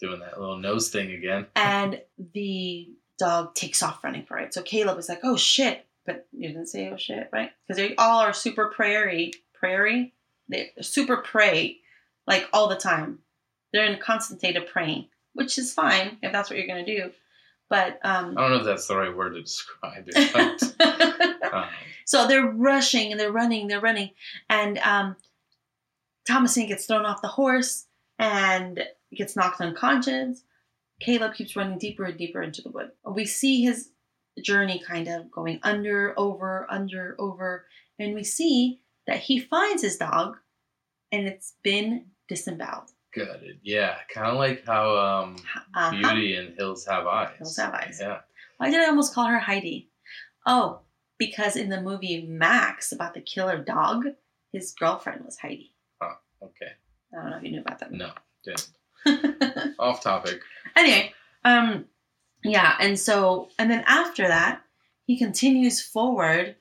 Doing 0.00 0.18
that 0.20 0.38
little 0.40 0.58
nose 0.58 0.90
thing 0.90 1.12
again. 1.12 1.46
and 1.54 2.02
the 2.34 2.88
dog 3.18 3.54
takes 3.54 3.82
off 3.82 4.02
running 4.04 4.26
for 4.26 4.36
it. 4.38 4.52
So 4.52 4.60
Caleb 4.62 4.98
is 4.98 5.08
like, 5.08 5.20
"Oh 5.22 5.36
shit!" 5.38 5.85
But 6.06 6.26
you 6.32 6.48
didn't 6.48 6.66
say 6.66 6.88
"Oh 6.88 6.96
shit," 6.96 7.28
right? 7.32 7.50
Because 7.66 7.78
they 7.78 7.96
all 7.96 8.20
are 8.20 8.32
super 8.32 8.68
prairie, 8.68 9.32
prairie. 9.54 10.14
They're 10.48 10.66
super 10.80 11.18
pray, 11.18 11.78
like 12.26 12.48
all 12.52 12.68
the 12.68 12.76
time. 12.76 13.20
They're 13.72 13.86
in 13.86 13.94
a 13.94 13.98
constant 13.98 14.40
state 14.40 14.56
of 14.56 14.66
praying, 14.66 15.08
which 15.34 15.58
is 15.58 15.74
fine 15.74 16.18
if 16.22 16.32
that's 16.32 16.48
what 16.48 16.58
you're 16.58 16.68
gonna 16.68 16.86
do. 16.86 17.10
But 17.68 17.98
um, 18.04 18.38
I 18.38 18.42
don't 18.42 18.50
know 18.50 18.56
if 18.58 18.64
that's 18.64 18.86
the 18.86 18.96
right 18.96 19.14
word 19.14 19.34
to 19.34 19.42
describe 19.42 20.04
it. 20.06 20.32
But, 20.78 21.52
um, 21.52 21.68
so 22.04 22.28
they're 22.28 22.46
rushing 22.46 23.10
and 23.10 23.20
they're 23.20 23.32
running, 23.32 23.66
they're 23.66 23.80
running, 23.80 24.10
and 24.48 24.78
um, 24.78 25.16
Thomasin 26.28 26.68
gets 26.68 26.86
thrown 26.86 27.04
off 27.04 27.22
the 27.22 27.28
horse 27.28 27.86
and 28.18 28.84
gets 29.14 29.36
knocked 29.36 29.60
unconscious. 29.60 30.42
Caleb 31.00 31.34
keeps 31.34 31.56
running 31.56 31.78
deeper 31.78 32.04
and 32.04 32.16
deeper 32.16 32.42
into 32.42 32.62
the 32.62 32.70
wood. 32.70 32.90
We 33.04 33.26
see 33.26 33.62
his 33.62 33.90
journey 34.42 34.78
kind 34.86 35.08
of 35.08 35.30
going 35.30 35.60
under, 35.62 36.14
over, 36.18 36.66
under, 36.70 37.16
over, 37.18 37.66
and 37.98 38.14
we 38.14 38.24
see 38.24 38.80
that 39.06 39.20
he 39.20 39.38
finds 39.38 39.82
his 39.82 39.96
dog 39.96 40.36
and 41.12 41.26
it's 41.26 41.54
been 41.62 42.06
disemboweled. 42.28 42.90
good. 43.14 43.58
Yeah, 43.62 43.96
kind 44.12 44.26
of 44.28 44.36
like 44.36 44.64
how 44.66 44.96
um, 44.96 45.36
Uh-huh. 45.74 45.90
Beauty 45.92 46.36
and 46.36 46.54
Hills 46.56 46.84
Have 46.86 47.06
Eyes. 47.06 47.36
Hills 47.38 47.56
Have 47.56 47.72
Eyes. 47.74 47.98
Yeah. 48.00 48.20
Why 48.58 48.70
did 48.70 48.80
I 48.80 48.86
almost 48.88 49.14
call 49.14 49.26
her 49.26 49.38
Heidi? 49.38 49.90
Oh, 50.46 50.80
because 51.18 51.56
in 51.56 51.68
the 51.70 51.80
movie 51.80 52.26
Max 52.28 52.92
about 52.92 53.14
the 53.14 53.20
killer 53.20 53.58
dog, 53.62 54.04
his 54.52 54.72
girlfriend 54.78 55.24
was 55.24 55.38
Heidi. 55.38 55.72
Oh, 56.02 56.14
okay. 56.42 56.72
I 57.12 57.22
don't 57.22 57.30
know 57.30 57.36
if 57.38 57.42
you 57.44 57.50
knew 57.52 57.60
about 57.60 57.78
that. 57.78 57.92
No, 57.92 58.10
didn't. 58.44 59.74
Off 59.78 60.02
topic. 60.02 60.40
anyway, 60.74 61.12
um, 61.44 61.84
yeah, 62.50 62.76
and 62.80 62.98
so 62.98 63.48
and 63.58 63.70
then 63.70 63.84
after 63.86 64.26
that, 64.28 64.62
he 65.06 65.18
continues 65.18 65.80
forward 65.80 66.56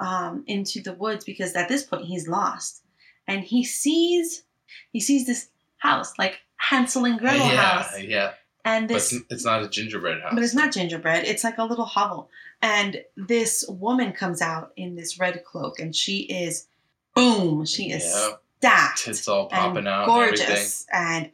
um, 0.00 0.44
into 0.46 0.82
the 0.82 0.94
woods 0.94 1.24
because 1.24 1.54
at 1.54 1.68
this 1.68 1.82
point 1.82 2.04
he's 2.06 2.28
lost, 2.28 2.82
and 3.26 3.42
he 3.44 3.64
sees 3.64 4.44
he 4.92 5.00
sees 5.00 5.26
this 5.26 5.48
house 5.78 6.12
like 6.18 6.40
Hansel 6.56 7.04
and 7.04 7.18
Gretel 7.18 7.46
yeah, 7.46 7.56
house, 7.82 8.00
yeah. 8.00 8.32
and 8.64 8.88
this 8.88 9.12
it's, 9.12 9.24
it's 9.30 9.44
not 9.44 9.62
a 9.62 9.68
gingerbread 9.68 10.20
house. 10.22 10.32
but 10.34 10.42
it's 10.42 10.54
not 10.54 10.72
gingerbread. 10.72 11.24
It's 11.24 11.44
like 11.44 11.58
a 11.58 11.64
little 11.64 11.84
hovel. 11.86 12.30
And 12.62 13.02
this 13.16 13.64
woman 13.68 14.12
comes 14.12 14.42
out 14.42 14.72
in 14.76 14.94
this 14.94 15.18
red 15.18 15.42
cloak, 15.44 15.80
and 15.80 15.96
she 15.96 16.18
is, 16.20 16.66
boom, 17.14 17.64
she 17.64 17.90
is 17.90 18.04
Yeah. 18.04 18.32
stacked 18.58 19.04
Tits 19.04 19.26
all 19.28 19.46
popping 19.48 19.86
out. 19.86 20.08
and 20.08 20.22
everything. 20.22 20.46
gorgeous, 20.46 20.86
and 20.92 21.24
and 21.24 21.32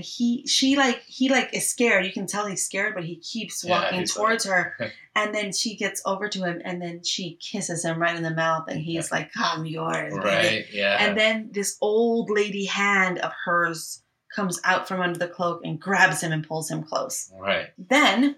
he 0.00 0.46
she 0.46 0.76
like 0.76 1.02
he 1.06 1.28
like 1.28 1.54
is 1.54 1.68
scared. 1.68 2.04
You 2.04 2.12
can 2.12 2.26
tell 2.26 2.46
he's 2.46 2.64
scared, 2.64 2.94
but 2.94 3.04
he 3.04 3.16
keeps 3.16 3.64
walking 3.64 4.00
he's 4.00 4.14
towards 4.14 4.44
her. 4.44 4.76
And 5.14 5.34
then 5.34 5.52
she 5.52 5.76
gets 5.76 6.00
over 6.06 6.26
to 6.26 6.42
him, 6.42 6.62
and 6.64 6.80
then 6.80 7.04
she 7.04 7.34
kisses 7.34 7.84
him 7.84 8.00
right 8.00 8.16
in 8.16 8.22
the 8.22 8.30
mouth, 8.30 8.64
and 8.68 8.80
he's 8.80 9.12
like, 9.12 9.30
"I'm 9.36 9.66
yours." 9.66 10.14
baby." 10.14 10.24
Right? 10.24 10.64
Yeah. 10.72 10.96
And 11.00 11.18
then 11.18 11.50
this 11.52 11.76
old 11.82 12.30
lady 12.30 12.64
hand 12.64 13.18
of 13.18 13.30
hers 13.44 14.02
comes 14.34 14.58
out 14.64 14.88
from 14.88 15.02
under 15.02 15.18
the 15.18 15.28
cloak 15.28 15.60
and 15.64 15.78
grabs 15.78 16.22
him 16.22 16.32
and 16.32 16.48
pulls 16.48 16.70
him 16.70 16.82
close. 16.82 17.30
right. 17.38 17.66
Then 17.76 18.36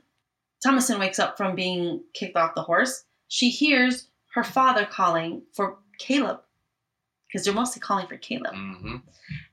Thomasin 0.67 0.99
wakes 0.99 1.21
up 1.21 1.37
from 1.37 1.55
being 1.55 2.03
kicked 2.13 2.37
off 2.37 2.57
the 2.57 2.63
horse. 2.63 3.05
She 3.29 3.51
hears 3.51 4.09
her 4.35 4.43
father 4.45 4.85
calling 4.85 5.43
for 5.53 5.79
Caleb 5.99 6.41
because 7.35 7.45
they're 7.45 7.55
mostly 7.55 7.81
calling 7.81 8.07
for 8.07 8.17
Caleb. 8.17 8.55
hmm 8.55 8.99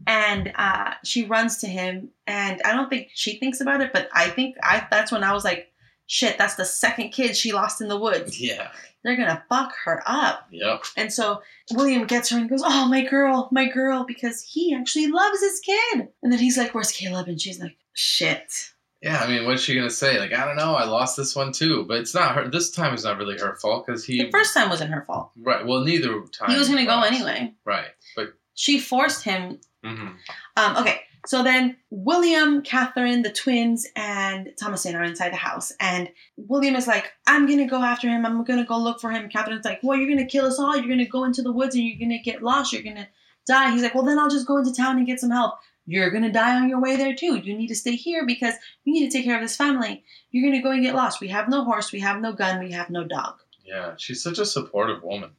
And 0.06 0.54
uh, 0.56 0.94
she 1.04 1.26
runs 1.26 1.58
to 1.58 1.68
him, 1.68 2.10
and 2.28 2.62
I 2.64 2.74
don't 2.74 2.90
think 2.90 3.10
she 3.16 3.40
thinks 3.40 3.60
about 3.60 3.82
it, 3.82 3.92
but 3.92 4.08
I 4.14 4.30
think 4.30 4.56
I 4.62 4.86
that's 4.92 5.12
when 5.12 5.24
I 5.24 5.34
was 5.34 5.44
like, 5.44 5.72
shit, 6.06 6.38
that's 6.38 6.56
the 6.56 6.66
second 6.66 7.10
kid 7.10 7.36
she 7.36 7.54
lost 7.54 7.82
in 7.82 7.88
the 7.88 7.98
woods. 7.98 8.40
Yeah. 8.40 8.70
They're 9.04 9.16
gonna 9.16 9.44
fuck 9.50 9.74
her 9.86 10.04
up. 10.06 10.48
Yep. 10.52 10.84
And 10.96 11.12
so 11.12 11.42
William 11.72 12.06
gets 12.06 12.30
her 12.30 12.38
and 12.38 12.48
goes, 12.48 12.62
Oh, 12.64 12.88
my 12.88 13.04
girl, 13.04 13.50
my 13.52 13.68
girl, 13.68 14.06
because 14.08 14.44
he 14.44 14.76
actually 14.76 15.08
loves 15.08 15.42
his 15.42 15.60
kid. 15.60 16.10
And 16.22 16.32
then 16.32 16.38
he's 16.40 16.56
like, 16.58 16.76
Where's 16.76 16.92
Caleb? 16.92 17.28
And 17.28 17.42
she's 17.42 17.60
like, 17.60 17.78
Shit. 17.94 18.74
Yeah, 19.02 19.20
I 19.20 19.28
mean, 19.28 19.45
what's 19.45 19.64
she 19.64 19.74
gonna 19.76 19.89
say? 19.89 20.20
Like, 20.20 20.32
I 20.34 20.45
don't 20.45 20.56
know. 20.58 20.76
I 20.76 20.84
lost 20.86 21.18
this 21.18 21.36
one 21.36 21.52
too, 21.52 21.86
but 21.86 21.97
it's 21.97 22.14
not 22.14 22.36
her. 22.36 22.47
This 22.49 22.70
time 22.72 22.93
is 22.93 23.04
not 23.04 23.18
really 23.18 23.38
her 23.39 23.56
fault 23.56 23.86
because 23.88 24.06
he. 24.06 24.24
The 24.24 24.30
first 24.32 24.54
time 24.54 24.70
wasn't 24.70 24.91
her 24.91 25.04
fault. 25.08 25.32
right. 25.38 25.66
Well, 25.66 25.84
neither 25.84 26.22
time. 26.32 26.52
He 26.52 26.58
was 26.58 26.70
gonna 26.70 26.86
go 26.86 27.02
anyway. 27.02 27.54
Right. 27.66 27.88
But. 28.16 28.34
She 28.54 28.80
forced 28.80 29.24
him. 29.24 29.60
mhm. 29.84 30.14
Um, 30.58 30.78
okay, 30.78 31.02
so 31.26 31.41
then 31.41 31.78
William, 31.89 32.62
Catherine, 32.62 33.24
the 33.24 33.32
twins, 33.32 33.88
and 33.95 34.49
Thomasin 34.62 34.93
are 34.93 35.04
inside 35.04 35.32
the 35.32 35.38
house. 35.38 35.72
And 35.80 36.10
William 36.38 36.76
is 36.76 36.86
like, 36.86 37.12
I'm 37.26 37.47
gonna 37.47 37.66
go 37.68 37.82
after 37.82 38.08
him. 38.08 38.24
I'm 38.26 38.43
gonna 38.43 38.66
go 38.66 38.78
look 38.78 38.99
for 39.02 39.10
him. 39.10 39.30
Catherine's 39.30 39.66
like, 39.66 39.80
Well, 39.82 39.97
you're 39.97 40.10
gonna 40.10 40.28
kill 40.28 40.45
us 40.45 40.60
all. 40.60 40.76
You're 40.78 40.89
gonna 40.89 41.08
go 41.08 41.24
into 41.24 41.41
the 41.41 41.52
woods 41.52 41.74
and 41.76 41.84
you're 41.86 41.97
gonna 41.99 42.22
get 42.22 42.43
lost. 42.43 42.72
You're 42.74 42.84
gonna 42.84 43.08
die. 43.47 43.72
He's 43.72 43.82
like, 43.82 43.95
Well, 43.95 44.04
then 44.06 44.20
I'll 44.20 44.30
just 44.30 44.45
go 44.45 44.58
into 44.60 44.74
town 44.74 44.97
and 44.97 45.08
get 45.08 45.20
some 45.20 45.32
help. 45.32 45.56
You're 45.86 46.12
gonna 46.12 46.32
die 46.32 46.56
on 46.56 46.70
your 46.70 46.80
way 46.80 46.96
there 46.96 47.16
too. 47.16 47.38
You 47.38 47.58
need 47.58 47.68
to 47.68 47.76
stay 47.76 47.96
here 47.96 48.26
because 48.26 48.54
you 48.84 48.94
need 48.94 49.10
to 49.10 49.18
take 49.18 49.26
care 49.26 49.36
of 49.36 49.42
this 49.42 49.56
family. 49.58 50.04
You're 50.32 50.50
gonna 50.50 50.62
go 50.64 50.72
and 50.72 50.84
get 50.84 50.96
lost. 50.96 51.20
We 51.22 51.28
have 51.30 51.50
no 51.50 51.64
horse, 51.64 51.92
we 51.92 52.00
have 52.02 52.22
no 52.22 52.34
gun, 52.34 52.64
we 52.64 52.72
have 52.72 52.90
no 52.90 53.04
dog. 53.04 53.36
Yeah, 53.64 53.94
she's 53.98 54.22
such 54.22 54.38
a 54.38 54.46
supportive 54.46 55.02
woman. 55.02 55.30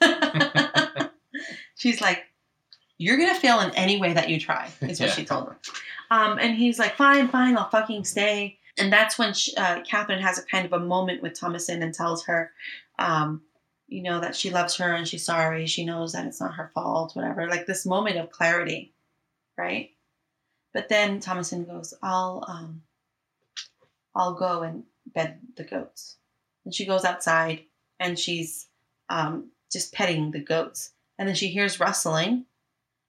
She's 1.76 2.00
like, 2.00 2.24
You're 2.98 3.16
gonna 3.16 3.38
fail 3.38 3.60
in 3.60 3.70
any 3.76 4.00
way 4.00 4.12
that 4.12 4.28
you 4.28 4.38
try, 4.40 4.70
is 4.80 5.00
what 5.00 5.08
Yeah. 5.10 5.14
she 5.14 5.24
told 5.24 5.48
him. 5.48 5.56
Um, 6.10 6.38
and 6.40 6.56
he's 6.56 6.78
like, 6.78 6.96
Fine, 6.96 7.28
fine, 7.28 7.56
I'll 7.56 7.70
fucking 7.70 8.04
stay. 8.04 8.58
And 8.78 8.92
that's 8.92 9.18
when 9.18 9.34
she, 9.34 9.54
uh, 9.56 9.82
Catherine 9.82 10.20
has 10.22 10.38
a 10.38 10.42
kind 10.42 10.66
of 10.66 10.72
a 10.72 10.80
moment 10.80 11.22
with 11.22 11.38
Thomasin 11.38 11.82
and 11.82 11.94
tells 11.94 12.24
her, 12.26 12.50
um, 12.98 13.42
you 13.88 14.02
know, 14.02 14.20
that 14.20 14.34
she 14.36 14.50
loves 14.50 14.76
her 14.76 14.92
and 14.94 15.06
she's 15.06 15.24
sorry. 15.24 15.66
She 15.66 15.84
knows 15.84 16.12
that 16.12 16.26
it's 16.26 16.40
not 16.40 16.54
her 16.54 16.70
fault, 16.74 17.14
whatever. 17.14 17.46
Like 17.48 17.66
this 17.66 17.84
moment 17.86 18.16
of 18.18 18.30
clarity, 18.30 18.92
right? 19.60 19.90
But 20.72 20.88
then 20.88 21.20
Thomasin 21.20 21.66
goes, 21.66 21.92
I'll, 22.02 22.44
um, 22.48 22.82
I'll 24.14 24.34
go 24.34 24.62
and 24.62 24.84
bed 25.06 25.38
the 25.56 25.64
goats. 25.64 26.16
And 26.64 26.74
she 26.74 26.86
goes 26.86 27.04
outside 27.04 27.64
and 27.98 28.18
she's 28.18 28.68
um, 29.10 29.50
just 29.70 29.92
petting 29.92 30.30
the 30.30 30.40
goats. 30.40 30.92
And 31.18 31.28
then 31.28 31.36
she 31.36 31.48
hears 31.48 31.78
rustling, 31.78 32.46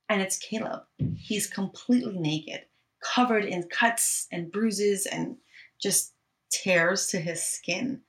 and 0.10 0.22
it's 0.22 0.38
Caleb. 0.38 0.82
He's 1.16 1.48
completely 1.48 2.20
naked, 2.20 2.66
covered 3.02 3.46
in 3.46 3.64
cuts 3.64 4.28
and 4.34 4.52
bruises 4.52 5.06
and 5.06 5.38
just 5.82 6.12
tears 6.52 7.08
to 7.08 7.22
his 7.22 7.42
skin. 7.42 8.02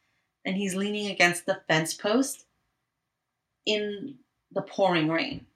And 0.45 0.57
he's 0.57 0.74
leaning 0.74 1.07
against 1.07 1.47
the 1.47 1.61
fence 1.68 1.95
post 1.95 2.47
in 3.64 4.16
the 4.51 4.62
pouring 4.62 5.09
rain. 5.09 5.47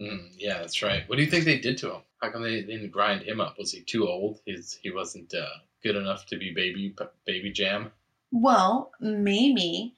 Mm, 0.00 0.30
yeah, 0.36 0.58
that's 0.58 0.82
right. 0.82 1.08
What 1.08 1.16
do 1.16 1.24
you 1.24 1.30
think 1.30 1.44
they 1.44 1.58
did 1.58 1.78
to 1.78 1.94
him? 1.94 2.02
How 2.20 2.30
come 2.30 2.42
they 2.42 2.62
didn't 2.62 2.90
grind 2.90 3.22
him 3.22 3.40
up? 3.40 3.58
Was 3.58 3.72
he 3.72 3.80
too 3.80 4.06
old? 4.06 4.40
He's, 4.44 4.78
he 4.82 4.90
wasn't 4.90 5.32
uh, 5.34 5.46
good 5.82 5.96
enough 5.96 6.26
to 6.26 6.36
be 6.36 6.52
baby 6.52 6.94
baby 7.26 7.50
jam. 7.50 7.92
Well, 8.30 8.92
maybe 9.00 9.94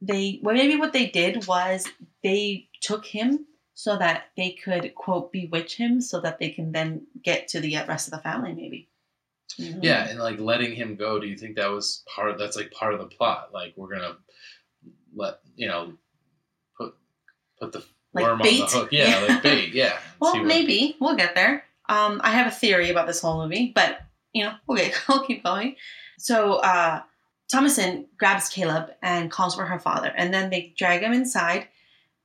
they 0.00 0.40
well 0.42 0.54
maybe 0.54 0.76
what 0.76 0.92
they 0.92 1.06
did 1.06 1.46
was 1.46 1.86
they 2.22 2.68
took 2.80 3.04
him 3.04 3.46
so 3.74 3.96
that 3.96 4.24
they 4.36 4.50
could 4.50 4.94
quote 4.94 5.32
bewitch 5.32 5.76
him 5.76 6.00
so 6.00 6.20
that 6.20 6.38
they 6.38 6.50
can 6.50 6.72
then 6.72 7.06
get 7.22 7.48
to 7.48 7.60
the 7.60 7.76
rest 7.88 8.08
of 8.08 8.12
the 8.12 8.18
family 8.18 8.52
maybe. 8.52 8.88
Mhm. 9.58 9.82
Yeah, 9.82 10.08
and 10.08 10.18
like 10.18 10.38
letting 10.38 10.74
him 10.74 10.96
go. 10.96 11.18
Do 11.18 11.26
you 11.26 11.36
think 11.36 11.56
that 11.56 11.70
was 11.70 12.04
part? 12.14 12.30
Of, 12.30 12.38
that's 12.38 12.56
like 12.56 12.70
part 12.70 12.94
of 12.94 13.00
the 13.00 13.06
plot. 13.06 13.50
Like 13.52 13.72
we're 13.76 13.94
gonna 13.94 14.16
let 15.14 15.40
you 15.56 15.68
know 15.68 15.92
put 16.76 16.94
put 17.58 17.72
the 17.72 17.84
Like 18.22 18.30
worm 18.30 18.38
bait? 18.42 18.60
on 18.62 18.66
the 18.70 18.76
hook. 18.78 18.88
Yeah, 18.92 19.24
like 19.28 19.42
bait. 19.42 19.72
Yeah. 19.74 19.98
Well, 20.20 20.34
what- 20.34 20.44
maybe 20.46 20.96
we'll 21.00 21.14
get 21.16 21.34
there. 21.36 21.62
Um, 21.88 22.20
I 22.24 22.30
have 22.32 22.48
a 22.48 22.50
theory 22.50 22.90
about 22.90 23.06
this 23.06 23.20
whole 23.20 23.40
movie, 23.42 23.70
but 23.74 24.00
you 24.32 24.44
know, 24.44 24.52
okay, 24.68 24.92
we'll 25.08 25.24
keep 25.24 25.44
going. 25.44 25.76
So 26.18 26.54
uh, 26.54 27.02
Thomasin 27.52 28.06
grabs 28.18 28.48
Caleb 28.48 28.90
and 29.00 29.30
calls 29.30 29.54
for 29.54 29.64
her 29.64 29.78
father, 29.78 30.12
and 30.16 30.34
then 30.34 30.50
they 30.50 30.74
drag 30.76 31.02
him 31.02 31.12
inside, 31.12 31.68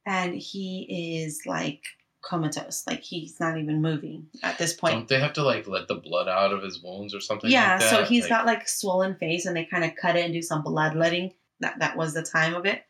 and 0.08 0.34
he 0.36 1.22
is 1.24 1.44
like 1.46 1.84
comatose, 2.24 2.84
like 2.88 3.02
he's 3.04 3.40
not 3.40 3.58
even 3.58 3.82
moving 3.82 4.26
at 4.42 4.58
this 4.58 4.74
point. 4.74 4.94
Don't 4.96 5.08
they 5.08 5.20
have 5.20 5.34
to 5.34 5.44
like 5.44 5.68
let 5.68 5.88
the 5.88 5.96
blood 5.96 6.28
out 6.28 6.52
of 6.52 6.64
his 6.64 6.82
wounds 6.82 7.14
or 7.14 7.20
something? 7.22 7.52
yeah, 7.52 7.74
like 7.74 7.80
that? 7.82 7.90
so 7.92 8.04
he's 8.06 8.24
Like- 8.24 8.30
got 8.32 8.46
like 8.48 8.68
swollen 8.68 9.16
face, 9.18 9.46
and 9.46 9.56
they 9.56 9.66
kind 9.66 9.84
of 9.84 9.92
cut 9.96 10.16
it 10.16 10.26
and 10.26 10.34
do 10.34 10.42
some 10.42 10.64
bloodletting. 10.64 11.34
That 11.60 11.78
that 11.80 11.96
was 11.96 12.14
the 12.16 12.24
time 12.24 12.56
of 12.56 12.66
it. 12.66 12.82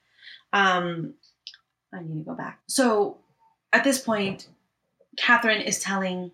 Um, 0.54 1.16
I 1.96 2.02
need 2.02 2.18
to 2.24 2.24
go 2.30 2.36
back. 2.36 2.60
So 2.68 3.18
at 3.72 3.84
this 3.84 4.00
point, 4.00 4.48
Catherine 5.18 5.62
is 5.62 5.80
telling 5.80 6.32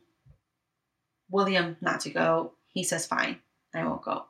William 1.30 1.78
not 1.82 2.02
to 2.02 2.10
go. 2.10 2.54
He 2.68 2.84
says, 2.84 3.06
"Fine, 3.06 3.40
I 3.74 3.86
won't 3.86 4.02
go." 4.02 4.26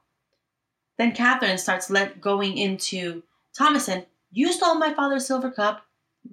Then 0.97 1.13
Catherine 1.13 1.57
starts 1.57 1.89
let 1.89 2.19
going 2.19 2.57
into 2.57 3.23
Thomasin. 3.57 4.05
You 4.31 4.51
stole 4.51 4.75
my 4.75 4.93
father's 4.93 5.25
silver 5.25 5.51
cup. 5.51 5.85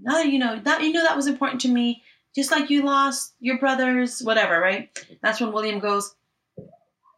Now 0.03 0.15
that 0.15 0.29
you 0.29 0.39
know 0.39 0.59
that 0.61 0.83
you 0.83 0.93
knew 0.93 1.03
that 1.03 1.17
was 1.17 1.27
important 1.27 1.61
to 1.63 1.69
me, 1.69 2.03
just 2.35 2.51
like 2.51 2.69
you 2.71 2.83
lost 2.83 3.35
your 3.41 3.59
brother's 3.59 4.21
whatever, 4.23 4.61
right? 4.61 4.89
That's 5.23 5.41
when 5.41 5.53
William 5.53 5.79
goes, 5.79 6.15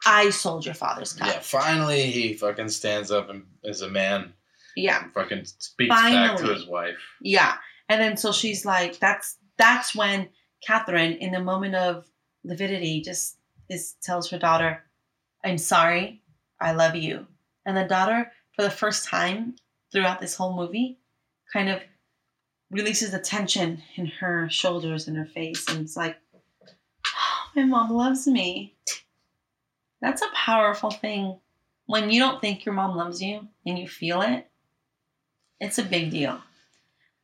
I 0.06 0.30
sold 0.30 0.64
your 0.64 0.74
father's 0.74 1.12
cup. 1.14 1.28
Yeah, 1.28 1.40
finally 1.40 2.02
he 2.02 2.34
fucking 2.34 2.68
stands 2.68 3.10
up 3.10 3.30
and 3.30 3.44
as 3.64 3.80
a 3.80 3.88
man 3.88 4.32
Yeah. 4.76 5.04
fucking 5.14 5.44
speaks 5.46 5.88
back 5.94 6.36
to 6.38 6.54
his 6.54 6.66
wife. 6.66 6.96
Yeah. 7.20 7.56
And 7.88 8.00
then 8.00 8.16
so 8.16 8.32
she's 8.32 8.64
like, 8.64 8.98
that's 8.98 9.36
that's 9.56 9.94
when 9.94 10.28
Catherine, 10.66 11.12
in 11.12 11.32
the 11.32 11.40
moment 11.40 11.74
of 11.74 12.06
lividity, 12.44 13.00
just 13.00 13.38
is 13.68 13.96
tells 14.02 14.30
her 14.30 14.38
daughter, 14.38 14.84
I'm 15.44 15.58
sorry, 15.58 16.22
I 16.60 16.72
love 16.72 16.94
you. 16.94 17.26
And 17.66 17.76
the 17.76 17.84
daughter, 17.84 18.32
for 18.54 18.62
the 18.62 18.70
first 18.70 19.06
time 19.06 19.56
throughout 19.92 20.20
this 20.20 20.34
whole 20.34 20.56
movie, 20.56 20.98
kind 21.52 21.68
of 21.68 21.80
releases 22.70 23.10
the 23.10 23.18
tension 23.18 23.82
in 23.96 24.06
her 24.06 24.48
shoulders 24.50 25.08
and 25.08 25.16
her 25.16 25.24
face 25.24 25.66
and 25.68 25.80
it's 25.80 25.96
like, 25.96 26.16
oh, 27.06 27.50
my 27.56 27.64
mom 27.64 27.90
loves 27.90 28.26
me. 28.26 28.74
That's 30.00 30.22
a 30.22 30.28
powerful 30.34 30.90
thing. 30.90 31.38
When 31.86 32.10
you 32.10 32.20
don't 32.20 32.40
think 32.40 32.64
your 32.64 32.74
mom 32.74 32.96
loves 32.96 33.22
you 33.22 33.48
and 33.66 33.78
you 33.78 33.88
feel 33.88 34.20
it, 34.20 34.48
it's 35.60 35.78
a 35.78 35.82
big 35.82 36.10
deal. 36.10 36.40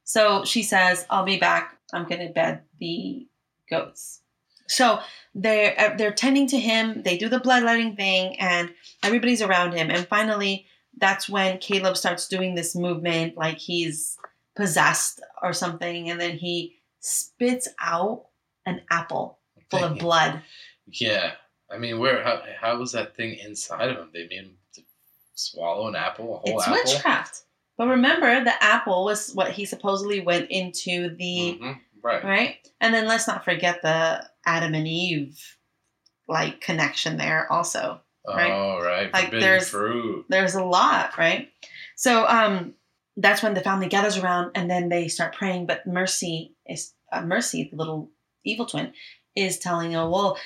So 0.05 0.45
she 0.45 0.63
says, 0.63 1.07
"I'll 1.11 1.25
be 1.25 1.39
back. 1.39 1.77
I'm 1.93 2.07
gonna 2.07 2.29
bed 2.31 2.63
the 2.79 3.27
goats." 3.71 4.21
So 4.67 5.01
they're 5.35 5.75
uh, 5.79 5.97
they're 5.97 6.13
tending 6.13 6.47
to 6.49 6.59
him. 6.59 7.03
They 7.03 7.17
do 7.19 7.29
the 7.29 7.41
bloodletting 7.41 7.97
thing, 7.97 8.39
and 8.41 8.73
everybody's 9.03 9.43
around 9.43 9.73
him. 9.73 9.91
And 9.91 10.07
finally, 10.07 10.67
that's 10.97 11.29
when 11.29 11.59
Caleb 11.59 11.97
starts 11.97 12.29
doing 12.29 12.55
this 12.55 12.75
movement, 12.77 13.37
like 13.37 13.59
he's 13.59 14.17
possessed 14.57 15.21
or 15.43 15.53
something, 15.53 16.09
and 16.11 16.21
then 16.21 16.37
he 16.39 16.77
spits 17.01 17.69
out 17.81 18.27
an 18.65 18.81
apple 18.91 19.39
full 19.71 19.85
of 19.85 19.93
Dang. 19.93 19.99
blood. 19.99 20.43
Yeah. 20.87 21.33
I 21.71 21.79
mean, 21.79 21.99
where 21.99 22.23
how 22.23 22.43
how 22.61 22.79
was 22.79 22.93
that 22.93 23.17
thing 23.17 23.35
inside 23.35 23.89
of 23.91 23.97
him? 23.97 24.11
They 24.13 24.27
made 24.29 24.45
him 24.45 24.57
swallow 25.35 25.89
an 25.89 25.97
apple, 25.97 26.37
a 26.37 26.39
whole 26.51 26.59
It's 26.59 26.69
apple. 26.69 26.81
witchcraft. 26.85 27.43
But 27.77 27.89
remember, 27.89 28.45
the 28.45 28.63
apple 28.63 29.05
was 29.05 29.33
what 29.35 29.53
he 29.53 29.65
supposedly 29.65 30.21
went 30.21 30.51
into 30.51 31.15
the 31.17 31.59
Mhm, 31.61 31.81
Right. 32.03 32.25
right? 32.25 32.69
And 32.81 32.95
then 32.95 33.07
let's 33.07 33.27
not 33.27 33.45
forget 33.45 33.83
the 33.83 34.29
Adam 34.47 34.75
and 34.75 34.87
Eve 34.87 35.57
like 36.29 36.61
connection 36.61 37.17
there 37.17 37.51
also. 37.53 38.01
right? 38.27 38.51
Oh, 38.51 38.81
right. 38.83 39.13
Like, 39.13 39.25
Forbidden 39.25 39.41
there's- 39.41 39.69
fruit. 39.69 40.25
There's 40.31 40.55
a 40.55 40.65
lot, 40.65 41.19
right? 41.19 41.53
So 41.95 42.27
um 42.27 42.75
that's 43.19 43.43
when 43.43 43.53
the 43.55 43.61
family 43.61 43.87
gathers 43.89 44.17
around 44.17 44.53
and 44.55 44.71
then 44.71 44.89
they 44.89 45.09
start 45.09 45.35
praying, 45.35 45.67
but 45.67 45.87
Mercy 45.87 46.55
is 46.67 46.95
uh, 47.13 47.21
Mercy, 47.21 47.69
the 47.71 47.77
little 47.77 48.11
evil 48.45 48.65
twin, 48.67 48.93
is 49.37 49.59
telling 49.59 49.93
her, 49.93 50.09
well, 50.09 50.39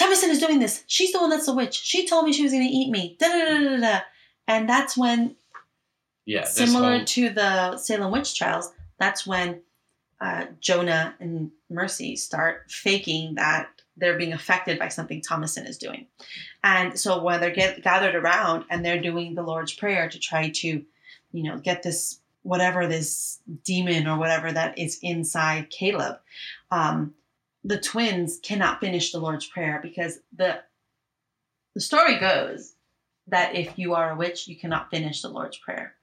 Thomasin 0.00 0.30
is 0.30 0.40
doing 0.40 0.58
this. 0.58 0.84
She's 0.86 1.12
the 1.12 1.18
one 1.20 1.30
that's 1.30 1.46
the 1.46 1.54
witch. 1.54 1.74
She 1.80 2.06
told 2.08 2.24
me 2.24 2.32
she 2.32 2.42
was 2.42 2.52
going 2.52 2.66
to 2.66 2.74
eat 2.74 2.90
me. 2.90 3.16
Da, 3.20 3.28
da, 3.28 3.44
da, 3.44 3.58
da, 3.60 3.76
da. 3.76 4.00
And 4.48 4.68
that's 4.68 4.96
when, 4.96 5.36
Yeah, 6.26 6.44
similar 6.44 6.98
whole- 6.98 7.04
to 7.06 7.30
the 7.30 7.76
Salem 7.78 8.12
witch 8.12 8.36
trials, 8.36 8.72
that's 8.98 9.26
when 9.26 9.62
uh, 10.20 10.46
Jonah 10.60 11.14
and 11.20 11.50
Mercy 11.70 12.16
start 12.16 12.70
faking 12.70 13.36
that 13.36 13.68
they're 13.96 14.18
being 14.18 14.32
affected 14.32 14.78
by 14.78 14.88
something 14.88 15.22
Thomasin 15.22 15.68
is 15.68 15.78
doing. 15.78 16.06
And 16.62 16.98
so 16.98 17.22
when 17.22 17.40
they're 17.40 17.50
get, 17.50 17.82
gathered 17.82 18.14
around 18.14 18.64
and 18.70 18.84
they're 18.84 19.00
doing 19.00 19.34
the 19.34 19.42
Lord's 19.42 19.72
Prayer 19.72 20.08
to 20.08 20.18
try 20.18 20.50
to, 20.50 20.84
you 21.32 21.42
know, 21.42 21.58
get 21.58 21.82
this, 21.82 22.20
whatever 22.42 22.86
this 22.86 23.38
demon 23.64 24.06
or 24.06 24.18
whatever 24.18 24.52
that 24.52 24.78
is 24.78 24.98
inside 25.02 25.70
Caleb, 25.70 26.18
um, 26.70 27.14
the 27.64 27.80
twins 27.80 28.38
cannot 28.42 28.80
finish 28.80 29.12
the 29.12 29.18
Lord's 29.18 29.46
Prayer 29.46 29.80
because 29.82 30.20
the 30.34 30.60
the 31.74 31.80
story 31.80 32.18
goes 32.18 32.72
that 33.26 33.54
if 33.54 33.78
you 33.78 33.94
are 33.94 34.12
a 34.12 34.16
witch, 34.16 34.48
you 34.48 34.56
cannot 34.56 34.88
finish 34.88 35.20
the 35.20 35.28
Lord's 35.28 35.58
Prayer. 35.58 35.95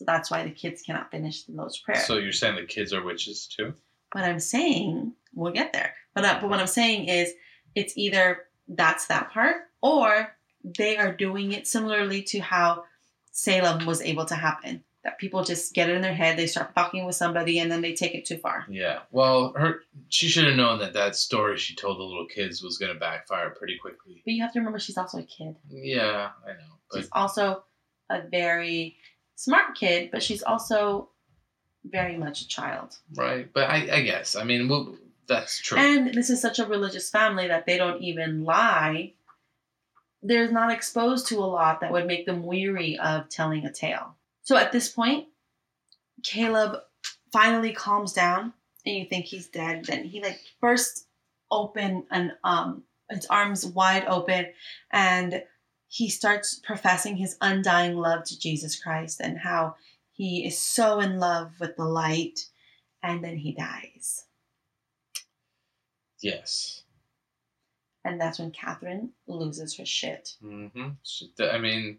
So 0.00 0.06
that's 0.06 0.30
why 0.30 0.44
the 0.44 0.50
kids 0.50 0.80
cannot 0.80 1.10
finish 1.10 1.42
the 1.42 1.52
Lord's 1.52 1.76
Prayer. 1.76 2.00
So 2.00 2.16
you're 2.16 2.32
saying 2.32 2.56
the 2.56 2.64
kids 2.64 2.94
are 2.94 3.04
witches 3.04 3.46
too? 3.46 3.74
what 4.12 4.24
I'm 4.24 4.40
saying, 4.40 5.12
we'll 5.34 5.52
get 5.52 5.74
there. 5.74 5.92
But 6.14 6.24
uh, 6.24 6.38
but 6.40 6.48
what 6.48 6.58
I'm 6.58 6.66
saying 6.66 7.08
is, 7.08 7.34
it's 7.74 7.92
either 7.98 8.46
that's 8.66 9.08
that 9.08 9.30
part, 9.30 9.56
or 9.82 10.34
they 10.64 10.96
are 10.96 11.12
doing 11.12 11.52
it 11.52 11.66
similarly 11.66 12.22
to 12.22 12.38
how 12.38 12.84
Salem 13.30 13.84
was 13.84 14.00
able 14.00 14.24
to 14.24 14.34
happen. 14.34 14.84
That 15.04 15.18
people 15.18 15.44
just 15.44 15.74
get 15.74 15.90
it 15.90 15.96
in 15.96 16.00
their 16.00 16.14
head, 16.14 16.38
they 16.38 16.46
start 16.46 16.72
fucking 16.74 17.04
with 17.04 17.14
somebody, 17.14 17.58
and 17.58 17.70
then 17.70 17.82
they 17.82 17.92
take 17.92 18.14
it 18.14 18.24
too 18.24 18.38
far. 18.38 18.64
Yeah. 18.70 19.00
Well, 19.10 19.52
her 19.54 19.80
she 20.08 20.28
should 20.28 20.46
have 20.46 20.56
known 20.56 20.78
that 20.78 20.94
that 20.94 21.14
story 21.14 21.58
she 21.58 21.74
told 21.74 21.98
the 21.98 22.04
little 22.04 22.26
kids 22.26 22.62
was 22.62 22.78
going 22.78 22.94
to 22.94 22.98
backfire 22.98 23.50
pretty 23.50 23.76
quickly. 23.76 24.22
But 24.24 24.32
you 24.32 24.42
have 24.42 24.54
to 24.54 24.60
remember, 24.60 24.78
she's 24.78 24.96
also 24.96 25.18
a 25.18 25.24
kid. 25.24 25.56
Yeah, 25.68 26.30
I 26.42 26.52
know. 26.52 26.78
But 26.90 27.00
She's 27.00 27.08
also 27.12 27.64
a 28.10 28.22
very 28.28 28.96
smart 29.40 29.74
kid, 29.74 30.10
but 30.10 30.22
she's 30.22 30.42
also 30.42 31.08
very 31.84 32.16
much 32.16 32.42
a 32.42 32.48
child. 32.48 32.98
right, 33.16 33.50
but 33.54 33.70
I, 33.70 33.88
I 33.90 34.02
guess 34.02 34.36
I 34.36 34.44
mean, 34.44 34.68
well, 34.68 34.94
that's 35.26 35.60
true. 35.60 35.78
And 35.78 36.12
this 36.12 36.28
is 36.28 36.42
such 36.42 36.58
a 36.58 36.66
religious 36.66 37.08
family 37.08 37.48
that 37.48 37.64
they 37.64 37.78
don't 37.78 38.02
even 38.02 38.44
lie. 38.44 39.14
They're 40.22 40.52
not 40.52 40.70
exposed 40.70 41.28
to 41.28 41.38
a 41.38 41.46
lot 41.46 41.80
that 41.80 41.90
would 41.90 42.06
make 42.06 42.26
them 42.26 42.42
weary 42.42 42.98
of 42.98 43.30
telling 43.30 43.64
a 43.64 43.72
tale. 43.72 44.14
So 44.42 44.56
at 44.56 44.72
this 44.72 44.90
point, 44.90 45.28
Caleb 46.22 46.76
finally 47.32 47.72
calms 47.72 48.12
down 48.12 48.52
and 48.84 48.96
you 48.96 49.06
think 49.06 49.24
he's 49.24 49.48
dead. 49.48 49.86
Then 49.86 50.04
he 50.04 50.22
like 50.22 50.38
bursts 50.60 51.06
open 51.50 52.04
and 52.10 52.32
um 52.44 52.82
his 53.08 53.26
arms 53.26 53.64
wide 53.64 54.04
open 54.06 54.46
and 54.90 55.42
he 55.92 56.08
starts 56.08 56.54
professing 56.54 57.16
his 57.16 57.36
undying 57.40 57.96
love 57.96 58.22
to 58.24 58.38
Jesus 58.38 58.80
Christ 58.80 59.20
and 59.20 59.36
how 59.38 59.74
he 60.12 60.46
is 60.46 60.56
so 60.56 61.00
in 61.00 61.18
love 61.18 61.50
with 61.58 61.74
the 61.76 61.84
light 61.84 62.38
and 63.02 63.24
then 63.24 63.36
he 63.36 63.52
dies. 63.52 64.24
yes. 66.22 66.82
And 68.04 68.18
that's 68.20 68.38
when 68.38 68.50
Catherine 68.50 69.10
loses 69.26 69.76
her 69.76 69.84
shit. 69.84 70.36
hmm 70.40 70.88
She, 71.02 71.30
I 71.38 71.58
mean, 71.58 71.98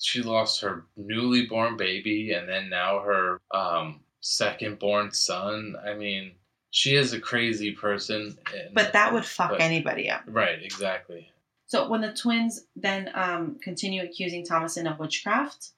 she 0.00 0.22
lost 0.22 0.60
her 0.60 0.84
newly 0.96 1.46
born 1.46 1.76
baby, 1.76 2.32
and 2.32 2.48
then 2.48 2.68
now 2.68 3.00
her 3.00 3.40
um, 3.50 4.00
second 4.20 4.78
born 4.78 5.10
son. 5.10 5.74
I 5.84 5.94
mean, 5.94 6.32
she 6.70 6.94
is 6.94 7.12
a 7.12 7.18
crazy 7.18 7.72
person. 7.72 8.38
and- 8.54 8.72
But 8.74 8.92
that 8.92 9.12
would 9.12 9.24
fuck 9.24 9.50
but- 9.50 9.60
anybody 9.60 10.08
up. 10.08 10.22
Right. 10.26 10.62
Exactly. 10.62 11.32
So 11.66 11.88
when 11.88 12.00
the 12.00 12.12
twins 12.12 12.66
then 12.76 13.10
um, 13.14 13.58
continue 13.62 14.02
accusing 14.02 14.44
Thomasin 14.44 14.90
of 14.90 14.98
witchcraft, 14.98 15.70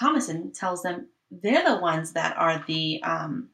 Thomasin 0.00 0.58
tells 0.58 0.82
them 0.82 1.08
they're 1.30 1.64
the 1.64 1.80
ones 1.80 2.12
that 2.12 2.36
are 2.36 2.64
the 2.66 3.02
um, 3.02 3.50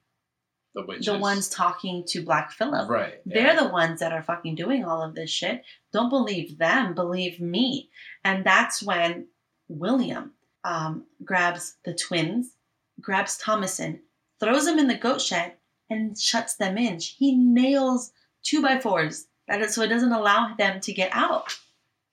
The 0.75 0.85
the 1.05 1.19
ones 1.19 1.49
talking 1.49 2.05
to 2.09 2.25
Black 2.25 2.53
Phillip. 2.53 2.89
Right. 2.89 3.21
They're 3.27 3.57
the 3.57 3.69
ones 3.69 4.01
that 4.01 4.13
are 4.13 4.23
fucking 4.23 4.55
doing 4.55 4.85
all 4.85 5.03
of 5.03 5.15
this 5.15 5.31
shit. 5.31 5.65
Don't 5.93 6.11
believe 6.11 6.59
them, 6.59 6.95
believe 6.95 7.41
me. 7.41 7.91
And 8.25 8.45
that's 8.45 8.83
when 8.83 9.27
William 9.69 10.33
um, 10.63 11.07
grabs 11.25 11.77
the 11.85 11.95
twins, 11.95 12.55
grabs 13.01 13.37
Thomasin, 13.39 14.01
throws 14.39 14.65
them 14.65 14.79
in 14.79 14.87
the 14.87 14.95
goat 14.95 15.21
shed, 15.21 15.55
and 15.89 16.17
shuts 16.17 16.55
them 16.55 16.79
in. 16.79 17.01
He 17.01 17.35
nails 17.35 18.13
two 18.43 18.63
by 18.63 18.79
fours 18.79 19.27
that 19.59 19.71
so 19.73 19.83
it 19.83 19.89
doesn't 19.89 20.13
allow 20.13 20.55
them 20.55 20.81
to 20.81 20.93
get 20.93 21.11
out. 21.13 21.59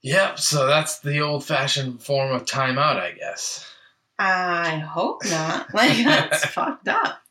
Yep. 0.01 0.39
So 0.39 0.67
that's 0.67 0.99
the 0.99 1.19
old-fashioned 1.19 2.01
form 2.01 2.31
of 2.31 2.45
timeout, 2.45 2.99
I 2.99 3.11
guess. 3.11 3.65
I 4.19 4.77
hope 4.77 5.23
not. 5.25 5.67
Like 5.73 5.97
that's 6.03 6.45
fucked 6.53 6.87
up. 6.87 7.21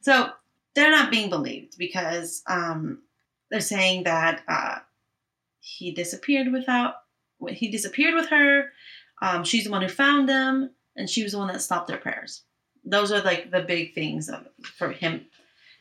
So 0.00 0.30
they're 0.74 0.90
not 0.90 1.10
being 1.10 1.30
believed 1.30 1.78
because 1.78 2.42
um, 2.46 3.02
they're 3.50 3.60
saying 3.60 4.04
that 4.04 4.42
uh, 4.46 4.78
he 5.60 5.92
disappeared 5.92 6.52
without. 6.52 6.94
He 7.48 7.68
disappeared 7.68 8.14
with 8.14 8.28
her. 8.30 8.70
Um, 9.22 9.44
she's 9.44 9.64
the 9.64 9.70
one 9.70 9.82
who 9.82 9.88
found 9.88 10.28
them, 10.28 10.70
and 10.96 11.08
she 11.08 11.22
was 11.22 11.32
the 11.32 11.38
one 11.38 11.48
that 11.48 11.62
stopped 11.62 11.88
their 11.88 11.96
prayers. 11.98 12.42
Those 12.84 13.12
are 13.12 13.22
like 13.22 13.50
the 13.50 13.62
big 13.62 13.94
things 13.94 14.28
of, 14.28 14.46
for 14.76 14.90
him. 14.90 15.26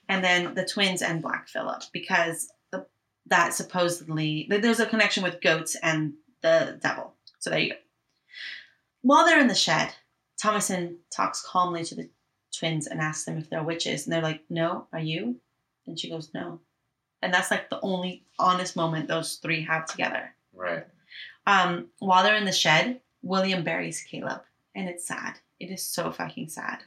And 0.10 0.24
then 0.24 0.54
the 0.56 0.66
twins 0.66 1.02
and 1.02 1.22
Black 1.22 1.48
Phillip 1.48 1.84
because 1.92 2.50
that 3.30 3.54
supposedly 3.54 4.48
there's 4.50 4.80
a 4.80 4.86
connection 4.86 5.24
with 5.24 5.42
goats 5.42 5.76
and 5.82 6.14
the 6.42 6.80
devil. 6.82 7.14
So 7.40 7.50
there 7.50 7.60
you 7.60 7.70
go. 7.72 7.76
While 9.02 9.26
they're 9.26 9.40
in 9.40 9.48
the 9.48 9.56
shed, 9.56 9.94
Thomasin 10.42 10.98
talks 11.10 11.42
calmly 11.42 11.84
to 11.86 11.96
the 11.96 12.10
twins 12.58 12.88
and 12.88 13.00
asks 13.00 13.26
them 13.26 13.38
if 13.38 13.50
they're 13.50 13.64
witches. 13.64 14.06
And 14.06 14.14
they're 14.14 14.22
like, 14.22 14.42
No, 14.50 14.88
are 14.94 15.00
you? 15.00 15.38
And 15.86 16.00
she 16.00 16.10
goes, 16.10 16.32
No. 16.34 16.60
And 17.22 17.34
that's 17.34 17.52
like 17.52 17.70
the 17.70 17.82
only 17.82 18.24
honest 18.38 18.76
moment 18.76 19.08
those 19.08 19.36
three 19.36 19.64
have 19.64 19.86
together. 19.86 20.34
Right. 20.54 20.86
Um, 21.46 21.88
while 22.00 22.24
they're 22.24 22.36
in 22.36 22.46
the 22.46 22.52
shed, 22.52 23.02
William 23.22 23.64
buries 23.64 24.02
Caleb. 24.02 24.42
And 24.76 24.88
it's 24.88 25.08
sad. 25.08 25.40
It 25.60 25.72
is 25.72 25.82
so 25.82 26.12
fucking 26.12 26.50
sad. 26.50 26.84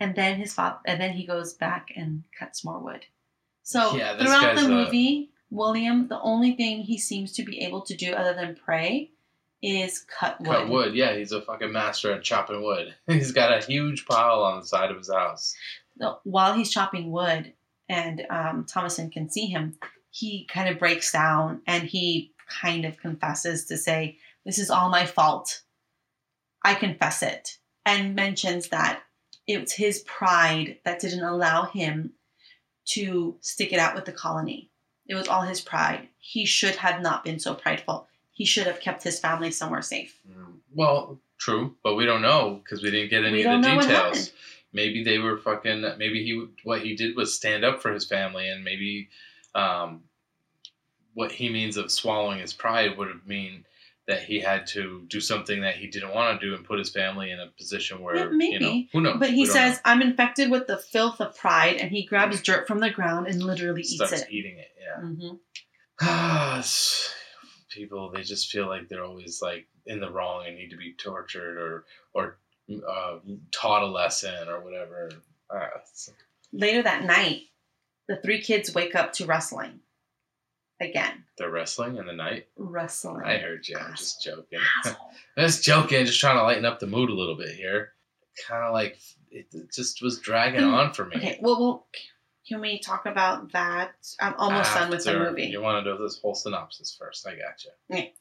And 0.00 0.16
then 0.16 0.36
his 0.36 0.52
father 0.52 0.78
and 0.86 1.00
then 1.00 1.12
he 1.12 1.26
goes 1.26 1.52
back 1.52 1.92
and 1.94 2.24
cuts 2.36 2.64
more 2.64 2.80
wood. 2.80 3.06
So 3.62 3.96
Yeah, 3.96 4.16
throughout 4.18 4.56
the 4.56 4.64
a- 4.64 4.68
movie, 4.68 5.30
William, 5.50 6.08
the 6.08 6.20
only 6.20 6.54
thing 6.54 6.82
he 6.82 6.98
seems 6.98 7.32
to 7.32 7.44
be 7.44 7.60
able 7.62 7.82
to 7.82 7.96
do 7.96 8.12
other 8.12 8.34
than 8.34 8.56
pray 8.56 9.10
is 9.62 10.00
cut 10.00 10.40
wood. 10.40 10.48
Cut 10.48 10.68
wood. 10.68 10.94
Yeah, 10.94 11.14
he's 11.14 11.32
a 11.32 11.40
fucking 11.40 11.72
master 11.72 12.12
at 12.12 12.22
chopping 12.22 12.62
wood. 12.62 12.94
He's 13.06 13.30
got 13.30 13.56
a 13.56 13.64
huge 13.64 14.06
pile 14.06 14.42
on 14.42 14.60
the 14.60 14.66
side 14.66 14.90
of 14.90 14.96
his 14.96 15.12
house. 15.12 15.54
While 16.24 16.54
he's 16.54 16.70
chopping 16.70 17.12
wood 17.12 17.52
and 17.88 18.26
um, 18.28 18.66
Thomasin 18.66 19.12
can 19.12 19.30
see 19.30 19.46
him, 19.46 19.78
he 20.10 20.46
kind 20.46 20.68
of 20.68 20.80
breaks 20.80 21.12
down 21.12 21.62
and 21.66 21.84
he 21.84 22.32
kind 22.48 22.84
of 22.84 22.96
confesses 22.96 23.66
to 23.66 23.78
say, 23.78 24.18
This 24.44 24.58
is 24.58 24.68
all 24.70 24.88
my 24.88 25.06
fault. 25.06 25.62
I 26.64 26.74
confess 26.74 27.22
it. 27.22 27.58
And 27.86 28.16
mentions 28.16 28.68
that 28.70 29.02
it 29.46 29.60
was 29.60 29.72
his 29.72 30.00
pride 30.00 30.78
that 30.84 31.00
didn't 31.00 31.24
allow 31.24 31.66
him 31.66 32.14
to 32.84 33.36
stick 33.40 33.72
it 33.72 33.78
out 33.78 33.94
with 33.94 34.04
the 34.04 34.12
colony. 34.12 34.68
It 35.06 35.14
was 35.14 35.28
all 35.28 35.42
his 35.42 35.60
pride. 35.60 36.08
He 36.18 36.44
should 36.44 36.76
have 36.76 37.02
not 37.02 37.24
been 37.24 37.38
so 37.38 37.54
prideful. 37.54 38.08
He 38.30 38.44
should 38.44 38.66
have 38.66 38.80
kept 38.80 39.02
his 39.02 39.18
family 39.18 39.50
somewhere 39.50 39.82
safe. 39.82 40.18
Well, 40.74 41.20
true, 41.38 41.76
but 41.82 41.96
we 41.96 42.06
don't 42.06 42.22
know 42.22 42.60
because 42.62 42.82
we 42.82 42.90
didn't 42.90 43.10
get 43.10 43.24
any 43.24 43.42
of 43.42 43.62
the 43.62 43.68
details. 43.68 44.32
Maybe 44.72 45.04
they 45.04 45.18
were 45.18 45.36
fucking. 45.36 45.82
Maybe 45.98 46.24
he 46.24 46.46
what 46.64 46.80
he 46.80 46.96
did 46.96 47.14
was 47.14 47.34
stand 47.34 47.64
up 47.64 47.82
for 47.82 47.92
his 47.92 48.06
family, 48.06 48.48
and 48.48 48.64
maybe 48.64 49.10
um, 49.54 50.04
what 51.14 51.32
he 51.32 51.50
means 51.50 51.76
of 51.76 51.90
swallowing 51.90 52.38
his 52.38 52.54
pride 52.54 52.96
would 52.96 53.08
have 53.08 53.26
mean 53.26 53.66
that 54.08 54.22
he 54.24 54.40
had 54.40 54.66
to 54.66 55.04
do 55.08 55.20
something 55.20 55.60
that 55.62 55.76
he 55.76 55.86
didn't 55.86 56.12
want 56.12 56.40
to 56.40 56.46
do 56.46 56.54
and 56.56 56.64
put 56.64 56.78
his 56.78 56.90
family 56.90 57.30
in 57.30 57.38
a 57.38 57.46
position 57.56 58.00
where 58.02 58.16
Yeah, 58.16 58.28
maybe. 58.32 58.52
you 58.54 58.60
know 58.60 58.82
who 58.92 59.00
knows. 59.00 59.16
But 59.20 59.30
he 59.30 59.46
says, 59.46 59.80
I'm 59.84 60.02
infected 60.02 60.50
with 60.50 60.66
the 60.66 60.76
filth 60.78 61.20
of 61.20 61.36
pride, 61.36 61.76
and 61.76 61.90
he 61.90 62.04
grabs 62.04 62.42
dirt 62.42 62.66
from 62.66 62.80
the 62.80 62.90
ground 62.90 63.28
and 63.28 63.42
literally 63.42 63.74
know. 63.82 63.86
eats 63.86 63.94
starts 63.94 64.22
it. 64.22 64.28
eating 64.30 64.58
it. 64.58 64.68
Yeah. 64.80 65.00
hmm 65.06 66.58
It's- 66.58 67.14
people 67.70 68.10
they 68.14 68.22
just 68.22 68.50
feel 68.50 68.66
like 68.66 68.86
they're 68.90 69.04
always 69.04 69.40
like 69.40 69.66
in 69.86 69.98
the 69.98 70.10
wrong 70.10 70.44
and 70.46 70.56
need 70.56 70.68
to 70.68 70.76
be 70.76 70.92
tortured 71.02 71.56
or 71.56 71.84
or 72.12 72.36
uh, 72.70 73.18
taught 73.50 73.82
a 73.82 73.86
lesson 73.86 74.48
or 74.48 74.60
whatever. 74.62 75.10
Uh, 75.48 75.66
Later 76.52 76.82
that 76.82 77.04
night, 77.04 77.42
the 78.08 78.16
three 78.16 78.40
kids 78.42 78.74
wake 78.74 78.94
up 78.94 79.14
to 79.14 79.24
wrestling. 79.26 79.80
Again, 80.82 81.22
they're 81.38 81.50
wrestling 81.50 81.96
in 81.96 82.06
the 82.06 82.12
night. 82.12 82.48
wrestling. 82.56 83.22
I 83.24 83.38
heard 83.38 83.66
you. 83.68 83.76
I'm 83.78 83.94
just 83.94 84.22
joking. 84.22 84.58
Just 85.38 85.62
joking. 85.64 86.04
Just 86.04 86.20
trying 86.20 86.36
to 86.36 86.42
lighten 86.42 86.64
up 86.66 86.78
the 86.80 86.86
mood 86.86 87.08
a 87.08 87.14
little 87.14 87.36
bit 87.36 87.54
here. 87.54 87.92
Kind 88.48 88.64
of 88.64 88.72
like 88.74 88.98
it, 89.30 89.46
it 89.52 89.72
just 89.72 90.02
was 90.02 90.18
dragging 90.18 90.60
Mm, 90.60 90.72
on 90.74 90.92
for 90.92 91.06
me. 91.06 91.16
Okay, 91.16 91.38
well, 91.40 91.58
well, 91.60 91.86
can 92.46 92.60
we 92.60 92.78
talk 92.80 93.06
about 93.06 93.52
that? 93.52 93.92
I'm 94.20 94.34
almost 94.38 94.74
done 94.74 94.90
with 94.90 95.04
the 95.04 95.18
movie. 95.18 95.44
You 95.46 95.62
want 95.62 95.84
to 95.84 95.90
do 95.96 96.02
this 96.02 96.18
whole 96.20 96.34
synopsis 96.34 96.94
first? 96.98 97.26
I 97.26 97.30
got 97.36 97.64
you. 97.64 97.70
Okay. 97.90 98.14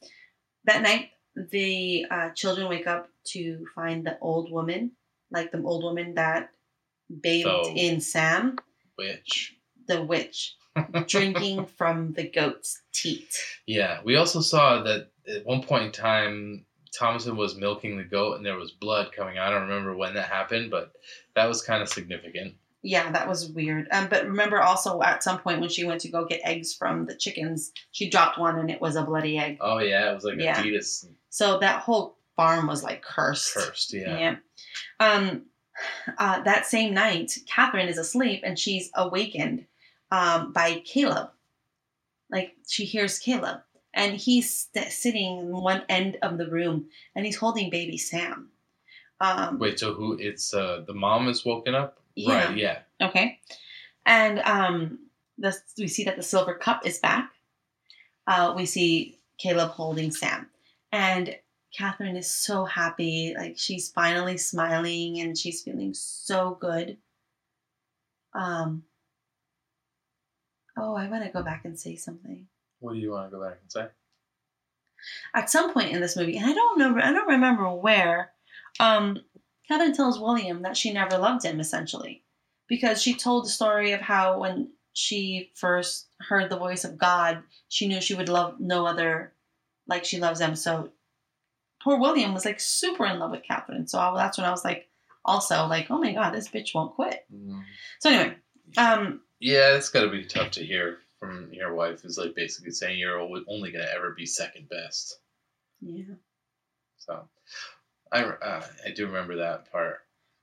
That 0.65 0.83
night, 0.83 1.09
the 1.35 2.05
uh, 2.11 2.29
children 2.29 2.69
wake 2.69 2.87
up 2.87 3.09
to 3.29 3.65
find 3.75 4.05
the 4.05 4.17
old 4.21 4.51
woman, 4.51 4.91
like 5.31 5.51
the 5.51 5.61
old 5.63 5.83
woman 5.83 6.13
that 6.15 6.51
bathed 7.21 7.47
So- 7.47 7.73
in 7.75 7.99
Sam, 7.99 8.57
Which? 8.95 9.55
the 9.87 10.01
witch, 10.03 10.55
drinking 11.07 11.65
from 11.65 12.13
the 12.13 12.27
goat's 12.29 12.81
teat. 12.93 13.35
Yeah, 13.65 13.99
we 14.03 14.15
also 14.15 14.41
saw 14.41 14.83
that 14.83 15.09
at 15.27 15.45
one 15.45 15.61
point 15.63 15.85
in 15.85 15.91
time, 15.91 16.65
Thomasin 16.97 17.35
was 17.35 17.55
milking 17.55 17.97
the 17.97 18.03
goat 18.03 18.35
and 18.37 18.45
there 18.45 18.57
was 18.57 18.71
blood 18.71 19.11
coming 19.15 19.37
out. 19.37 19.47
I 19.53 19.59
don't 19.59 19.69
remember 19.69 19.95
when 19.95 20.13
that 20.15 20.27
happened, 20.27 20.71
but 20.71 20.91
that 21.35 21.47
was 21.47 21.61
kind 21.61 21.81
of 21.81 21.89
significant. 21.89 22.55
Yeah, 22.83 23.11
that 23.11 23.27
was 23.29 23.49
weird. 23.51 23.87
Um, 23.91 24.07
but 24.09 24.25
remember 24.25 24.59
also 24.61 25.01
at 25.03 25.23
some 25.23 25.39
point 25.39 25.59
when 25.61 25.69
she 25.69 25.83
went 25.85 26.01
to 26.01 26.09
go 26.09 26.25
get 26.25 26.41
eggs 26.43 26.73
from 26.73 27.05
the 27.05 27.15
chickens, 27.15 27.71
she 27.91 28.09
dropped 28.09 28.39
one 28.39 28.57
and 28.57 28.71
it 28.71 28.81
was 28.81 28.95
a 28.95 29.03
bloody 29.03 29.37
egg. 29.37 29.57
Oh 29.61 29.77
yeah, 29.79 30.09
it 30.11 30.15
was 30.15 30.23
like 30.23 30.39
Yeah. 30.39 30.59
a 30.59 30.63
fetus 30.63 31.07
So 31.29 31.59
that 31.59 31.81
whole 31.83 32.17
farm 32.35 32.65
was 32.67 32.83
like 32.83 33.03
cursed. 33.03 33.53
cursed. 33.53 33.93
Yeah. 33.93 34.17
Yeah. 34.19 34.35
Um, 34.99 35.43
uh, 36.17 36.41
that 36.43 36.65
same 36.65 36.93
night, 36.93 37.37
Catherine 37.47 37.87
is 37.87 37.97
asleep 37.99 38.41
and 38.43 38.57
she's 38.57 38.89
awakened 38.95 39.65
um, 40.11 40.51
by 40.51 40.81
Caleb. 40.85 41.29
Like 42.29 42.55
she 42.67 42.85
hears 42.85 43.19
Caleb, 43.19 43.61
and 43.93 44.15
he's 44.15 44.67
st- 44.73 44.91
sitting 44.91 45.39
in 45.39 45.51
one 45.51 45.83
end 45.89 46.17
of 46.21 46.37
the 46.37 46.49
room, 46.49 46.89
and 47.15 47.25
he's 47.25 47.37
holding 47.37 47.69
baby 47.69 47.97
Sam. 47.97 48.49
Um, 49.19 49.59
Wait, 49.59 49.79
so 49.79 49.93
who? 49.93 50.17
It's 50.19 50.53
uh 50.53 50.83
the 50.87 50.93
mom 50.93 51.27
is 51.27 51.45
woken 51.45 51.75
up. 51.75 51.99
Yeah. 52.15 52.45
Right. 52.45 52.57
Yeah. 52.57 52.79
Okay. 53.01 53.39
And 54.05 54.39
um, 54.39 54.99
the, 55.37 55.55
we 55.77 55.87
see 55.87 56.03
that 56.05 56.15
the 56.15 56.23
silver 56.23 56.55
cup 56.55 56.85
is 56.85 56.99
back. 56.99 57.31
Uh, 58.27 58.53
we 58.55 58.65
see 58.65 59.19
Caleb 59.37 59.71
holding 59.71 60.11
Sam. 60.11 60.49
And 60.91 61.35
Catherine 61.75 62.17
is 62.17 62.29
so 62.29 62.65
happy. 62.65 63.33
Like 63.37 63.57
she's 63.57 63.89
finally 63.89 64.37
smiling 64.37 65.19
and 65.19 65.37
she's 65.37 65.61
feeling 65.61 65.93
so 65.93 66.57
good. 66.59 66.97
Um, 68.33 68.83
oh, 70.77 70.95
I 70.95 71.07
want 71.07 71.23
to 71.23 71.29
go 71.29 71.43
back 71.43 71.65
and 71.65 71.79
say 71.79 71.95
something. 71.95 72.47
What 72.79 72.93
do 72.93 72.99
you 72.99 73.11
want 73.11 73.29
to 73.29 73.37
go 73.37 73.43
back 73.43 73.59
and 73.61 73.71
say? 73.71 73.87
At 75.33 75.49
some 75.49 75.73
point 75.73 75.91
in 75.91 76.01
this 76.01 76.15
movie, 76.15 76.37
and 76.37 76.45
I 76.45 76.53
don't 76.53 76.77
know, 76.77 76.99
I 77.01 77.11
don't 77.11 77.29
remember 77.29 77.71
where, 77.71 78.31
um, 78.79 79.19
Catherine 79.67 79.93
tells 79.93 80.19
William 80.19 80.61
that 80.63 80.77
she 80.77 80.91
never 80.91 81.17
loved 81.17 81.45
him, 81.45 81.59
essentially, 81.59 82.23
because 82.67 83.01
she 83.01 83.15
told 83.15 83.45
the 83.45 83.49
story 83.49 83.93
of 83.93 84.01
how 84.01 84.39
when 84.39 84.71
she 84.93 85.51
first 85.55 86.07
heard 86.19 86.49
the 86.49 86.57
voice 86.57 86.83
of 86.83 86.97
God, 86.97 87.43
she 87.69 87.87
knew 87.87 88.01
she 88.01 88.13
would 88.13 88.29
love 88.29 88.59
no 88.59 88.85
other 88.85 89.33
like 89.87 90.05
she 90.05 90.19
loves 90.19 90.39
him. 90.39 90.55
So 90.55 90.89
poor 91.83 91.99
William 91.99 92.33
was 92.33 92.45
like 92.45 92.59
super 92.59 93.05
in 93.05 93.19
love 93.19 93.31
with 93.31 93.43
Catherine. 93.43 93.87
So 93.87 93.99
I, 93.99 94.13
that's 94.15 94.37
when 94.37 94.45
I 94.45 94.51
was 94.51 94.65
like, 94.65 94.87
also 95.23 95.65
like, 95.67 95.87
oh 95.89 95.99
my 95.99 96.13
God, 96.13 96.31
this 96.31 96.49
bitch 96.49 96.73
won't 96.73 96.95
quit. 96.95 97.25
So 97.99 98.09
anyway, 98.09 98.35
um, 98.77 99.21
Yeah, 99.41 99.75
it's 99.75 99.89
got 99.89 100.03
to 100.03 100.09
be 100.09 100.23
tough 100.23 100.51
to 100.51 100.63
hear 100.63 100.99
from 101.19 101.49
your 101.51 101.73
wife 101.73 102.01
who's 102.01 102.17
like 102.17 102.35
basically 102.35 102.71
saying 102.71 102.99
you're 102.99 103.19
only 103.19 103.71
going 103.71 103.83
to 103.83 103.93
ever 103.93 104.11
be 104.11 104.25
second 104.25 104.69
best. 104.69 105.19
yeah, 105.81 106.13
So 106.97 107.27
I, 108.11 108.23
uh, 108.23 108.63
I 108.85 108.91
do 108.91 109.07
remember 109.07 109.37
that 109.37 109.71
part. 109.71 109.97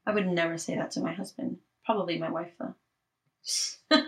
I 0.05 0.13
would 0.13 0.27
never 0.27 0.59
say 0.59 0.75
that 0.75 0.91
to 0.93 1.01
my 1.01 1.13
husband. 1.13 1.59
Probably 1.87 2.19
my 2.19 2.31
wife 2.31 2.51
though. 2.59 2.75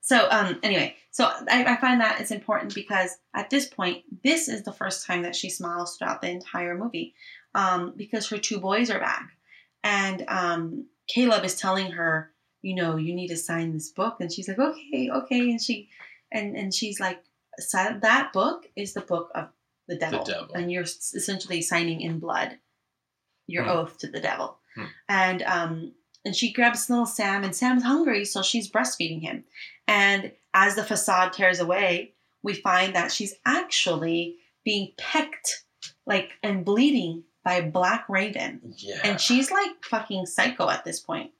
so 0.00 0.28
um 0.30 0.58
anyway 0.62 0.96
so 1.10 1.24
I, 1.48 1.64
I 1.64 1.76
find 1.76 2.00
that 2.00 2.20
it's 2.20 2.32
important 2.32 2.74
because 2.74 3.16
at 3.34 3.48
this 3.48 3.66
point 3.66 4.02
this 4.24 4.48
is 4.48 4.64
the 4.64 4.72
first 4.72 5.06
time 5.06 5.22
that 5.22 5.36
she 5.36 5.50
smiles 5.50 5.96
throughout 5.96 6.20
the 6.20 6.30
entire 6.30 6.76
movie 6.76 7.14
um 7.54 7.92
because 7.96 8.28
her 8.28 8.38
two 8.38 8.58
boys 8.58 8.90
are 8.90 8.98
back 8.98 9.30
and 9.84 10.24
um 10.26 10.86
caleb 11.06 11.44
is 11.44 11.54
telling 11.54 11.92
her 11.92 12.33
you 12.64 12.74
know 12.74 12.96
you 12.96 13.14
need 13.14 13.28
to 13.28 13.36
sign 13.36 13.72
this 13.72 13.90
book 13.90 14.16
and 14.20 14.32
she's 14.32 14.48
like 14.48 14.58
okay 14.58 15.10
okay 15.18 15.40
and 15.50 15.60
she 15.60 15.88
and 16.32 16.56
and 16.56 16.72
she's 16.74 16.98
like 16.98 17.22
that 18.00 18.32
book 18.32 18.66
is 18.74 18.94
the 18.94 19.00
book 19.00 19.30
of 19.34 19.48
the 19.86 19.96
devil, 19.96 20.24
devil. 20.24 20.54
and 20.54 20.72
you're 20.72 20.82
essentially 20.82 21.60
signing 21.62 22.00
in 22.00 22.18
blood 22.18 22.58
your 23.46 23.64
Hmm. 23.64 23.70
oath 23.70 23.98
to 23.98 24.08
the 24.08 24.20
devil 24.20 24.58
Hmm. 24.74 24.84
and 25.08 25.42
um 25.42 25.92
and 26.26 26.34
she 26.34 26.52
grabs 26.54 26.88
little 26.88 27.04
Sam, 27.04 27.44
and 27.44 27.54
Sam's 27.54 27.82
hungry, 27.82 28.24
so 28.24 28.40
she's 28.42 28.70
breastfeeding 28.70 29.20
him. 29.20 29.44
And 29.86 30.32
as 30.54 30.74
the 30.74 30.82
facade 30.82 31.34
tears 31.34 31.60
away, 31.60 32.14
we 32.42 32.54
find 32.54 32.94
that 32.96 33.12
she's 33.12 33.34
actually 33.44 34.36
being 34.64 34.92
pecked, 34.96 35.64
like 36.06 36.30
and 36.42 36.64
bleeding 36.64 37.24
by 37.44 37.56
a 37.56 37.70
black 37.70 38.06
raven, 38.08 38.72
Yeah. 38.78 39.00
and 39.04 39.20
she's 39.20 39.50
like 39.50 39.84
fucking 39.84 40.24
psycho 40.24 40.70
at 40.70 40.82
this 40.86 40.98
point. 40.98 41.32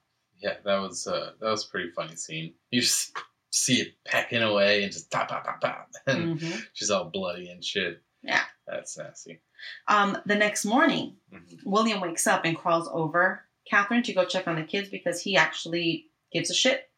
Yeah, 0.45 0.57
that 0.65 0.77
was 0.79 1.07
uh, 1.07 1.31
that 1.41 1.51
was 1.51 1.65
a 1.67 1.69
pretty 1.71 1.91
funny 1.91 2.15
scene. 2.17 2.53
You 2.71 2.83
just 2.83 3.17
see 3.51 3.81
it 3.81 3.95
pecking 4.05 4.43
away 4.43 4.83
and 4.83 4.93
just 4.93 5.11
pop, 5.11 5.29
pop, 5.29 5.45
pop, 5.45 5.61
pop, 5.61 5.89
and 6.07 6.39
Mhm. 6.39 6.63
she's 6.75 6.91
all 6.91 7.07
bloody 7.07 7.49
and 7.49 7.65
shit. 7.65 8.03
Yeah. 8.23 8.43
That's 8.67 8.97
nasty. 8.99 9.41
Um, 9.89 10.19
the 10.27 10.35
next 10.35 10.65
morning, 10.65 11.17
Mhm. 11.33 11.61
William 11.65 12.01
wakes 12.01 12.27
up 12.27 12.45
and 12.45 12.57
crawls 12.57 12.89
over 12.93 13.45
Catherine 13.65 14.03
to 14.03 14.13
go 14.13 14.25
check 14.27 14.47
on 14.47 14.57
the 14.57 14.65
kids 14.65 14.89
because 14.91 15.23
he 15.23 15.37
actually 15.37 16.09
gives 16.33 16.51
a 16.51 16.55
shit. 16.55 16.91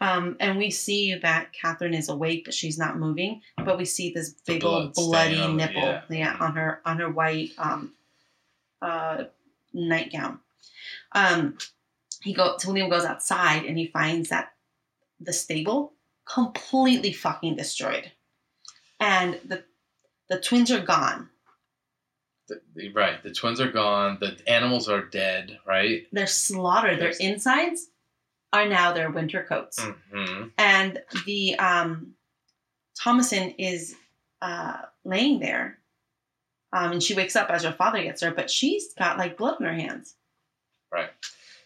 Um, 0.00 0.36
and 0.40 0.58
we 0.58 0.70
see 0.70 1.14
that 1.14 1.52
Catherine 1.52 1.94
is 1.94 2.08
awake, 2.08 2.44
but 2.46 2.54
she's 2.54 2.76
not 2.76 2.98
moving. 2.98 3.40
But 3.56 3.78
we 3.78 3.84
see 3.84 4.12
this 4.12 4.30
big 4.46 4.64
old 4.64 4.94
bloody 4.94 5.46
nipple, 5.54 5.80
yeah. 5.82 6.02
yeah. 6.10 6.36
on 6.40 6.56
her 6.56 6.80
on 6.84 6.98
her 6.98 7.08
white 7.10 7.52
um, 7.58 7.94
uh, 8.82 9.24
nightgown. 9.72 10.40
Um, 11.12 11.56
he 12.22 12.32
go 12.32 12.56
William 12.66 12.88
goes 12.88 13.04
outside 13.04 13.64
and 13.64 13.76
he 13.78 13.86
finds 13.86 14.28
that 14.30 14.52
the 15.20 15.32
stable 15.32 15.92
completely 16.24 17.12
fucking 17.12 17.56
destroyed, 17.56 18.12
and 19.00 19.38
the 19.44 19.64
the 20.28 20.40
twins 20.40 20.70
are 20.70 20.80
gone. 20.80 21.28
The, 22.48 22.88
right. 22.90 23.22
The 23.22 23.32
twins 23.32 23.60
are 23.60 23.70
gone. 23.70 24.18
The 24.20 24.36
animals 24.46 24.88
are 24.88 25.04
dead. 25.04 25.58
Right. 25.66 26.06
They're 26.12 26.26
slaughtered. 26.26 27.00
Their 27.00 27.12
insides 27.20 27.86
are 28.52 28.68
now 28.68 28.92
their 28.92 29.10
winter 29.10 29.44
coats. 29.48 29.82
hmm 30.12 30.48
And 30.58 31.00
the 31.24 31.58
um, 31.58 32.14
Thomasin 33.00 33.54
is 33.58 33.94
uh, 34.42 34.82
laying 35.04 35.40
there, 35.40 35.78
um, 36.72 36.92
and 36.92 37.02
she 37.02 37.14
wakes 37.14 37.36
up 37.36 37.50
as 37.50 37.62
her 37.62 37.72
father 37.72 38.02
gets 38.02 38.22
her, 38.22 38.32
but 38.32 38.50
she's 38.50 38.92
got 38.94 39.18
like 39.18 39.36
blood 39.38 39.60
in 39.60 39.66
her 39.66 39.72
hands. 39.72 40.14
Right. 40.92 41.10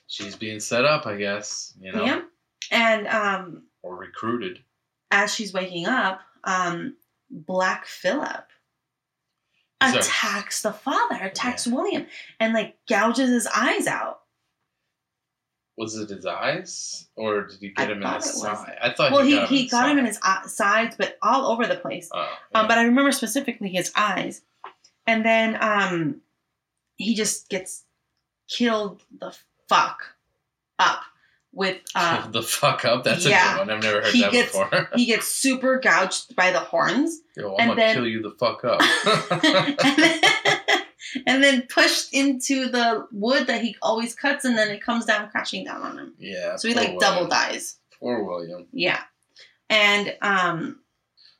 She's 0.08 0.36
being 0.36 0.60
set 0.60 0.84
up, 0.84 1.06
I 1.06 1.16
guess. 1.16 1.74
You 1.80 1.92
know, 1.92 2.04
Yeah. 2.04 2.22
And 2.70 3.06
um, 3.08 3.62
or 3.82 3.96
recruited. 3.96 4.62
as 5.10 5.34
she's 5.34 5.52
waking 5.52 5.86
up, 5.86 6.20
um, 6.44 6.96
Black 7.30 7.86
Phillip 7.86 8.48
So- 9.82 9.98
attacks 9.98 10.62
the 10.62 10.72
father, 10.72 11.16
attacks 11.22 11.66
William, 11.66 12.06
and 12.40 12.52
like 12.54 12.76
gouges 12.88 13.30
his 13.30 13.46
eyes 13.48 13.86
out. 13.86 14.20
Was 15.78 15.94
it 15.98 16.08
his 16.08 16.24
eyes, 16.24 17.06
or 17.16 17.42
did 17.48 17.60
he 17.60 17.68
get 17.68 17.90
I 17.90 17.92
him 17.92 18.02
in 18.02 18.14
his 18.14 18.40
side? 18.40 18.78
I 18.80 18.94
thought 18.94 19.12
Well, 19.12 19.22
he 19.22 19.32
he, 19.32 19.36
got 19.36 19.44
him 19.44 19.48
he 19.48 19.56
in 19.58 19.62
his 19.64 19.70
got 19.70 19.90
him 19.90 19.98
in 19.98 20.06
his 20.06 20.18
eye- 20.22 20.46
sides, 20.46 20.96
but 20.96 21.18
all 21.22 21.52
over 21.52 21.66
the 21.66 21.76
place. 21.76 22.08
Oh, 22.14 22.32
Um, 22.54 22.66
but 22.66 22.78
I 22.78 22.84
remember 22.84 23.12
specifically 23.12 23.68
his 23.68 23.92
eyes. 23.94 24.40
And 25.06 25.24
then 25.24 25.58
um, 25.60 26.22
he 26.96 27.14
just 27.14 27.50
gets 27.50 27.84
killed 28.48 29.02
the 29.20 29.36
fuck 29.68 30.16
up 30.78 31.02
with. 31.52 31.78
Uh, 31.94 32.28
the 32.30 32.42
fuck 32.42 32.84
up. 32.84 33.04
That's 33.04 33.24
a 33.24 33.30
good 33.30 33.58
one. 33.58 33.70
I've 33.70 33.82
never 33.82 34.02
heard 34.02 34.12
He 34.12 34.20
that 34.20 34.32
gets- 34.32 34.52
before. 34.52 34.88
he 34.94 35.06
gets 35.06 35.26
super 35.28 35.78
gouged 35.80 36.36
by 36.36 36.50
the 36.50 36.58
horns. 36.60 37.20
Yo, 37.36 37.54
I'm 37.54 37.60
and 37.60 37.68
gonna 37.70 37.80
then- 37.80 37.94
kill 37.94 38.06
you 38.06 38.20
the 38.22 38.32
fuck 38.32 38.62
up. 38.64 38.80
and, 39.82 39.96
then, 39.96 40.20
and 41.26 41.42
then 41.42 41.62
pushed 41.62 42.12
into 42.12 42.68
the 42.68 43.06
wood 43.12 43.46
that 43.46 43.62
he 43.62 43.74
always 43.80 44.14
cuts, 44.14 44.44
and 44.44 44.58
then 44.58 44.68
it 44.68 44.82
comes 44.82 45.06
down 45.06 45.30
crashing 45.30 45.64
down 45.64 45.80
on 45.80 45.98
him. 45.98 46.14
yeah. 46.18 46.56
So 46.56 46.68
he 46.68 46.74
like 46.74 46.98
double 46.98 47.26
dies. 47.28 47.78
Poor 47.98 48.22
William. 48.24 48.66
Yeah. 48.72 49.00
And 49.70 50.14
um, 50.20 50.80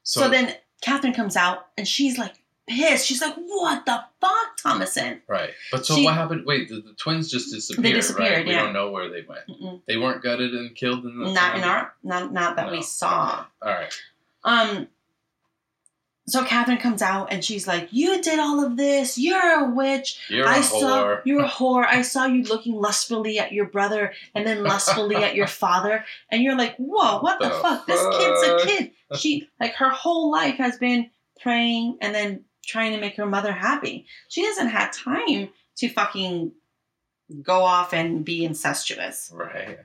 So, 0.04 0.22
so 0.22 0.28
then 0.30 0.54
Catherine 0.80 1.12
comes 1.12 1.36
out, 1.36 1.66
and 1.76 1.86
she's 1.86 2.16
like 2.16 2.34
pissed. 2.68 3.06
She's 3.06 3.20
like, 3.20 3.34
"What 3.36 3.86
the 3.86 4.04
fuck, 4.20 4.58
Thomasin?" 4.62 5.20
right, 5.28 5.50
but 5.70 5.86
so 5.86 5.94
she- 5.96 6.04
what 6.04 6.14
happened? 6.14 6.44
Wait, 6.46 6.68
the, 6.68 6.76
the 6.76 6.94
twins 6.94 7.30
just 7.30 7.52
disappeared. 7.52 7.84
They 7.84 7.92
disappeared, 7.92 8.32
right? 8.38 8.46
We 8.46 8.52
don't 8.52 8.72
know 8.72 8.90
where 8.90 9.08
they 9.08 9.22
went. 9.28 9.46
Mm-mm. 9.48 9.82
They 9.86 9.96
weren't 9.96 10.22
gutted 10.22 10.52
and 10.54 10.74
killed 10.74 11.04
in 11.04 11.18
the. 11.18 11.30
Not 11.32 11.56
in 11.56 11.64
our, 11.64 11.92
not 12.02 12.32
not 12.32 12.56
that 12.56 12.66
No. 12.66 12.72
we 12.72 12.82
saw. 12.82 13.44
Okay. 13.62 13.70
All 13.70 13.72
right. 13.72 13.92
Um. 14.44 14.88
so 16.28 16.42
Catherine 16.44 16.78
comes 16.78 17.02
out 17.02 17.32
and 17.32 17.44
she's 17.44 17.68
like, 17.68 17.88
"You 17.92 18.20
did 18.20 18.40
all 18.40 18.64
of 18.64 18.76
this. 18.76 19.16
You're 19.16 19.60
a 19.60 19.70
witch. 19.70 20.18
You're 20.28 20.46
I 20.46 20.58
a 20.58 20.62
saw 20.62 20.78
whore. 21.04 21.22
you're 21.24 21.44
a 21.44 21.48
whore. 21.58 21.86
I 21.86 22.02
saw 22.02 22.26
you 22.26 22.42
looking 22.42 22.74
lustfully 22.74 23.38
at 23.38 23.52
your 23.52 23.66
brother 23.66 24.12
and 24.34 24.44
then 24.46 24.64
lustfully 24.64 25.16
at 25.16 25.36
your 25.36 25.46
father, 25.64 26.04
and 26.30 26.42
you're 26.42 26.56
like, 26.58 26.74
whoa, 26.78 27.20
what 27.20 27.38
the, 27.40 27.48
The 27.48 27.54
fuck? 27.54 27.86
This 27.86 28.02
kid's 28.18 28.42
a 28.42 28.66
kid. 28.66 28.90
She 29.16 29.48
like 29.60 29.74
her 29.74 29.90
whole 29.90 30.32
life 30.32 30.56
has 30.56 30.78
been 30.78 31.10
praying 31.40 31.98
and 32.00 32.12
then 32.12 32.44
trying 32.66 32.92
to 32.92 33.00
make 33.00 33.16
her 33.16 33.26
mother 33.26 33.52
happy. 33.52 34.06
She 34.28 34.44
hasn't 34.44 34.70
had 34.70 34.92
time 34.92 35.48
to 35.76 35.88
fucking 35.88 36.52
go 37.42 37.62
off 37.62 37.92
and 37.92 38.24
be 38.24 38.44
incestuous. 38.44 39.30
Right. 39.34 39.78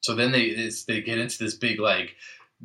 So 0.00 0.14
then 0.14 0.32
they 0.32 0.70
they 0.86 1.00
get 1.00 1.18
into 1.18 1.38
this 1.42 1.54
big 1.54 1.80
like 1.80 2.14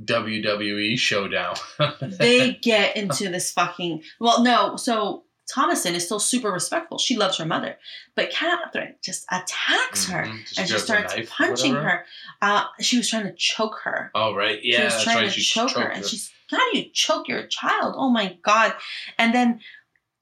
WWE 0.03 0.97
showdown. 0.97 1.55
they 2.01 2.53
get 2.53 2.95
into 2.95 3.29
this 3.29 3.51
fucking 3.51 4.03
well 4.19 4.41
no 4.43 4.75
so 4.77 5.23
thomasin 5.53 5.93
is 5.95 6.05
still 6.05 6.19
super 6.19 6.51
respectful 6.51 6.99
she 6.99 7.17
loves 7.17 7.37
her 7.37 7.45
mother 7.45 7.75
but 8.15 8.29
catherine 8.29 8.93
just 9.03 9.25
attacks 9.31 10.05
her 10.05 10.25
Mhm. 10.25 10.39
Just 10.45 10.59
and 10.59 10.69
she 10.69 10.77
starts 10.77 11.15
punching 11.27 11.73
her 11.73 12.05
uh, 12.41 12.65
she 12.79 12.97
was 12.97 13.09
trying 13.09 13.23
to 13.23 13.33
choke 13.33 13.79
her 13.83 14.11
Oh 14.13 14.35
right, 14.35 14.59
yeah, 14.63 14.77
she 14.77 14.83
was 14.83 15.03
trying 15.03 15.27
to 15.29 15.41
choke 15.41 15.71
her 15.71 15.81
choked 15.85 15.95
and 15.97 16.05
she's 16.05 16.31
how 16.51 16.71
do 16.71 16.77
you 16.79 16.85
choke 16.93 17.27
your 17.27 17.45
child 17.47 17.95
oh 17.97 18.09
my 18.09 18.37
god 18.43 18.73
and 19.17 19.33
then 19.33 19.59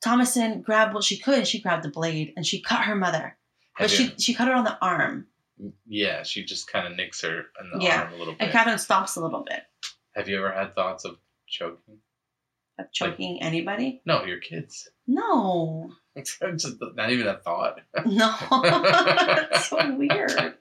thomasin 0.04 0.62
grabbed 0.64 0.94
what 0.94 1.04
she 1.04 1.18
could 1.18 1.48
she 1.48 1.62
grabbed 1.62 1.84
the 1.84 1.90
blade 1.90 2.34
and 2.36 2.46
she 2.46 2.62
cut 2.62 2.82
her 2.86 2.96
mother 2.96 3.38
but 3.78 3.90
Have 3.90 3.92
she 3.92 4.04
you- 4.06 4.12
she 4.20 4.34
cut 4.34 4.48
her 4.48 4.54
on 4.54 4.64
the 4.64 4.78
arm 4.82 5.28
yeah, 5.88 6.22
she 6.22 6.46
just 6.46 6.72
kind 6.72 6.86
of 6.86 6.96
nicks 6.96 7.22
her 7.22 7.46
in 7.60 7.72
the 7.80 7.84
Yeah. 7.84 8.04
arm 8.04 8.14
a 8.14 8.18
little 8.18 8.34
bit. 8.34 8.44
and 8.44 8.52
catherine 8.52 8.78
stops 8.78 9.16
a 9.16 9.22
little 9.22 9.44
bit 9.44 9.64
Have 10.16 10.30
you 10.30 10.38
ever 10.38 10.52
had 10.52 10.76
thoughts 10.76 11.04
of 11.04 11.18
choking? 11.48 11.98
of 12.78 12.92
choking 12.92 13.42
anybody 13.42 14.02
No, 14.06 14.24
your 14.24 14.38
kids. 14.40 14.88
no 15.08 15.90
It's 16.16 16.38
just 16.58 16.76
not 16.94 17.10
even 17.10 17.26
a 17.28 17.38
thought. 17.40 17.80
no 18.06 18.36
that's 18.52 19.68
so 19.70 19.96
weird 19.96 20.56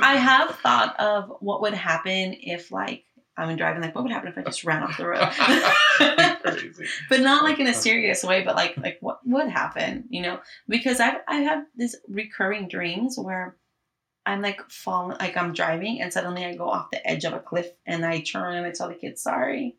I 0.00 0.14
have 0.16 0.54
thought 0.60 0.98
of 1.00 1.32
what 1.40 1.60
would 1.62 1.74
happen 1.74 2.34
if, 2.40 2.70
like, 2.72 3.04
I'm 3.48 3.56
driving. 3.56 3.82
Like, 3.82 3.94
what 3.94 4.04
would 4.04 4.12
happen 4.12 4.28
if 4.28 4.38
I 4.38 4.42
just 4.42 4.64
ran 4.64 4.82
off 4.82 4.96
the 4.98 5.06
road? 5.06 5.28
But 7.08 7.20
not 7.20 7.44
like 7.44 7.58
in 7.58 7.66
a 7.66 7.74
serious 7.74 8.24
way. 8.24 8.42
But 8.42 8.56
like, 8.56 8.76
like 8.76 8.98
what 9.00 9.20
would 9.24 9.48
happen? 9.48 10.04
You 10.08 10.22
know, 10.22 10.40
because 10.68 11.00
I 11.00 11.16
I 11.28 11.36
have 11.36 11.64
these 11.76 11.96
recurring 12.08 12.68
dreams 12.68 13.16
where 13.18 13.56
I'm 14.26 14.42
like 14.42 14.60
falling, 14.70 15.16
like 15.18 15.36
I'm 15.36 15.52
driving, 15.52 16.00
and 16.00 16.12
suddenly 16.12 16.44
I 16.44 16.54
go 16.56 16.68
off 16.68 16.90
the 16.90 17.06
edge 17.06 17.24
of 17.24 17.32
a 17.32 17.40
cliff, 17.40 17.68
and 17.86 18.04
I 18.04 18.20
turn 18.20 18.54
and 18.54 18.66
I 18.66 18.70
tell 18.70 18.88
the 18.88 18.94
kids 18.94 19.22
sorry. 19.22 19.76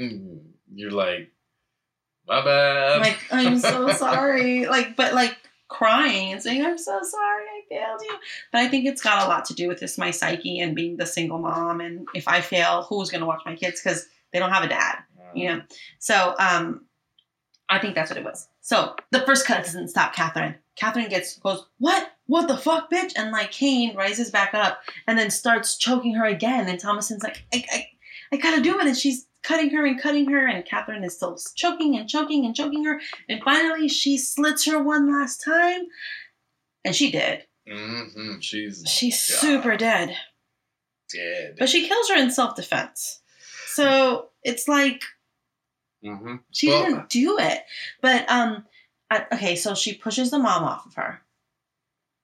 Mm, 0.00 0.40
You're 0.72 0.90
like, 0.90 1.30
my 2.26 2.44
bad. 2.44 3.00
like 3.00 3.18
I'm 3.30 3.58
so 3.58 3.90
sorry. 3.92 4.66
Like, 4.66 4.96
but 4.96 5.14
like 5.14 5.36
crying 5.70 6.32
and 6.32 6.42
saying 6.42 6.64
I'm 6.64 6.76
so 6.76 7.00
sorry 7.02 7.44
I 7.44 7.62
failed 7.68 8.00
you. 8.02 8.14
But 8.52 8.60
I 8.60 8.68
think 8.68 8.84
it's 8.84 9.00
got 9.00 9.24
a 9.24 9.28
lot 9.28 9.46
to 9.46 9.54
do 9.54 9.68
with 9.68 9.80
just 9.80 9.98
my 9.98 10.10
psyche 10.10 10.60
and 10.60 10.74
being 10.74 10.96
the 10.96 11.06
single 11.06 11.38
mom. 11.38 11.80
And 11.80 12.06
if 12.14 12.28
I 12.28 12.42
fail, 12.42 12.82
who's 12.82 13.10
going 13.10 13.20
to 13.20 13.26
watch 13.26 13.42
my 13.46 13.54
kids 13.54 13.80
because 13.80 14.06
they 14.32 14.38
don't 14.38 14.50
have 14.50 14.64
a 14.64 14.68
dad, 14.68 14.98
you 15.32 15.48
know? 15.48 15.62
So 15.98 16.34
um, 16.38 16.84
I 17.68 17.78
think 17.78 17.94
that's 17.94 18.10
what 18.10 18.18
it 18.18 18.24
was. 18.24 18.48
So 18.60 18.94
the 19.10 19.20
first 19.20 19.46
cut 19.46 19.64
doesn't 19.64 19.88
stop 19.88 20.12
Catherine. 20.12 20.56
Catherine 20.76 21.08
gets 21.08 21.38
goes 21.38 21.66
what 21.78 22.10
what 22.26 22.48
the 22.48 22.56
fuck 22.56 22.90
bitch 22.90 23.12
and 23.16 23.32
like 23.32 23.50
Kane 23.52 23.96
rises 23.96 24.30
back 24.30 24.54
up 24.54 24.80
and 25.06 25.18
then 25.18 25.30
starts 25.30 25.76
choking 25.76 26.14
her 26.14 26.24
again 26.24 26.68
and 26.68 26.78
Thomasin's 26.78 27.22
like 27.22 27.44
I 27.52 27.64
I, 27.70 27.86
I 28.32 28.36
gotta 28.36 28.62
do 28.62 28.78
it 28.78 28.86
and 28.86 28.96
she's 28.96 29.26
cutting 29.42 29.70
her 29.70 29.84
and 29.86 30.00
cutting 30.00 30.30
her 30.30 30.46
and 30.46 30.64
Catherine 30.64 31.04
is 31.04 31.14
still 31.16 31.38
choking 31.54 31.96
and 31.96 32.08
choking 32.08 32.44
and 32.44 32.54
choking 32.54 32.84
her. 32.84 33.00
And 33.28 33.42
finally 33.42 33.88
she 33.88 34.18
slits 34.18 34.66
her 34.66 34.82
one 34.82 35.10
last 35.12 35.42
time. 35.44 35.82
And 36.84 36.94
she 36.94 37.10
did 37.10 37.44
hmm 37.68 38.38
She's 38.40 38.84
she's 38.88 39.18
super 39.20 39.76
dead. 39.76 40.16
Dead. 41.12 41.56
but 41.58 41.68
she 41.68 41.88
kills 41.88 42.08
her 42.08 42.16
in 42.16 42.30
self-defense. 42.30 43.20
So 43.66 44.28
it's 44.42 44.66
like 44.68 45.02
hmm 46.02 46.36
She 46.52 46.68
Well- 46.68 46.84
didn't 46.84 47.08
do 47.10 47.38
it. 47.38 47.62
But 48.00 48.30
um 48.30 48.64
I, 49.12 49.26
okay, 49.32 49.56
so 49.56 49.74
she 49.74 49.94
pushes 49.94 50.30
the 50.30 50.38
mom 50.38 50.62
off 50.62 50.86
of 50.86 50.94
her. 50.94 51.20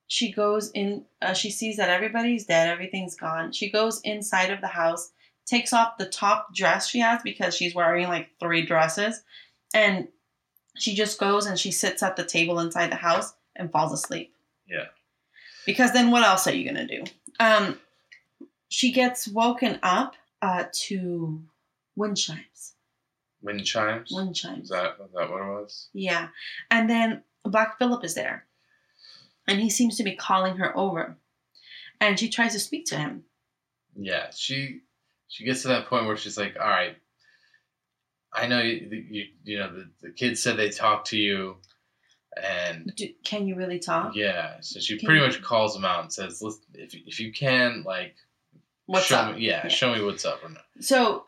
She 0.09 0.31
goes 0.33 0.71
in 0.71 1.05
uh, 1.21 1.33
she 1.35 1.51
sees 1.51 1.77
that 1.79 1.91
everybody's 1.91 2.47
dead, 2.47 2.69
everything's 2.69 3.17
gone. 3.17 3.51
She 3.53 3.71
goes 3.71 4.01
inside 4.05 4.51
of 4.53 4.61
the 4.61 4.69
house, 4.69 5.11
takes 5.47 5.73
off 5.73 5.97
the 5.97 6.07
top 6.07 6.55
dress 6.55 6.89
she 6.89 6.99
has 6.99 7.23
because 7.23 7.57
she's 7.57 7.75
wearing 7.75 8.09
like 8.09 8.31
three 8.41 8.67
dresses 8.67 9.23
and 9.73 10.09
she 10.77 10.95
just 10.95 11.19
goes 11.19 11.47
and 11.47 11.59
she 11.59 11.71
sits 11.71 12.03
at 12.03 12.17
the 12.17 12.25
table 12.25 12.59
inside 12.59 12.91
the 12.91 12.97
house 12.97 13.33
and 13.55 13.71
falls 13.71 13.93
asleep. 13.93 14.35
Yeah. 14.69 14.87
Because 15.65 15.93
then 15.93 16.11
what 16.11 16.25
else 16.25 16.47
are 16.47 16.55
you 16.55 16.65
going 16.71 16.87
to 16.87 16.99
do? 16.99 17.05
Um 17.41 17.79
she 18.69 18.93
gets 18.93 19.29
woken 19.29 19.79
up 19.83 20.17
uh 20.43 20.65
to 20.73 21.41
wind 21.95 22.17
chimes. 22.17 22.75
Wind 23.43 23.65
chimes. 23.65 24.11
Wind 24.13 24.35
chimes. 24.35 24.65
Is 24.65 24.71
that 24.71 24.97
is 25.05 25.13
that 25.15 25.31
what 25.31 25.43
it 25.43 25.61
was? 25.61 25.89
Yeah. 25.93 26.29
And 26.71 26.91
then 26.91 27.23
Black 27.45 27.79
Phillip 27.79 28.05
is 28.05 28.15
there. 28.15 28.45
And 29.47 29.61
he 29.61 29.71
seems 29.71 29.97
to 29.97 30.03
be 30.03 30.17
calling 30.17 30.57
her 30.57 30.77
over. 30.77 31.17
And 32.01 32.19
she 32.19 32.29
tries 32.29 32.53
to 32.53 32.61
speak 32.61 32.87
to 32.87 32.97
him. 32.97 33.25
Yeah, 33.95 34.31
she 34.35 34.81
she 35.29 35.45
gets 35.45 35.63
to 35.63 35.69
that 35.69 35.87
point 35.89 36.07
where 36.07 36.17
she's 36.17 36.39
like, 36.39 36.57
"All 36.61 36.67
right, 36.69 36.97
I 38.33 38.47
know 38.47 38.61
you 38.61 38.89
you, 39.11 39.25
you 39.45 39.59
know 39.59 39.73
the, 39.75 39.91
the 40.03 40.11
kids 40.11 40.43
said 40.43 40.57
they 40.57 40.71
talked 40.71 41.09
to 41.09 41.17
you, 41.19 41.57
and 42.43 42.93
Do, 42.97 43.09
can 43.25 43.47
you 43.47 43.55
really 43.57 43.79
talk? 43.79 44.15
yeah, 44.15 44.57
so 44.61 44.81
she 44.81 44.99
Can 44.99 45.07
pretty 45.07 45.21
you- 45.21 45.27
much 45.27 45.43
calls 45.43 45.75
him 45.77 45.85
out 45.85 46.03
and 46.03 46.13
says, 46.13 46.41
Listen, 46.43 46.63
if 46.75 46.95
if 46.95 47.21
you 47.21 47.33
can, 47.33 47.83
like, 47.85 48.15
What's 48.87 49.07
show 49.07 49.17
up? 49.17 49.37
me, 49.37 49.43
yeah, 49.47 49.63
Yeah. 49.65 49.69
show 49.69 49.95
me 49.95 50.03
what's 50.03 50.25
up 50.25 50.45
or 50.45 50.49
not." 50.51 50.65
So 50.81 51.27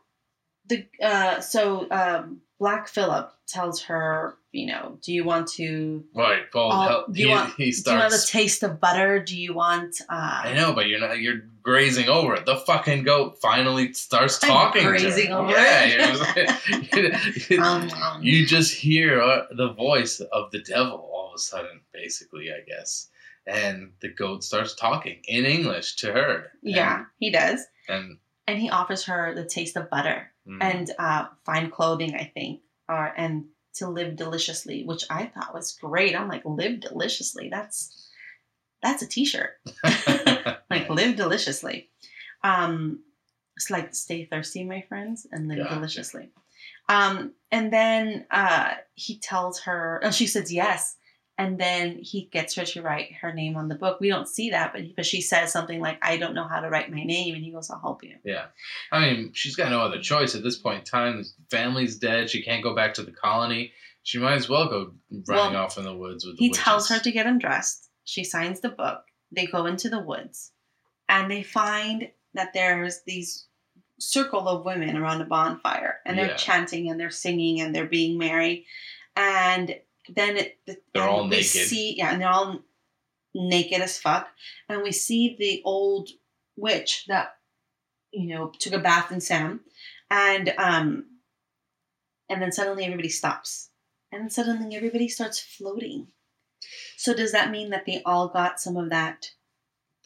the 0.67 0.87
uh 1.03 1.41
so 1.41 1.87
um 1.91 2.43
Black 2.59 2.89
Phillip 2.89 3.33
tells 3.47 3.83
her, 3.83 4.37
you 4.53 4.67
know, 4.67 4.99
do 5.03 5.13
you 5.13 5.25
want 5.25 5.47
to 5.49 6.05
Right, 6.15 6.43
well, 6.55 6.65
All- 6.65 6.89
hell, 6.89 7.05
do 7.11 7.21
you 7.21 7.29
he, 7.29 7.33
want- 7.35 7.55
he 7.57 7.71
do 7.71 7.91
you 7.93 7.99
want 7.99 8.15
a 8.15 8.27
taste 8.27 8.63
of 8.63 8.81
butter? 8.81 9.23
Do 9.23 9.37
you 9.39 9.53
want 9.55 10.01
uh 10.09 10.41
I 10.45 10.55
know, 10.55 10.73
but 10.73 10.87
you're 10.89 11.01
not. 11.01 11.19
You're 11.19 11.43
grazing 11.63 12.09
over 12.09 12.35
it. 12.35 12.47
The 12.47 12.57
fucking 12.57 13.03
goat 13.05 13.39
finally 13.43 13.93
starts 13.93 14.43
I'm 14.43 14.49
talking. 14.49 14.83
to 14.83 14.89
her. 14.89 14.99
grazing 14.99 15.33
over 15.33 15.51
yeah, 15.51 15.85
it. 15.85 16.89
Just, 16.97 17.51
Um, 17.59 17.91
um. 17.91 18.23
you 18.23 18.47
just 18.47 18.75
hear 18.75 19.21
uh, 19.21 19.47
the 19.51 19.73
voice 19.73 20.21
of 20.21 20.51
the 20.51 20.61
devil 20.61 20.99
all 21.13 21.29
of 21.29 21.35
a 21.37 21.39
sudden, 21.39 21.81
basically, 21.93 22.51
I 22.51 22.61
guess. 22.67 23.09
And 23.47 23.93
the 24.01 24.09
goat 24.09 24.45
starts 24.45 24.75
talking 24.75 25.19
in 25.27 25.45
English 25.47 25.97
to 25.97 26.13
her. 26.13 26.53
Yeah, 26.63 27.05
he 27.19 27.31
does. 27.31 27.61
And, 27.89 28.19
And 28.47 28.59
he 28.59 28.69
offers 28.71 29.05
her 29.05 29.35
the 29.35 29.45
taste 29.45 29.77
of 29.77 29.89
butter. 29.91 30.31
and 30.47 30.63
and 30.63 30.91
uh, 30.99 31.27
fine 31.45 31.71
clothing, 31.71 32.15
I 32.15 32.31
think, 32.33 32.61
or 32.89 33.13
and 33.17 33.45
to 33.79 33.89
live 33.89 34.17
deliciously, 34.17 34.85
which 34.85 35.05
I 35.11 35.27
thought 35.27 35.55
was 35.55 35.73
great. 35.73 36.17
I'm 36.17 36.29
like, 36.29 36.45
live 36.45 36.81
deliciously. 36.81 37.49
That's 37.51 38.09
that's 38.83 39.03
a 39.03 39.09
T-shirt. 39.09 39.59
like, 40.71 40.89
live 40.89 41.17
deliciously. 41.17 41.89
Um, 42.45 43.01
it's 43.57 43.71
like 43.71 43.93
stay 43.93 44.25
thirsty, 44.25 44.63
my 44.63 44.83
friends, 44.89 45.27
and 45.33 45.49
live 45.49 45.59
Gotcha. 45.59 45.75
deliciously. 45.75 46.31
Um, 46.89 47.33
and 47.51 47.73
then 47.73 48.27
uh, 48.31 48.75
he 48.95 49.19
tells 49.19 49.61
her, 49.61 50.01
and 50.03 50.15
she 50.15 50.27
says 50.29 50.53
yes. 50.53 50.97
And 51.41 51.57
then 51.59 51.99
he 52.03 52.29
gets 52.33 52.57
her 52.57 52.65
to 52.65 52.83
write 52.83 53.13
her 53.21 53.33
name 53.33 53.57
on 53.57 53.69
the 53.69 53.77
book. 53.77 54.01
We 54.01 54.09
don't 54.09 54.27
see 54.29 54.51
that, 54.51 54.73
but 54.73 54.83
but 54.97 55.07
she 55.07 55.21
says 55.21 55.53
something 55.53 55.81
like, 55.81 55.97
"I 56.03 56.17
don't 56.17 56.35
know 56.35 56.49
how 56.49 56.59
to 56.61 56.69
write 56.69 56.91
my 56.91 57.05
name," 57.05 57.35
and 57.37 57.45
he 57.45 57.53
goes, 57.53 57.71
"I'll 57.71 57.79
help 57.81 58.03
you." 58.03 58.17
Yeah. 58.25 58.47
I 58.91 59.01
mean, 59.01 59.31
she's 59.35 59.55
got 59.55 59.71
no 59.71 59.81
other 59.81 60.01
choice 60.01 60.35
at 60.35 60.43
this 60.43 60.59
point 60.59 60.81
in 60.81 60.85
time. 60.85 61.23
The 61.23 61.29
family's 61.57 61.97
dead. 61.97 62.29
She 62.29 62.43
can't 62.43 62.63
go 62.63 62.75
back 62.75 62.93
to 62.95 63.05
the 63.05 63.13
colony. 63.13 63.73
She 64.03 64.19
might 64.19 64.35
as 64.35 64.49
well 64.49 64.69
go 64.69 64.93
running 65.29 65.55
Well, 65.55 65.65
off 65.65 65.79
in 65.79 65.85
the 65.85 65.95
woods 65.97 66.27
with 66.27 66.37
the 66.37 66.43
He 66.43 66.49
witches. 66.49 66.65
tells 66.65 66.89
her 66.89 66.99
to 66.99 67.13
get 67.13 67.27
undressed. 67.27 67.89
She 68.05 68.25
signs 68.25 68.61
the 68.61 68.71
book. 68.71 69.05
They 69.31 69.47
go 69.47 69.67
into 69.67 69.89
the 69.89 70.01
woods 70.01 70.53
and 71.09 71.31
they 71.31 71.43
find 71.43 72.11
that 72.35 72.53
there's 72.55 73.03
these 73.07 73.47
circle 74.01 74.49
of 74.49 74.65
women 74.65 74.97
around 74.97 75.21
a 75.21 75.25
bonfire 75.27 76.01
and 76.07 76.17
they're 76.19 76.29
Yeah. 76.29 76.37
chanting 76.37 76.89
and 76.91 76.99
they're 76.99 77.11
singing 77.11 77.61
and 77.61 77.75
they're 77.75 77.85
being 77.87 78.17
merry. 78.19 78.67
And 79.15 79.77
then 80.15 80.37
it, 80.37 80.59
They're 80.95 81.09
all 81.09 81.27
naked. 81.27 81.47
See, 81.47 81.97
yeah, 81.97 82.13
and 82.13 82.21
they're 82.21 82.29
all 82.29 82.61
naked 83.35 83.81
as 83.81 83.99
fuck. 83.99 84.29
And 84.69 84.83
we 84.83 84.93
see 84.93 85.37
the 85.39 85.63
old 85.65 86.11
witch 86.57 87.05
that, 87.09 87.37
you 88.13 88.29
know, 88.35 88.53
took 88.59 88.73
a 88.73 88.79
bath 88.79 89.13
in 89.13 89.21
Sam. 89.21 89.61
And 90.11 90.55
um 90.59 91.05
and 92.31 92.43
then 92.43 92.53
suddenly 92.53 92.85
everybody 92.85 93.09
stops. 93.09 93.71
And 94.13 94.23
then 94.23 94.31
suddenly 94.31 94.75
everybody 94.77 95.09
starts 95.09 95.41
floating. 95.41 96.09
So 96.97 97.15
does 97.15 97.33
that 97.33 97.51
mean 97.51 97.71
that 97.71 97.87
they 97.87 98.03
all 98.05 98.29
got 98.29 98.61
some 98.61 98.77
of 98.77 98.91
that 98.91 99.31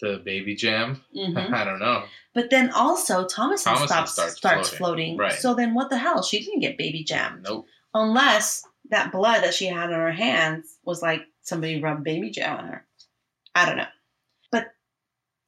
the 0.01 0.21
baby 0.25 0.57
jam. 0.57 1.05
Mhm. 1.17 1.53
I 1.53 1.65
don't 1.65 1.79
know. 1.79 2.05
But 2.35 2.51
then 2.51 2.71
also 2.71 3.25
Thomasin, 3.25 3.73
Thomasin 3.73 3.87
stops, 3.87 4.13
starts 4.13 4.37
starts, 4.37 4.69
floating. 4.71 5.17
floating. 5.17 5.17
Right. 5.17 5.33
So 5.33 5.55
then 5.55 5.75
what 5.75 5.91
the 5.91 5.99
hell? 5.99 6.23
She 6.23 6.41
didn't 6.43 6.61
get 6.61 6.77
baby 6.77 7.05
jam. 7.05 7.43
Nope. 7.45 7.67
Unless 7.95 8.65
that 8.93 9.11
blood 9.11 9.43
that 9.43 9.55
she 9.55 9.67
had 9.67 9.93
on 9.93 9.99
her 9.99 10.13
hands 10.13 10.79
was 10.85 11.03
like 11.03 11.23
somebody 11.43 11.83
rubbed 11.83 12.05
baby 12.05 12.31
jam 12.31 12.59
on 12.59 12.69
her. 12.69 12.87
I 13.55 13.67
don't 13.67 13.77
know. 13.79 13.87
But 14.53 14.67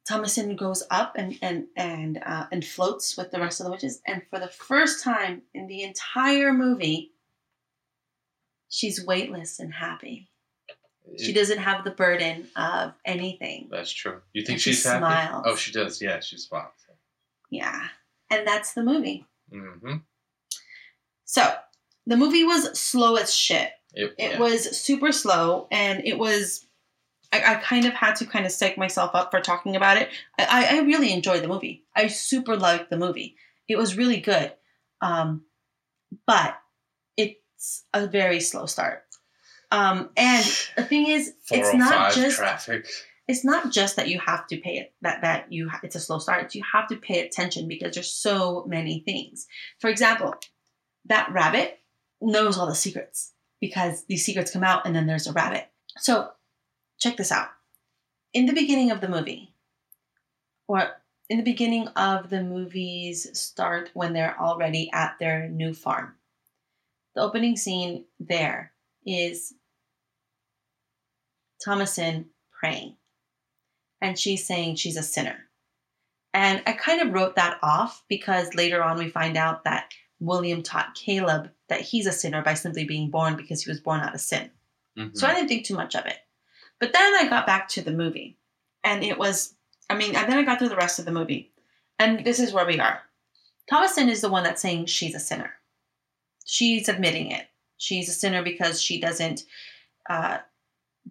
Thomasin 0.09 0.57
goes 0.57 0.83
up 0.91 1.13
and 1.17 1.37
and 1.41 1.67
and 1.77 2.21
uh, 2.23 2.47
and 2.51 2.65
floats 2.65 3.15
with 3.17 3.31
the 3.31 3.39
rest 3.39 3.59
of 3.61 3.65
the 3.65 3.71
witches, 3.71 4.01
and 4.05 4.21
for 4.29 4.39
the 4.39 4.47
first 4.49 5.03
time 5.03 5.43
in 5.53 5.67
the 5.67 5.83
entire 5.83 6.51
movie, 6.53 7.13
she's 8.69 9.05
weightless 9.05 9.59
and 9.59 9.73
happy. 9.73 10.27
She 11.19 11.33
doesn't 11.33 11.59
have 11.59 11.83
the 11.83 11.91
burden 11.91 12.47
of 12.55 12.93
anything. 13.05 13.67
That's 13.71 13.91
true. 13.91 14.21
You 14.33 14.41
think 14.41 14.55
And 14.55 14.61
she 14.61 14.71
she's 14.73 14.83
happy? 14.83 14.97
smiles. 14.99 15.43
Oh, 15.45 15.55
she 15.55 15.71
does. 15.71 16.01
Yeah, 16.01 16.19
she 16.19 16.37
smiles. 16.37 16.71
Yeah, 17.51 17.79
and 18.31 18.45
that's 18.47 18.73
the 18.73 18.83
movie. 18.83 19.27
Mm-hmm. 19.53 19.97
So 21.25 21.53
the 22.05 22.17
movie 22.17 22.43
was 22.43 22.77
slow 22.79 23.15
as 23.15 23.33
shit. 23.33 23.69
It, 23.93 24.13
It 24.17 24.31
yeah. 24.31 24.39
was 24.39 24.77
super 24.77 25.11
slow, 25.11 25.67
and 25.71 26.03
it 26.05 26.17
was. 26.17 26.65
I, 27.31 27.53
I 27.53 27.55
kind 27.55 27.85
of 27.85 27.93
had 27.93 28.15
to 28.17 28.25
kind 28.25 28.45
of 28.45 28.51
psych 28.51 28.77
myself 28.77 29.11
up 29.13 29.31
for 29.31 29.41
talking 29.41 29.75
about 29.75 29.97
it. 29.97 30.09
I, 30.37 30.77
I 30.77 30.79
really 30.81 31.11
enjoyed 31.11 31.41
the 31.43 31.47
movie. 31.47 31.83
I 31.95 32.07
super 32.07 32.55
liked 32.55 32.89
the 32.89 32.97
movie. 32.97 33.35
It 33.67 33.77
was 33.77 33.97
really 33.97 34.19
good, 34.19 34.53
um, 35.01 35.43
but 36.27 36.55
it's 37.17 37.83
a 37.93 38.05
very 38.07 38.39
slow 38.39 38.67
start. 38.67 39.03
Um, 39.71 40.09
and 40.15 40.45
the 40.77 40.83
thing 40.83 41.07
is, 41.07 41.33
it's 41.51 41.73
not 41.73 42.13
just 42.13 42.37
traffic. 42.37 42.87
it's 43.27 43.43
not 43.43 43.71
just 43.71 43.95
that 43.95 44.07
you 44.07 44.19
have 44.19 44.45
to 44.47 44.57
pay 44.57 44.77
it 44.77 44.93
that 45.01 45.21
that 45.23 45.51
you 45.51 45.69
it's 45.83 45.95
a 45.95 45.99
slow 45.99 46.19
start. 46.19 46.53
You 46.53 46.63
have 46.71 46.87
to 46.89 46.95
pay 46.95 47.25
attention 47.25 47.67
because 47.67 47.95
there's 47.95 48.11
so 48.11 48.65
many 48.67 48.99
things. 48.99 49.47
For 49.79 49.89
example, 49.89 50.35
that 51.05 51.31
rabbit 51.31 51.79
knows 52.21 52.57
all 52.57 52.67
the 52.67 52.75
secrets 52.75 53.33
because 53.61 54.05
these 54.05 54.25
secrets 54.25 54.51
come 54.51 54.63
out 54.63 54.85
and 54.85 54.95
then 54.95 55.07
there's 55.07 55.27
a 55.27 55.33
rabbit. 55.33 55.67
So 55.97 56.29
check 56.99 57.17
this 57.17 57.31
out. 57.31 57.49
In 58.33 58.45
the 58.45 58.53
beginning 58.53 58.91
of 58.91 59.01
the 59.01 59.07
movie, 59.07 59.53
or 60.67 60.89
in 61.29 61.37
the 61.37 61.43
beginning 61.43 61.87
of 61.89 62.29
the 62.29 62.43
movie's 62.43 63.37
start 63.37 63.89
when 63.93 64.13
they're 64.13 64.39
already 64.39 64.89
at 64.93 65.15
their 65.19 65.47
new 65.47 65.73
farm, 65.73 66.15
the 67.15 67.21
opening 67.21 67.55
scene 67.55 68.05
there 68.19 68.73
is 69.05 69.53
Thomasin 71.65 72.25
praying 72.51 72.97
and 74.01 74.19
she's 74.19 74.45
saying 74.45 74.75
she's 74.75 74.97
a 74.97 75.03
sinner. 75.03 75.37
And 76.33 76.61
I 76.67 76.73
kind 76.73 77.01
of 77.01 77.13
wrote 77.13 77.37
that 77.37 77.57
off 77.63 78.03
because 78.09 78.53
later 78.53 78.83
on 78.83 78.97
we 78.97 79.09
find 79.09 79.37
out 79.37 79.63
that 79.63 79.89
William 80.19 80.63
taught 80.63 80.95
Caleb 80.95 81.51
that 81.69 81.81
he's 81.81 82.05
a 82.05 82.11
sinner 82.11 82.41
by 82.41 82.53
simply 82.53 82.85
being 82.85 83.09
born 83.09 83.35
because 83.35 83.63
he 83.63 83.69
was 83.69 83.79
born 83.79 83.99
out 84.01 84.15
of 84.15 84.21
sin. 84.21 84.49
Mhm. 84.97 85.15
So 85.17 85.27
I 85.27 85.33
didn't 85.33 85.49
think 85.49 85.65
too 85.65 85.75
much 85.75 85.95
of 85.95 86.05
it. 86.05 86.17
But 86.79 86.93
then 86.93 87.15
I 87.15 87.27
got 87.27 87.45
back 87.45 87.67
to 87.69 87.81
the 87.81 87.91
movie 87.91 88.37
and 88.83 89.03
it 89.03 89.17
was, 89.17 89.55
I 89.89 89.95
mean, 89.95 90.15
and 90.15 90.31
then 90.31 90.37
I 90.37 90.43
got 90.43 90.59
through 90.59 90.69
the 90.69 90.75
rest 90.75 90.99
of 90.99 91.05
the 91.05 91.11
movie. 91.11 91.51
And 91.99 92.25
this 92.25 92.39
is 92.39 92.53
where 92.53 92.65
we 92.65 92.79
are. 92.79 93.01
Thomasin 93.71 94.09
is 94.09 94.21
the 94.21 94.29
one 94.29 94.43
that's 94.43 94.61
saying 94.61 94.85
she's 94.85 95.15
a 95.15 95.19
sinner. 95.19 95.53
She's 96.45 96.87
admitting 96.87 97.31
it. 97.31 97.47
She's 97.77 98.09
a 98.09 98.13
sinner 98.13 98.43
because 98.43 98.81
she 98.81 98.99
doesn't 98.99 99.43
uh, 100.09 100.39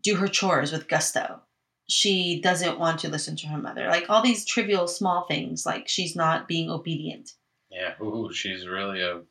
do 0.00 0.16
her 0.16 0.28
chores 0.28 0.72
with 0.72 0.88
gusto. 0.88 1.40
She 1.88 2.40
doesn't 2.40 2.78
want 2.78 3.00
to 3.00 3.09
listen 3.09 3.36
to 3.36 3.48
her 3.48 3.59
mother. 3.59 3.88
Like 3.88 4.09
all 4.09 4.22
these 4.22 4.44
trivial 4.44 4.86
small 4.88 5.26
things, 5.26 5.66
like 5.66 5.88
she's 5.88 6.14
not 6.16 6.48
being 6.48 6.70
obedient. 6.70 7.32
Yeah. 7.75 7.95
Ooh, 8.05 8.33
she's 8.33 8.66
really 8.66 9.03
a 9.03 9.22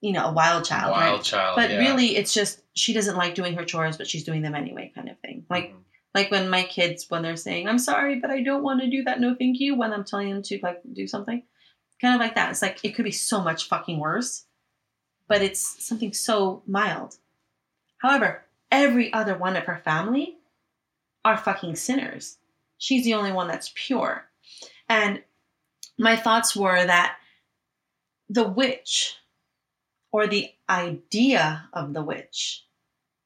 You 0.00 0.12
know, 0.12 0.26
a 0.26 0.32
wild 0.32 0.64
child, 0.64 0.92
wild 0.92 1.14
right? 1.18 1.24
child. 1.24 1.56
But 1.56 1.70
yeah. 1.70 1.78
really, 1.78 2.16
it's 2.16 2.34
just 2.34 2.60
she 2.74 2.92
doesn't 2.92 3.16
like 3.16 3.34
doing 3.34 3.54
her 3.54 3.64
chores, 3.64 3.96
but 3.96 4.06
she's 4.06 4.24
doing 4.24 4.42
them 4.42 4.54
anyway, 4.54 4.92
kind 4.94 5.08
of 5.08 5.18
thing. 5.20 5.44
Like 5.50 5.70
Mhm. 5.72 5.82
like 6.14 6.30
when 6.30 6.48
my 6.50 6.62
kids 6.64 7.06
when 7.08 7.22
they're 7.22 7.36
saying 7.36 7.66
i'm 7.68 7.78
sorry 7.78 8.16
but 8.20 8.30
i 8.30 8.42
don't 8.42 8.62
want 8.62 8.80
to 8.82 8.90
do 8.90 9.02
that 9.04 9.18
no 9.18 9.34
thank 9.34 9.58
you 9.60 9.74
when 9.74 9.92
i'm 9.94 10.04
telling 10.04 10.28
them 10.30 10.42
to 10.42 10.58
like 10.62 10.80
do 10.92 11.06
something 11.06 11.42
kind 12.02 12.14
of 12.14 12.20
like 12.20 12.34
that 12.34 12.50
it's 12.50 12.60
like 12.60 12.78
it 12.84 12.94
could 12.94 13.06
be 13.06 13.10
so 13.30 13.40
much 13.40 13.66
fucking 13.68 13.98
worse 13.98 14.44
but 15.26 15.40
it's 15.40 15.62
something 15.82 16.12
so 16.12 16.62
mild 16.66 17.16
however 17.98 18.44
every 18.70 19.10
other 19.14 19.34
one 19.38 19.56
of 19.56 19.64
her 19.64 19.80
family 19.84 20.36
are 21.24 21.38
fucking 21.38 21.74
sinners 21.76 22.36
she's 22.76 23.04
the 23.04 23.14
only 23.14 23.32
one 23.32 23.48
that's 23.48 23.72
pure 23.74 24.28
and 24.90 25.22
my 25.98 26.14
thoughts 26.16 26.54
were 26.54 26.84
that 26.84 27.16
the 28.32 28.48
witch 28.48 29.16
or 30.10 30.26
the 30.26 30.50
idea 30.68 31.68
of 31.72 31.92
the 31.92 32.02
witch 32.02 32.64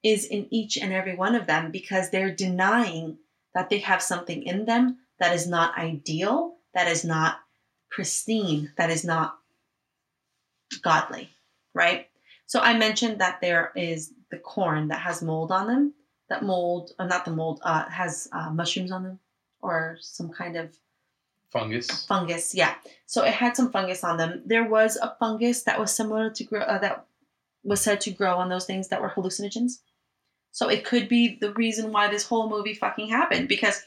is 0.03 0.25
in 0.25 0.49
each 0.51 0.77
and 0.77 0.93
every 0.93 1.15
one 1.15 1.35
of 1.35 1.47
them 1.47 1.71
because 1.71 2.11
they're 2.11 2.35
denying 2.35 3.19
that 3.55 3.71
they 3.71 3.79
have 3.79 4.03
something 4.03 4.43
in 4.43 4.65
them 4.65 4.99
that 5.21 5.35
is 5.35 5.47
not 5.47 5.79
ideal, 5.79 6.57
that 6.75 6.89
is 6.89 7.05
not 7.05 7.39
pristine, 7.91 8.73
that 8.77 8.91
is 8.91 9.05
not 9.05 9.39
godly, 10.83 11.31
right? 11.73 12.09
So 12.47 12.61
I 12.61 12.77
mentioned 12.77 13.21
that 13.21 13.41
there 13.41 13.73
is 13.77 14.13
the 14.31 14.39
corn 14.39 14.89
that 14.89 15.01
has 15.01 15.23
mold 15.23 15.53
on 15.53 15.69
them. 15.69 15.95
That 16.29 16.43
mold, 16.43 16.91
or 16.99 17.07
not 17.07 17.25
the 17.25 17.31
mold, 17.31 17.61
uh, 17.63 17.89
has 17.89 18.29
uh, 18.33 18.51
mushrooms 18.51 18.91
on 18.91 19.05
them 19.05 19.21
or 19.63 19.99
some 20.01 20.31
kind 20.31 20.57
of 20.57 20.77
fungus. 21.53 22.07
fungus. 22.07 22.55
Yeah. 22.55 22.75
So 23.07 23.25
it 23.25 23.33
had 23.33 23.57
some 23.57 23.71
fungus 23.71 24.05
on 24.05 24.17
them. 24.17 24.43
There 24.47 24.69
was 24.69 24.97
a 24.97 25.15
fungus 25.19 25.63
that 25.65 25.79
was 25.79 25.93
similar 25.95 26.31
to 26.31 26.45
grow 26.45 26.61
uh, 26.61 26.79
that 26.79 27.07
was 27.63 27.81
said 27.81 28.01
to 28.03 28.11
grow 28.11 28.37
on 28.37 28.49
those 28.49 28.65
things 28.67 28.89
that 28.89 29.01
were 29.03 29.11
hallucinogens. 29.11 29.81
So 30.53 30.69
it 30.69 30.85
could 30.85 31.09
be 31.09 31.37
the 31.41 31.53
reason 31.53 31.93
why 31.93 32.09
this 32.09 32.27
whole 32.27 32.49
movie 32.49 32.75
fucking 32.75 33.09
happened 33.09 33.49
because 33.49 33.83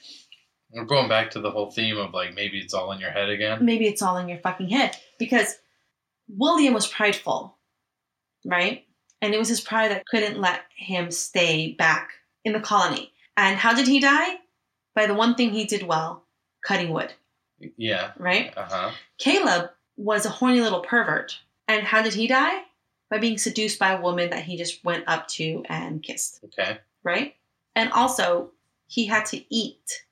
We're 0.72 0.84
going 0.86 1.10
back 1.10 1.32
to 1.32 1.42
the 1.42 1.50
whole 1.50 1.72
theme 1.72 1.98
of 1.98 2.14
like 2.14 2.36
maybe 2.36 2.60
it's 2.60 2.74
all 2.74 2.92
in 2.92 3.00
your 3.00 3.12
head 3.12 3.30
again. 3.30 3.66
maybe 3.66 3.88
it's 3.88 4.02
all 4.02 4.18
in 4.18 4.30
your 4.30 4.38
fucking 4.40 4.70
head 4.70 4.96
because 5.18 5.56
William 6.28 6.74
was 6.74 6.86
prideful, 6.88 7.58
right? 8.46 8.86
And 9.22 9.34
it 9.34 9.40
was 9.40 9.50
his 9.50 9.62
pride 9.62 9.92
that 9.92 10.06
couldn't 10.06 10.40
let 10.40 10.62
him 10.78 11.10
stay 11.12 11.74
back 11.74 12.12
in 12.46 12.54
the 12.54 12.60
colony. 12.60 13.12
And 13.36 13.58
how 13.58 13.74
did 13.74 13.88
he 13.88 14.00
die? 14.00 14.36
By 14.96 15.08
the 15.08 15.14
one 15.16 15.36
thing 15.36 15.50
he 15.52 15.66
did 15.66 15.84
well, 15.84 16.26
cutting 16.64 16.92
wood, 16.92 17.14
Yeah. 17.78 18.12
right? 18.18 18.54
Uh 18.58 18.66
huh. 18.70 18.92
Caleb 19.18 19.72
was 19.98 20.26
a 20.26 20.30
horny 20.30 20.62
little 20.62 20.82
pervert. 20.82 21.38
And 21.68 21.86
how 21.86 22.02
did 22.02 22.14
he 22.14 22.28
die? 22.28 22.62
By 23.10 23.18
being 23.18 23.38
seduced 23.38 23.80
by 23.80 23.94
a 23.94 24.02
woman 24.02 24.30
that 24.30 24.44
he 24.44 24.56
just 24.58 24.84
went 24.84 25.04
up 25.08 25.28
to 25.30 25.64
and 25.68 26.02
kissed, 26.04 26.42
Okay. 26.46 26.78
right? 27.04 27.36
And 27.76 27.92
also, 27.92 28.52
he 28.88 29.06
had 29.08 29.26
to 29.28 29.42
eat. 29.54 30.06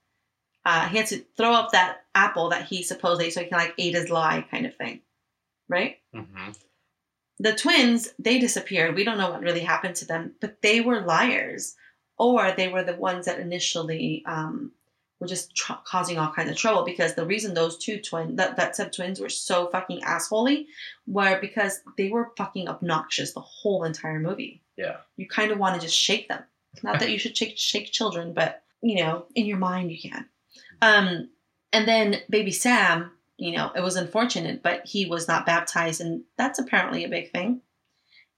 Uh, 0.65 0.87
he 0.89 0.97
had 0.97 1.07
to 1.07 1.23
throw 1.37 1.53
up 1.53 1.71
that 1.71 2.05
apple 2.15 2.49
that 2.49 2.65
he 2.65 2.81
supposedly, 2.83 3.29
so 3.29 3.41
he 3.41 3.47
can 3.47 3.57
like 3.57 3.73
eat 3.77 3.93
his 3.95 4.09
lie 4.09 4.45
kind 4.51 4.65
of 4.65 4.75
thing, 4.75 5.01
right? 5.69 5.97
Mm-hmm. 6.15 6.51
The 7.39 7.53
twins, 7.53 8.09
they 8.17 8.39
disappeared. 8.39 8.95
We 8.95 9.03
don't 9.03 9.17
know 9.19 9.29
what 9.29 9.41
really 9.41 9.59
happened 9.61 9.95
to 9.97 10.05
them, 10.05 10.33
but 10.41 10.61
they 10.63 10.81
were 10.81 11.01
liars. 11.01 11.75
Or 12.19 12.51
they 12.51 12.67
were 12.67 12.83
the 12.83 12.95
ones 12.95 13.27
that 13.27 13.39
initially 13.39 14.23
um, 14.25 14.71
were 15.19 15.27
just 15.27 15.55
tr- 15.55 15.73
causing 15.83 16.17
all 16.17 16.31
kinds 16.31 16.49
of 16.49 16.57
trouble 16.57 16.83
because 16.83 17.15
the 17.15 17.25
reason 17.25 17.53
those 17.53 17.77
two 17.77 17.99
twin 17.99 18.35
that, 18.35 18.55
that 18.57 18.75
said 18.75 18.93
twins 18.93 19.19
were 19.19 19.29
so 19.29 19.67
fucking 19.67 20.01
assholey 20.01 20.65
were 21.07 21.39
because 21.39 21.81
they 21.97 22.09
were 22.09 22.31
fucking 22.37 22.67
obnoxious 22.67 23.33
the 23.33 23.39
whole 23.39 23.83
entire 23.83 24.19
movie. 24.19 24.61
Yeah. 24.77 24.97
You 25.15 25.27
kind 25.27 25.51
of 25.51 25.57
want 25.57 25.75
to 25.75 25.81
just 25.81 25.97
shake 25.97 26.27
them. 26.27 26.43
Not 26.83 26.99
that 26.99 27.11
you 27.11 27.17
should 27.17 27.35
shake 27.35 27.57
shake 27.57 27.91
children, 27.91 28.33
but 28.33 28.63
you 28.81 28.97
know, 29.03 29.25
in 29.33 29.45
your 29.45 29.57
mind 29.57 29.91
you 29.91 30.09
can. 30.09 30.25
Um, 30.81 31.29
and 31.73 31.87
then 31.87 32.17
baby 32.29 32.51
Sam, 32.51 33.11
you 33.37 33.55
know, 33.55 33.71
it 33.75 33.81
was 33.81 33.95
unfortunate, 33.95 34.61
but 34.61 34.85
he 34.85 35.05
was 35.05 35.27
not 35.27 35.45
baptized, 35.45 36.01
and 36.01 36.23
that's 36.37 36.59
apparently 36.59 37.03
a 37.03 37.09
big 37.09 37.31
thing. 37.31 37.61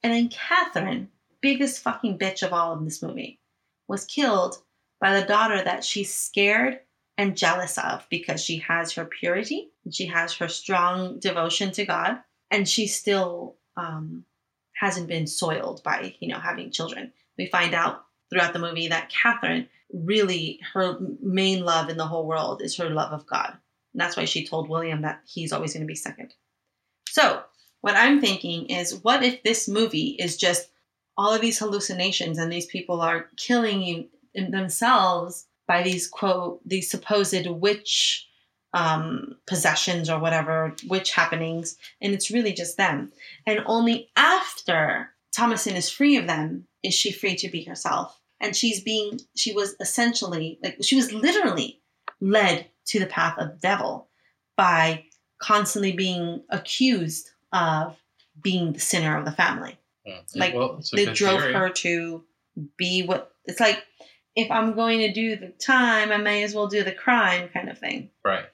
And 0.03 0.13
then 0.13 0.29
Catherine, 0.29 1.09
biggest 1.41 1.81
fucking 1.81 2.17
bitch 2.17 2.43
of 2.43 2.53
all 2.53 2.77
in 2.77 2.85
this 2.85 3.01
movie, 3.01 3.39
was 3.87 4.05
killed 4.05 4.61
by 4.99 5.19
the 5.19 5.25
daughter 5.25 5.61
that 5.63 5.83
she's 5.83 6.13
scared 6.13 6.79
and 7.17 7.37
jealous 7.37 7.77
of 7.77 8.05
because 8.09 8.43
she 8.43 8.59
has 8.59 8.93
her 8.93 9.05
purity 9.05 9.71
and 9.83 9.93
she 9.93 10.05
has 10.07 10.33
her 10.35 10.47
strong 10.47 11.19
devotion 11.19 11.71
to 11.71 11.85
God, 11.85 12.19
and 12.51 12.67
she 12.67 12.87
still 12.87 13.57
um, 13.77 14.25
hasn't 14.73 15.07
been 15.07 15.27
soiled 15.27 15.83
by 15.83 16.15
you 16.19 16.29
know 16.29 16.39
having 16.39 16.71
children. 16.71 17.11
We 17.37 17.47
find 17.47 17.73
out 17.73 18.03
throughout 18.29 18.53
the 18.53 18.59
movie 18.59 18.87
that 18.89 19.09
Catherine 19.09 19.67
really 19.91 20.59
her 20.73 20.97
main 21.21 21.65
love 21.65 21.89
in 21.89 21.97
the 21.97 22.07
whole 22.07 22.27
world 22.27 22.61
is 22.61 22.77
her 22.77 22.89
love 22.89 23.11
of 23.11 23.25
God. 23.25 23.57
And 23.93 24.01
that's 24.01 24.15
why 24.15 24.25
she 24.25 24.45
told 24.45 24.69
William 24.69 25.01
that 25.01 25.21
he's 25.25 25.51
always 25.51 25.73
going 25.73 25.81
to 25.81 25.87
be 25.87 25.95
second. 25.95 26.33
So, 27.09 27.41
what 27.81 27.95
I'm 27.95 28.21
thinking 28.21 28.67
is 28.67 29.03
what 29.03 29.23
if 29.23 29.41
this 29.41 29.67
movie 29.67 30.15
is 30.19 30.37
just 30.37 30.69
all 31.17 31.33
of 31.33 31.41
these 31.41 31.57
hallucinations 31.57 32.37
and 32.37 32.51
these 32.51 32.65
people 32.65 33.01
are 33.01 33.29
killing 33.35 34.09
themselves 34.33 35.45
by 35.67 35.83
these 35.83 36.07
quote 36.07 36.61
these 36.67 36.89
supposed 36.89 37.47
witch 37.47 38.27
um, 38.73 39.35
possessions 39.47 40.09
or 40.09 40.19
whatever 40.19 40.75
witch 40.87 41.11
happenings, 41.11 41.77
and 42.01 42.13
it's 42.13 42.31
really 42.31 42.53
just 42.53 42.77
them. 42.77 43.11
And 43.45 43.61
only 43.65 44.09
after 44.15 45.09
Thomasin 45.35 45.75
is 45.75 45.89
free 45.89 46.17
of 46.17 46.27
them 46.27 46.67
is 46.83 46.93
she 46.93 47.11
free 47.11 47.35
to 47.37 47.49
be 47.49 47.63
herself. 47.63 48.19
And 48.41 48.55
she's 48.55 48.81
being 48.81 49.19
she 49.35 49.51
was 49.51 49.75
essentially 49.79 50.59
like 50.63 50.77
she 50.81 50.95
was 50.95 51.11
literally 51.11 51.81
led 52.21 52.67
to 52.85 52.99
the 52.99 53.05
path 53.05 53.37
of 53.37 53.49
the 53.49 53.57
devil 53.57 54.07
by 54.55 55.05
constantly 55.39 55.91
being 55.91 56.43
accused 56.49 57.31
of 57.51 57.97
being 58.41 58.73
the 58.73 58.79
sinner 58.79 59.17
of 59.17 59.25
the 59.25 59.31
family. 59.31 59.77
Mm. 60.07 60.21
Like, 60.35 60.53
well, 60.53 60.81
They 60.93 61.05
drove 61.05 61.41
theory. 61.41 61.53
her 61.53 61.69
to 61.69 62.23
be 62.77 63.03
what 63.03 63.31
it's 63.45 63.59
like 63.59 63.83
if 64.39 64.51
I'm 64.51 64.73
going 64.73 64.99
to 64.99 65.11
do 65.11 65.35
the 65.35 65.49
time, 65.49 66.11
I 66.11 66.17
may 66.17 66.43
as 66.43 66.53
well 66.53 66.67
do 66.67 66.83
the 66.83 66.91
crime 66.91 67.49
kind 67.49 67.69
of 67.69 67.77
thing. 67.77 68.09
Right. 68.23 68.45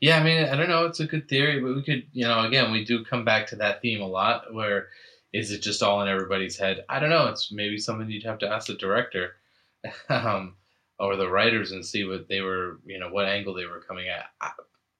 Yeah, 0.00 0.18
I 0.18 0.22
mean, 0.22 0.44
I 0.44 0.56
don't 0.56 0.68
know. 0.68 0.86
It's 0.86 1.00
a 1.00 1.06
good 1.06 1.28
theory, 1.28 1.60
but 1.60 1.74
we 1.74 1.82
could, 1.82 2.06
you 2.12 2.26
know, 2.26 2.44
again, 2.44 2.70
we 2.70 2.84
do 2.84 3.04
come 3.04 3.24
back 3.24 3.46
to 3.48 3.56
that 3.56 3.80
theme 3.80 4.02
a 4.02 4.06
lot. 4.06 4.52
Where 4.52 4.88
is 5.32 5.50
it 5.50 5.62
just 5.62 5.82
all 5.82 6.02
in 6.02 6.08
everybody's 6.08 6.58
head? 6.58 6.84
I 6.88 6.98
don't 7.00 7.10
know. 7.10 7.28
It's 7.28 7.50
maybe 7.50 7.78
something 7.78 8.08
you'd 8.10 8.24
have 8.24 8.38
to 8.40 8.48
ask 8.48 8.66
the 8.66 8.74
director, 8.74 9.36
um, 10.08 10.56
or 10.98 11.16
the 11.16 11.28
writers 11.28 11.72
and 11.72 11.84
see 11.84 12.04
what 12.04 12.28
they 12.28 12.40
were, 12.40 12.80
you 12.84 12.98
know, 12.98 13.08
what 13.08 13.26
angle 13.26 13.54
they 13.54 13.66
were 13.66 13.80
coming 13.80 14.08
at. 14.08 14.26
I, 14.40 14.50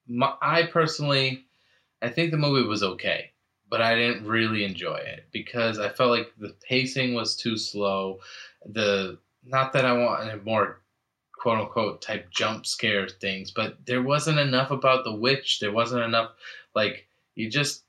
my, 0.08 0.34
I 0.40 0.62
personally, 0.64 1.44
I 2.02 2.08
think 2.08 2.30
the 2.30 2.36
movie 2.36 2.66
was 2.66 2.82
okay, 2.82 3.32
but 3.68 3.82
I 3.82 3.94
didn't 3.94 4.26
really 4.26 4.64
enjoy 4.64 4.96
it 4.96 5.26
because 5.32 5.78
I 5.78 5.88
felt 5.88 6.10
like 6.10 6.32
the 6.38 6.54
pacing 6.68 7.14
was 7.14 7.36
too 7.36 7.56
slow. 7.56 8.20
The 8.64 9.18
not 9.46 9.72
that 9.72 9.84
I 9.84 9.92
want 9.92 10.44
more 10.44 10.80
quote 11.38 11.58
unquote 11.58 12.02
type 12.02 12.30
jump 12.30 12.66
scare 12.66 13.08
things, 13.08 13.50
but 13.50 13.76
there 13.86 14.02
wasn't 14.02 14.38
enough 14.38 14.70
about 14.70 15.04
the 15.04 15.14
witch. 15.14 15.60
There 15.60 15.72
wasn't 15.72 16.04
enough 16.04 16.32
like 16.74 17.06
you 17.34 17.48
just 17.50 17.84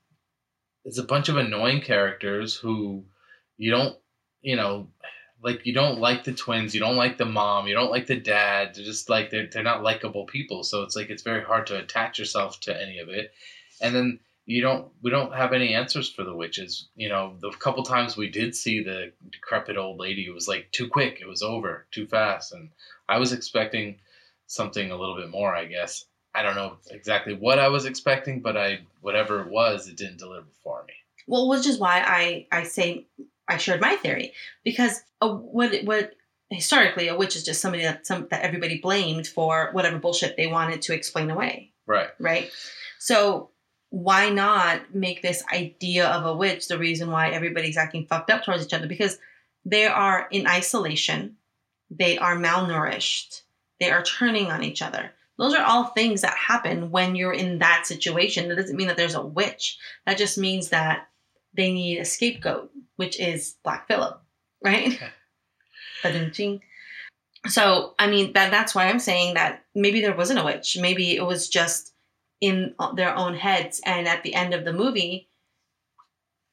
it's 0.84 0.98
a 0.98 1.04
bunch 1.04 1.28
of 1.28 1.36
annoying 1.36 1.80
characters 1.80 2.54
who 2.54 3.04
you 3.56 3.70
don't 3.70 3.96
you 4.42 4.56
know 4.56 4.88
like 5.42 5.64
you 5.66 5.72
don't 5.72 6.00
like 6.00 6.24
the 6.24 6.32
twins, 6.32 6.74
you 6.74 6.80
don't 6.80 6.96
like 6.96 7.16
the 7.16 7.24
mom, 7.24 7.66
you 7.66 7.74
don't 7.74 7.90
like 7.90 8.06
the 8.06 8.16
dad. 8.16 8.74
They're 8.74 8.84
just 8.84 9.08
like 9.08 9.30
they're 9.30 9.48
they're 9.48 9.62
not 9.62 9.82
likable 9.82 10.24
people. 10.24 10.64
So 10.64 10.82
it's 10.82 10.96
like 10.96 11.10
it's 11.10 11.22
very 11.22 11.42
hard 11.42 11.66
to 11.68 11.78
attach 11.78 12.18
yourself 12.18 12.60
to 12.60 12.80
any 12.80 12.98
of 12.98 13.08
it. 13.08 13.32
And 13.80 13.94
then 13.94 14.20
you 14.48 14.62
don't 14.62 14.88
we 15.02 15.10
don't 15.10 15.34
have 15.34 15.52
any 15.52 15.74
answers 15.74 16.08
for 16.10 16.24
the 16.24 16.34
witches. 16.34 16.88
You 16.96 17.10
know, 17.10 17.34
the 17.40 17.50
couple 17.50 17.82
times 17.82 18.16
we 18.16 18.30
did 18.30 18.56
see 18.56 18.82
the 18.82 19.12
decrepit 19.30 19.76
old 19.76 19.98
lady, 20.00 20.24
it 20.26 20.32
was 20.34 20.48
like 20.48 20.72
too 20.72 20.88
quick, 20.88 21.18
it 21.20 21.28
was 21.28 21.42
over 21.42 21.86
too 21.90 22.06
fast 22.06 22.52
and 22.52 22.70
I 23.08 23.18
was 23.18 23.32
expecting 23.32 23.98
something 24.46 24.90
a 24.90 24.96
little 24.96 25.16
bit 25.16 25.28
more, 25.28 25.54
I 25.54 25.66
guess. 25.66 26.06
I 26.34 26.42
don't 26.42 26.54
know 26.56 26.78
exactly 26.90 27.34
what 27.34 27.58
I 27.58 27.68
was 27.68 27.84
expecting, 27.84 28.40
but 28.40 28.56
I 28.56 28.80
whatever 29.02 29.40
it 29.42 29.48
was, 29.50 29.86
it 29.86 29.96
didn't 29.96 30.18
deliver 30.18 30.46
for 30.64 30.82
me. 30.88 30.94
Well, 31.26 31.48
which 31.50 31.66
is 31.66 31.78
why 31.78 32.02
I 32.06 32.46
I 32.50 32.62
say 32.62 33.06
I 33.46 33.58
shared 33.58 33.82
my 33.82 33.96
theory 33.96 34.32
because 34.64 35.02
a, 35.20 35.28
what 35.28 35.74
what 35.84 36.14
historically 36.48 37.08
a 37.08 37.16
witch 37.16 37.36
is 37.36 37.44
just 37.44 37.60
somebody 37.60 37.82
that 37.82 38.06
some 38.06 38.28
that 38.30 38.40
everybody 38.42 38.78
blamed 38.80 39.26
for 39.26 39.68
whatever 39.72 39.98
bullshit 39.98 40.38
they 40.38 40.46
wanted 40.46 40.80
to 40.82 40.94
explain 40.94 41.28
away, 41.30 41.72
Right. 41.86 42.08
right? 42.18 42.50
So 42.98 43.50
why 43.90 44.28
not 44.28 44.94
make 44.94 45.22
this 45.22 45.42
idea 45.52 46.06
of 46.08 46.26
a 46.26 46.36
witch 46.36 46.68
the 46.68 46.78
reason 46.78 47.10
why 47.10 47.30
everybody's 47.30 47.76
acting 47.76 48.06
fucked 48.06 48.30
up 48.30 48.44
towards 48.44 48.64
each 48.64 48.74
other 48.74 48.86
because 48.86 49.18
they 49.64 49.86
are 49.86 50.28
in 50.30 50.46
isolation, 50.46 51.36
they 51.90 52.18
are 52.18 52.36
malnourished, 52.36 53.42
they 53.80 53.90
are 53.90 54.02
turning 54.02 54.50
on 54.50 54.62
each 54.62 54.82
other. 54.82 55.12
Those 55.38 55.54
are 55.54 55.64
all 55.64 55.84
things 55.84 56.22
that 56.22 56.36
happen 56.36 56.90
when 56.90 57.14
you're 57.14 57.32
in 57.32 57.60
that 57.60 57.86
situation. 57.86 58.48
That 58.48 58.56
doesn't 58.56 58.76
mean 58.76 58.88
that 58.88 58.96
there's 58.96 59.14
a 59.14 59.24
witch. 59.24 59.78
That 60.04 60.18
just 60.18 60.36
means 60.36 60.70
that 60.70 61.08
they 61.54 61.72
need 61.72 61.98
a 61.98 62.04
scapegoat, 62.04 62.70
which 62.96 63.20
is 63.20 63.54
Black 63.62 63.86
Phillip, 63.86 64.20
right? 64.64 64.98
So, 67.46 67.94
I 67.98 68.08
mean, 68.08 68.32
that 68.32 68.50
that's 68.50 68.74
why 68.74 68.88
I'm 68.88 68.98
saying 68.98 69.34
that 69.34 69.64
maybe 69.74 70.00
there 70.00 70.16
wasn't 70.16 70.40
a 70.40 70.44
witch. 70.44 70.76
Maybe 70.80 71.16
it 71.16 71.24
was 71.24 71.48
just 71.48 71.92
in 72.40 72.74
their 72.94 73.16
own 73.16 73.34
heads. 73.34 73.80
And 73.84 74.06
at 74.06 74.22
the 74.22 74.34
end 74.34 74.54
of 74.54 74.64
the 74.64 74.72
movie, 74.72 75.28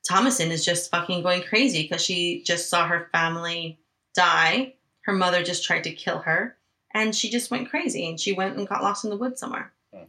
Thomasin 0.09 0.51
is 0.51 0.65
just 0.65 0.91
fucking 0.91 1.23
going 1.23 1.43
crazy 1.43 1.83
because 1.83 2.03
she 2.03 2.43
just 2.43 2.69
saw 2.69 2.87
her 2.87 3.09
family 3.11 3.79
die. 4.13 4.75
Her 5.01 5.13
mother 5.13 5.43
just 5.43 5.63
tried 5.63 5.83
to 5.83 5.91
kill 5.91 6.19
her. 6.19 6.57
And 6.93 7.13
she 7.13 7.29
just 7.29 7.51
went 7.51 7.69
crazy 7.69 8.07
and 8.07 8.19
she 8.19 8.33
went 8.33 8.57
and 8.57 8.67
got 8.67 8.83
lost 8.83 9.03
in 9.03 9.09
the 9.09 9.17
woods 9.17 9.39
somewhere. 9.39 9.73
Hmm. 9.93 10.03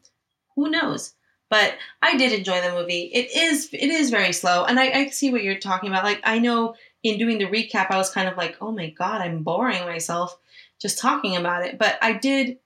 Who 0.55 0.71
knows? 0.71 1.15
But 1.49 1.75
I 2.03 2.17
did 2.17 2.33
enjoy 2.33 2.61
the 2.61 2.73
movie. 2.73 3.11
It 3.13 3.31
is 3.37 3.69
it 3.73 3.89
is 3.89 4.11
very 4.11 4.33
slow. 4.33 4.65
And 4.65 4.81
I, 4.81 4.91
I 4.91 5.07
see 5.09 5.31
what 5.31 5.45
you're 5.45 5.59
talking 5.59 5.89
about. 5.89 6.05
Like 6.05 6.21
I 6.25 6.39
know 6.39 6.75
in 7.03 7.19
doing 7.19 7.39
the 7.39 7.47
recap, 7.47 7.91
I 7.91 7.97
was 7.97 8.11
kind 8.11 8.29
of 8.29 8.37
like, 8.37 8.57
oh 8.61 8.73
my 8.73 8.91
God, 8.91 9.21
I'm 9.21 9.43
boring 9.43 9.85
myself 9.85 10.37
just 10.81 10.99
talking 10.99 11.37
about 11.37 11.65
it. 11.65 11.79
But 11.79 11.99
I 12.03 12.15
did 12.15 12.59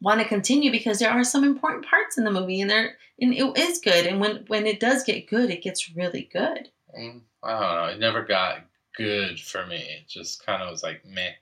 want 0.00 0.20
to 0.20 0.28
continue 0.28 0.70
because 0.70 0.98
there 0.98 1.10
are 1.10 1.24
some 1.24 1.44
important 1.44 1.86
parts 1.86 2.18
in 2.18 2.24
the 2.24 2.30
movie 2.30 2.60
and 2.60 2.70
there 2.70 2.96
and 3.20 3.32
it 3.32 3.58
is 3.58 3.78
good. 3.78 4.06
And 4.06 4.20
when 4.20 4.44
when 4.48 4.66
it 4.66 4.80
does 4.80 5.02
get 5.04 5.28
good, 5.28 5.50
it 5.50 5.62
gets 5.62 5.94
really 5.96 6.28
good. 6.32 6.70
I 6.94 7.00
don't 7.00 7.22
know. 7.42 7.84
It 7.92 7.98
never 7.98 8.22
got 8.24 8.64
good 8.96 9.38
for 9.40 9.66
me. 9.66 9.76
It 9.76 10.08
just 10.08 10.44
kind 10.44 10.62
of 10.62 10.70
was 10.70 10.82
like 10.82 11.04
meh. 11.04 11.32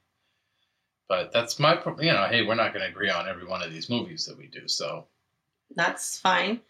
But 1.09 1.33
that's 1.33 1.59
my, 1.59 1.79
you 2.01 2.13
know, 2.13 2.27
hey, 2.31 2.45
we're 2.45 2.55
not 2.55 2.73
going 2.73 2.83
to 2.85 2.91
agree 2.91 3.11
on 3.11 3.29
every 3.29 3.47
one 3.47 3.63
of 3.63 3.71
these 3.73 3.91
movies 3.91 4.25
that 4.27 4.39
we 4.39 4.47
do. 4.47 4.67
So, 4.67 5.07
That's 5.77 6.19
fine. 6.19 6.61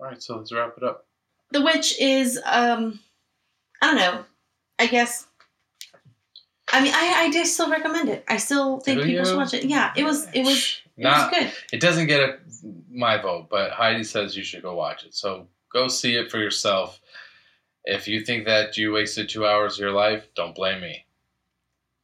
all 0.00 0.06
right, 0.06 0.22
so 0.22 0.36
let's 0.38 0.50
wrap 0.52 0.74
it 0.76 0.82
up. 0.82 1.06
The 1.50 1.62
Witch 1.62 1.98
is 2.00 2.40
um 2.44 2.98
I 3.80 3.86
don't 3.86 3.96
know. 3.96 4.24
I 4.78 4.86
guess 4.86 5.27
I 6.72 6.80
mean 6.82 6.92
I 6.94 7.30
I 7.34 7.42
still 7.44 7.70
recommend 7.70 8.08
it. 8.08 8.24
I 8.28 8.36
still 8.36 8.80
think 8.80 9.00
Do 9.00 9.06
people 9.06 9.24
should 9.24 9.36
watch 9.36 9.54
it. 9.54 9.64
Yeah, 9.64 9.92
it 9.96 10.04
was 10.04 10.26
it 10.32 10.44
was 10.44 10.80
it 10.96 11.02
Not, 11.02 11.30
was 11.30 11.38
good. 11.40 11.52
it 11.72 11.80
doesn't 11.80 12.06
get 12.06 12.20
a, 12.20 12.38
my 12.90 13.20
vote, 13.20 13.48
but 13.50 13.70
Heidi 13.70 14.04
says 14.04 14.36
you 14.36 14.44
should 14.44 14.62
go 14.62 14.74
watch 14.74 15.04
it. 15.04 15.14
So 15.14 15.46
go 15.72 15.88
see 15.88 16.16
it 16.16 16.30
for 16.30 16.38
yourself. 16.38 17.00
If 17.84 18.06
you 18.08 18.24
think 18.24 18.44
that 18.46 18.76
you 18.76 18.92
wasted 18.92 19.28
two 19.28 19.46
hours 19.46 19.74
of 19.74 19.80
your 19.80 19.92
life, 19.92 20.28
don't 20.34 20.54
blame 20.54 20.80
me. 20.80 21.06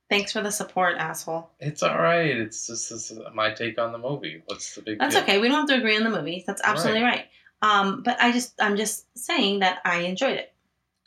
Thanks 0.08 0.32
for 0.32 0.42
the 0.42 0.50
support, 0.50 0.96
asshole. 0.96 1.50
It's 1.60 1.82
all 1.82 1.98
right. 1.98 2.26
It's 2.36 2.66
just 2.66 2.90
this 2.90 3.10
is 3.10 3.18
my 3.34 3.52
take 3.52 3.78
on 3.78 3.90
the 3.92 3.98
movie. 3.98 4.42
What's 4.46 4.74
the 4.74 4.82
big 4.82 4.98
That's 4.98 5.14
deal? 5.14 5.24
okay. 5.24 5.38
We 5.40 5.48
don't 5.48 5.58
have 5.58 5.68
to 5.68 5.74
agree 5.76 5.96
on 5.96 6.04
the 6.04 6.10
movie. 6.10 6.44
That's 6.46 6.62
absolutely 6.62 7.02
right. 7.02 7.26
Um, 7.62 8.02
but 8.02 8.20
I 8.20 8.30
just 8.30 8.54
I'm 8.60 8.76
just 8.76 9.06
saying 9.18 9.60
that 9.60 9.80
I 9.84 10.00
enjoyed 10.00 10.38
it. 10.38 10.52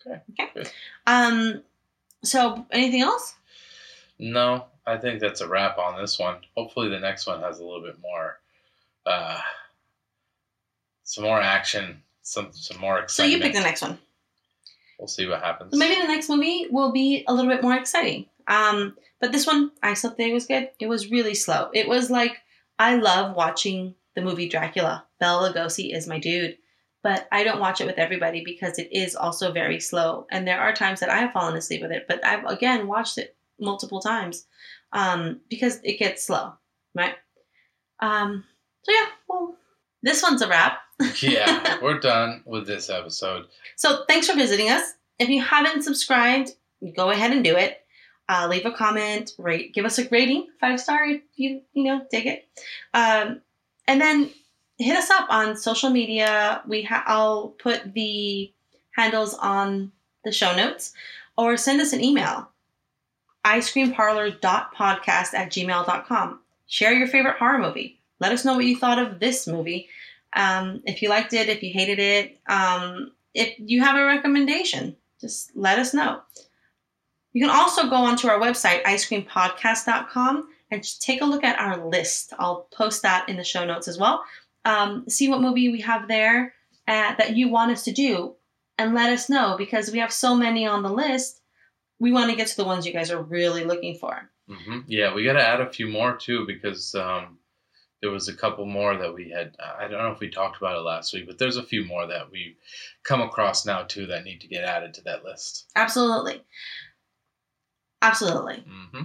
Okay, 0.06 0.22
Okay. 0.34 0.50
good. 0.54 0.72
Um. 1.06 1.64
So 2.24 2.66
anything 2.72 3.02
else? 3.02 3.36
No, 4.20 4.66
I 4.86 4.98
think 4.98 5.20
that's 5.20 5.42
a 5.42 5.48
wrap 5.48 5.78
on 5.78 6.00
this 6.00 6.18
one. 6.18 6.38
Hopefully, 6.56 6.90
the 6.90 7.00
next 7.00 7.28
one 7.28 7.42
has 7.42 7.60
a 7.60 7.64
little 7.64 7.82
bit 7.82 7.98
more, 8.02 8.40
uh, 9.06 9.40
some 11.04 11.24
more 11.24 11.40
action, 11.40 12.02
some 12.22 12.50
some 12.52 12.80
more 12.80 13.00
excitement. 13.00 13.32
So 13.32 13.38
you 13.38 13.44
pick 13.44 13.54
the 13.54 13.68
next 13.68 13.82
one. 13.82 14.00
We'll 15.00 15.08
see 15.08 15.28
what 15.28 15.42
happens. 15.42 15.74
So 15.74 15.78
maybe 15.78 16.02
the 16.02 16.08
next 16.08 16.30
movie 16.30 16.68
will 16.72 16.92
be 16.92 17.24
a 17.28 17.34
little 17.34 17.52
bit 17.52 17.62
more 17.62 17.76
exciting. 17.76 18.26
Um, 18.48 18.96
but 19.22 19.32
this 19.32 19.46
one, 19.46 19.72
I 19.84 19.94
still 19.94 20.12
think 20.12 20.32
it 20.32 20.34
was 20.34 20.48
good. 20.48 20.70
It 20.80 20.88
was 20.88 21.12
really 21.12 21.36
slow. 21.36 21.70
It 21.74 21.88
was 21.88 22.10
like 22.10 22.38
I 22.80 22.96
love 22.96 23.36
watching 23.36 23.96
the 24.16 24.22
movie 24.22 24.50
Dracula. 24.50 25.06
Bela 25.20 25.54
Lugosi 25.54 25.96
is 25.96 26.08
my 26.08 26.20
dude, 26.20 26.58
but 27.04 27.28
I 27.32 27.44
don't 27.44 27.60
watch 27.60 27.82
it 27.82 27.88
with 27.88 27.98
everybody 27.98 28.44
because 28.44 28.80
it 28.80 28.90
is 28.92 29.16
also 29.16 29.52
very 29.52 29.80
slow. 29.80 30.26
And 30.32 30.48
there 30.48 30.60
are 30.60 30.74
times 30.74 31.00
that 31.02 31.10
I 31.10 31.20
have 31.20 31.32
fallen 31.32 31.56
asleep 31.56 31.82
with 31.82 31.92
it, 31.92 32.06
but 32.08 32.26
I've 32.26 32.46
again 32.46 32.88
watched 32.88 33.20
it 33.20 33.37
multiple 33.60 34.00
times 34.00 34.46
um, 34.94 35.42
because 35.50 35.80
it 35.84 36.00
gets 36.00 36.26
slow, 36.26 36.54
right? 36.96 37.16
Um, 38.00 38.44
so 38.84 38.92
yeah, 38.92 39.08
well, 39.28 39.56
this 40.04 40.24
one's 40.24 40.42
a 40.42 40.48
wrap. 40.48 40.80
yeah, 41.22 41.78
we're 41.82 42.00
done 42.00 42.44
with 42.46 42.68
this 42.68 42.90
episode. 42.90 43.48
So 43.76 44.04
thanks 44.08 44.30
for 44.30 44.36
visiting 44.36 44.70
us. 44.70 44.94
If 45.20 45.30
you 45.30 45.42
haven't 45.42 45.84
subscribed, 45.84 46.52
go 46.96 47.10
ahead 47.10 47.32
and 47.32 47.44
do 47.44 47.56
it. 47.56 47.84
Uh, 48.30 48.48
leave 48.50 48.66
a 48.66 48.72
comment, 48.72 49.32
rate, 49.38 49.74
give 49.74 49.86
us 49.86 50.00
a 50.00 50.08
rating, 50.10 50.48
five 50.60 50.80
star 50.82 51.06
if 51.06 51.22
you 51.36 51.62
you 51.74 51.86
know 51.86 52.02
take 52.12 52.26
it, 52.26 52.46
um, 52.94 53.42
and 53.88 54.02
then 54.02 54.30
hit 54.78 54.98
us 54.98 55.10
up 55.10 55.28
on 55.30 55.56
social 55.56 55.90
media. 55.90 56.62
We 56.68 56.84
ha- 56.84 57.06
I'll 57.08 57.50
put 57.58 57.94
the 57.94 58.52
handles 58.92 59.34
on 59.36 59.94
the 60.26 60.34
show 60.34 60.54
notes, 60.58 60.94
or 61.38 61.56
send 61.56 61.80
us 61.80 61.94
an 61.94 62.04
email. 62.04 62.50
icecreamparlor.podcast 63.48 65.34
at 65.34 65.52
gmail.com. 65.52 66.40
Share 66.68 66.94
your 66.94 67.08
favorite 67.08 67.38
horror 67.38 67.60
movie. 67.60 68.00
Let 68.20 68.34
us 68.34 68.44
know 68.44 68.56
what 68.56 68.66
you 68.66 68.78
thought 68.78 69.00
of 69.00 69.20
this 69.20 69.48
movie. 69.48 69.88
Um, 70.34 70.82
if 70.86 71.02
you 71.02 71.10
liked 71.10 71.34
it, 71.34 71.48
if 71.48 71.64
you 71.64 71.72
hated 71.72 72.00
it, 72.00 72.40
um, 72.48 73.12
if 73.34 73.56
you 73.58 73.82
have 73.82 73.96
a 73.96 74.06
recommendation, 74.06 74.98
just 75.22 75.56
let 75.56 75.80
us 75.80 75.94
know. 75.94 76.22
You 77.34 77.46
can 77.46 77.56
also 77.56 77.90
go 77.90 77.96
onto 77.96 78.28
our 78.28 78.40
website, 78.40 78.84
icecreampodcast.com, 78.84 80.48
and 80.72 81.00
take 81.00 81.22
a 81.22 81.26
look 81.26 81.44
at 81.44 81.60
our 81.60 81.88
list. 81.88 82.34
I'll 82.40 82.68
post 82.72 83.04
that 83.04 83.30
in 83.30 83.38
the 83.38 83.44
show 83.44 83.64
notes 83.66 83.88
as 83.88 83.98
well. 83.98 84.24
Um, 84.66 85.06
see 85.08 85.30
what 85.30 85.42
movie 85.42 85.70
we 85.70 85.82
have 85.82 86.08
there 86.08 86.54
uh, 86.88 87.16
that 87.16 87.38
you 87.38 87.50
want 87.50 87.72
us 87.72 87.84
to 87.86 87.92
do, 87.92 88.36
and 88.78 88.94
let 88.94 89.14
us 89.14 89.30
know 89.30 89.56
because 89.58 89.92
we 89.92 90.00
have 90.00 90.12
so 90.12 90.36
many 90.36 90.68
on 90.68 90.84
the 90.84 90.92
list. 90.92 91.37
We 92.00 92.12
want 92.12 92.30
to 92.30 92.36
get 92.36 92.48
to 92.48 92.58
the 92.58 92.66
ones 92.66 92.86
you 92.86 92.94
guys 92.94 93.12
are 93.12 93.22
really 93.22 93.64
looking 93.64 93.96
for. 93.96 94.30
hmm 94.50 94.80
Yeah, 94.88 95.14
we 95.14 95.24
got 95.24 95.34
to 95.34 95.46
add 95.46 95.62
a 95.62 95.70
few 95.72 95.88
more 95.88 96.16
too 96.16 96.46
because 96.46 96.94
um, 96.96 97.40
there 98.02 98.12
was 98.12 98.28
a 98.28 98.36
couple 98.36 98.66
more 98.66 98.96
that 98.98 99.14
we 99.14 99.30
had. 99.30 99.56
I 99.60 99.88
don't 99.88 99.98
know 100.04 100.12
if 100.12 100.20
we 100.20 100.30
talked 100.30 100.58
about 100.58 100.78
it 100.78 100.82
last 100.82 101.14
week, 101.14 101.26
but 101.28 101.38
there's 101.38 101.58
a 101.58 101.64
few 101.64 101.84
more 101.86 102.06
that 102.08 102.32
we've 102.32 102.56
come 103.04 103.22
across 103.22 103.66
now 103.66 103.84
too 103.84 104.06
that 104.08 104.24
need 104.24 104.42
to 104.42 104.48
get 104.48 104.64
added 104.64 104.94
to 104.96 105.02
that 105.04 105.24
list. 105.26 105.66
Absolutely. 105.76 106.44
Absolutely. 108.02 108.64
hmm 108.68 109.04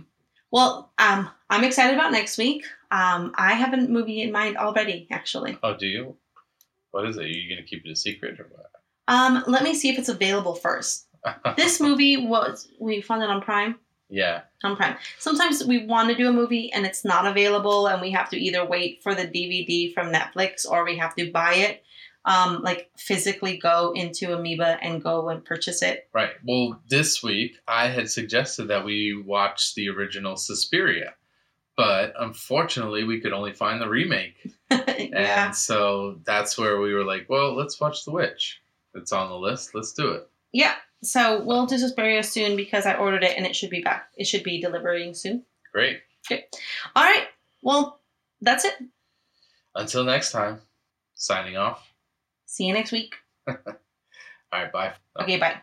Well, 0.51 0.93
um, 0.99 1.31
I'm 1.49 1.65
excited 1.65 1.95
about 1.95 2.13
next 2.13 2.37
week. 2.37 2.65
Um, 2.91 3.33
I 3.37 3.55
have 3.55 3.73
a 3.73 3.79
movie 3.79 4.21
in 4.21 4.33
mind 4.33 4.59
already, 4.59 5.09
actually. 5.11 5.59
Oh, 5.63 5.75
do 5.77 5.87
you? 5.87 6.17
What 6.91 7.07
is 7.09 7.17
it? 7.17 7.25
Are 7.25 7.27
you 7.29 7.49
gonna 7.49 7.67
keep 7.67 7.87
it 7.87 7.91
a 7.91 7.97
secret 7.97 8.39
or 8.39 8.49
what? 8.51 8.67
Um, 9.09 9.45
let 9.47 9.63
me 9.63 9.75
see 9.75 9.89
if 9.89 9.99
it's 9.99 10.11
available 10.11 10.55
first. 10.55 11.07
This 11.57 11.81
movie 11.87 12.17
was 12.27 12.69
we 12.79 13.01
found 13.01 13.23
it 13.23 13.31
on 13.31 13.41
Prime. 13.43 13.77
yeah, 14.09 14.43
On 14.65 14.77
Prime. 14.77 14.97
Sometimes 15.19 15.65
we 15.65 15.87
want 15.87 16.11
to 16.11 16.15
do 16.15 16.29
a 16.29 16.33
movie 16.33 16.73
and 16.73 16.85
it's 16.85 17.05
not 17.05 17.27
available, 17.27 17.87
and 17.87 18.01
we 18.01 18.11
have 18.11 18.29
to 18.31 18.37
either 18.37 18.65
wait 18.65 19.03
for 19.03 19.15
the 19.15 19.27
DVD 19.27 19.93
from 19.95 20.13
Netflix 20.13 20.69
or 20.69 20.85
we 20.85 20.97
have 20.99 21.15
to 21.17 21.31
buy 21.31 21.55
it. 21.55 21.83
Um, 22.25 22.63
like 22.63 22.89
physically 22.97 23.57
go 23.57 23.93
into 23.97 24.33
Amoeba 24.33 24.79
and 24.81 25.03
go 25.03 25.29
and 25.29 25.45
purchase 25.45 25.83
it. 25.83 26.09
right. 26.13 26.31
Well, 26.47 26.81
this 26.89 27.21
week 27.21 27.57
I 27.67 27.89
had 27.89 28.09
suggested 28.09 28.69
that 28.69 28.85
we 28.85 29.21
watch 29.27 29.75
the 29.75 29.89
original 29.89 30.37
Suspiria, 30.37 31.15
but 31.77 32.13
unfortunately 32.17 33.03
we 33.03 33.21
could 33.21 33.33
only 33.33 33.53
find 33.53 33.81
the 33.81 33.89
remake. 33.89 34.37
yeah. 34.71 35.47
And 35.47 35.57
so 35.57 36.21
that's 36.25 36.57
where 36.57 36.81
we 36.81 36.95
were 36.95 37.05
like, 37.05 37.27
well, 37.29 37.57
let's 37.57 37.81
watch 37.81 38.05
The 38.05 38.13
Witch. 38.13 38.63
It's 38.95 39.11
on 39.11 39.29
the 39.29 39.37
list. 39.37 39.75
Let's 39.75 39.93
do 39.93 40.13
it. 40.13 40.29
Yeah. 40.53 40.75
So 41.03 41.43
we'll 41.43 41.67
do 41.67 41.79
Suspiria 41.79 42.23
soon 42.23 42.57
because 42.57 42.87
I 42.87 42.95
ordered 42.95 43.25
it 43.25 43.37
and 43.37 43.45
it 43.45 43.57
should 43.57 43.71
be 43.71 43.83
back. 43.83 44.09
It 44.17 44.27
should 44.27 44.45
be 44.45 44.61
delivering 44.61 45.15
soon. 45.15 45.45
Great. 45.73 46.01
Okay. 46.27 46.47
All 46.95 47.03
right. 47.03 47.27
Well, 47.63 48.01
that's 48.41 48.65
it. 48.65 48.75
Until 49.75 50.05
next 50.05 50.33
time, 50.33 50.61
signing 51.15 51.57
off. 51.57 51.93
See 52.47 52.65
you 52.65 52.75
next 52.75 52.93
week. 52.93 53.15
All 53.49 53.55
right, 54.53 54.71
bye. 54.71 54.93
Okay, 55.19 55.39
bye. 55.39 55.63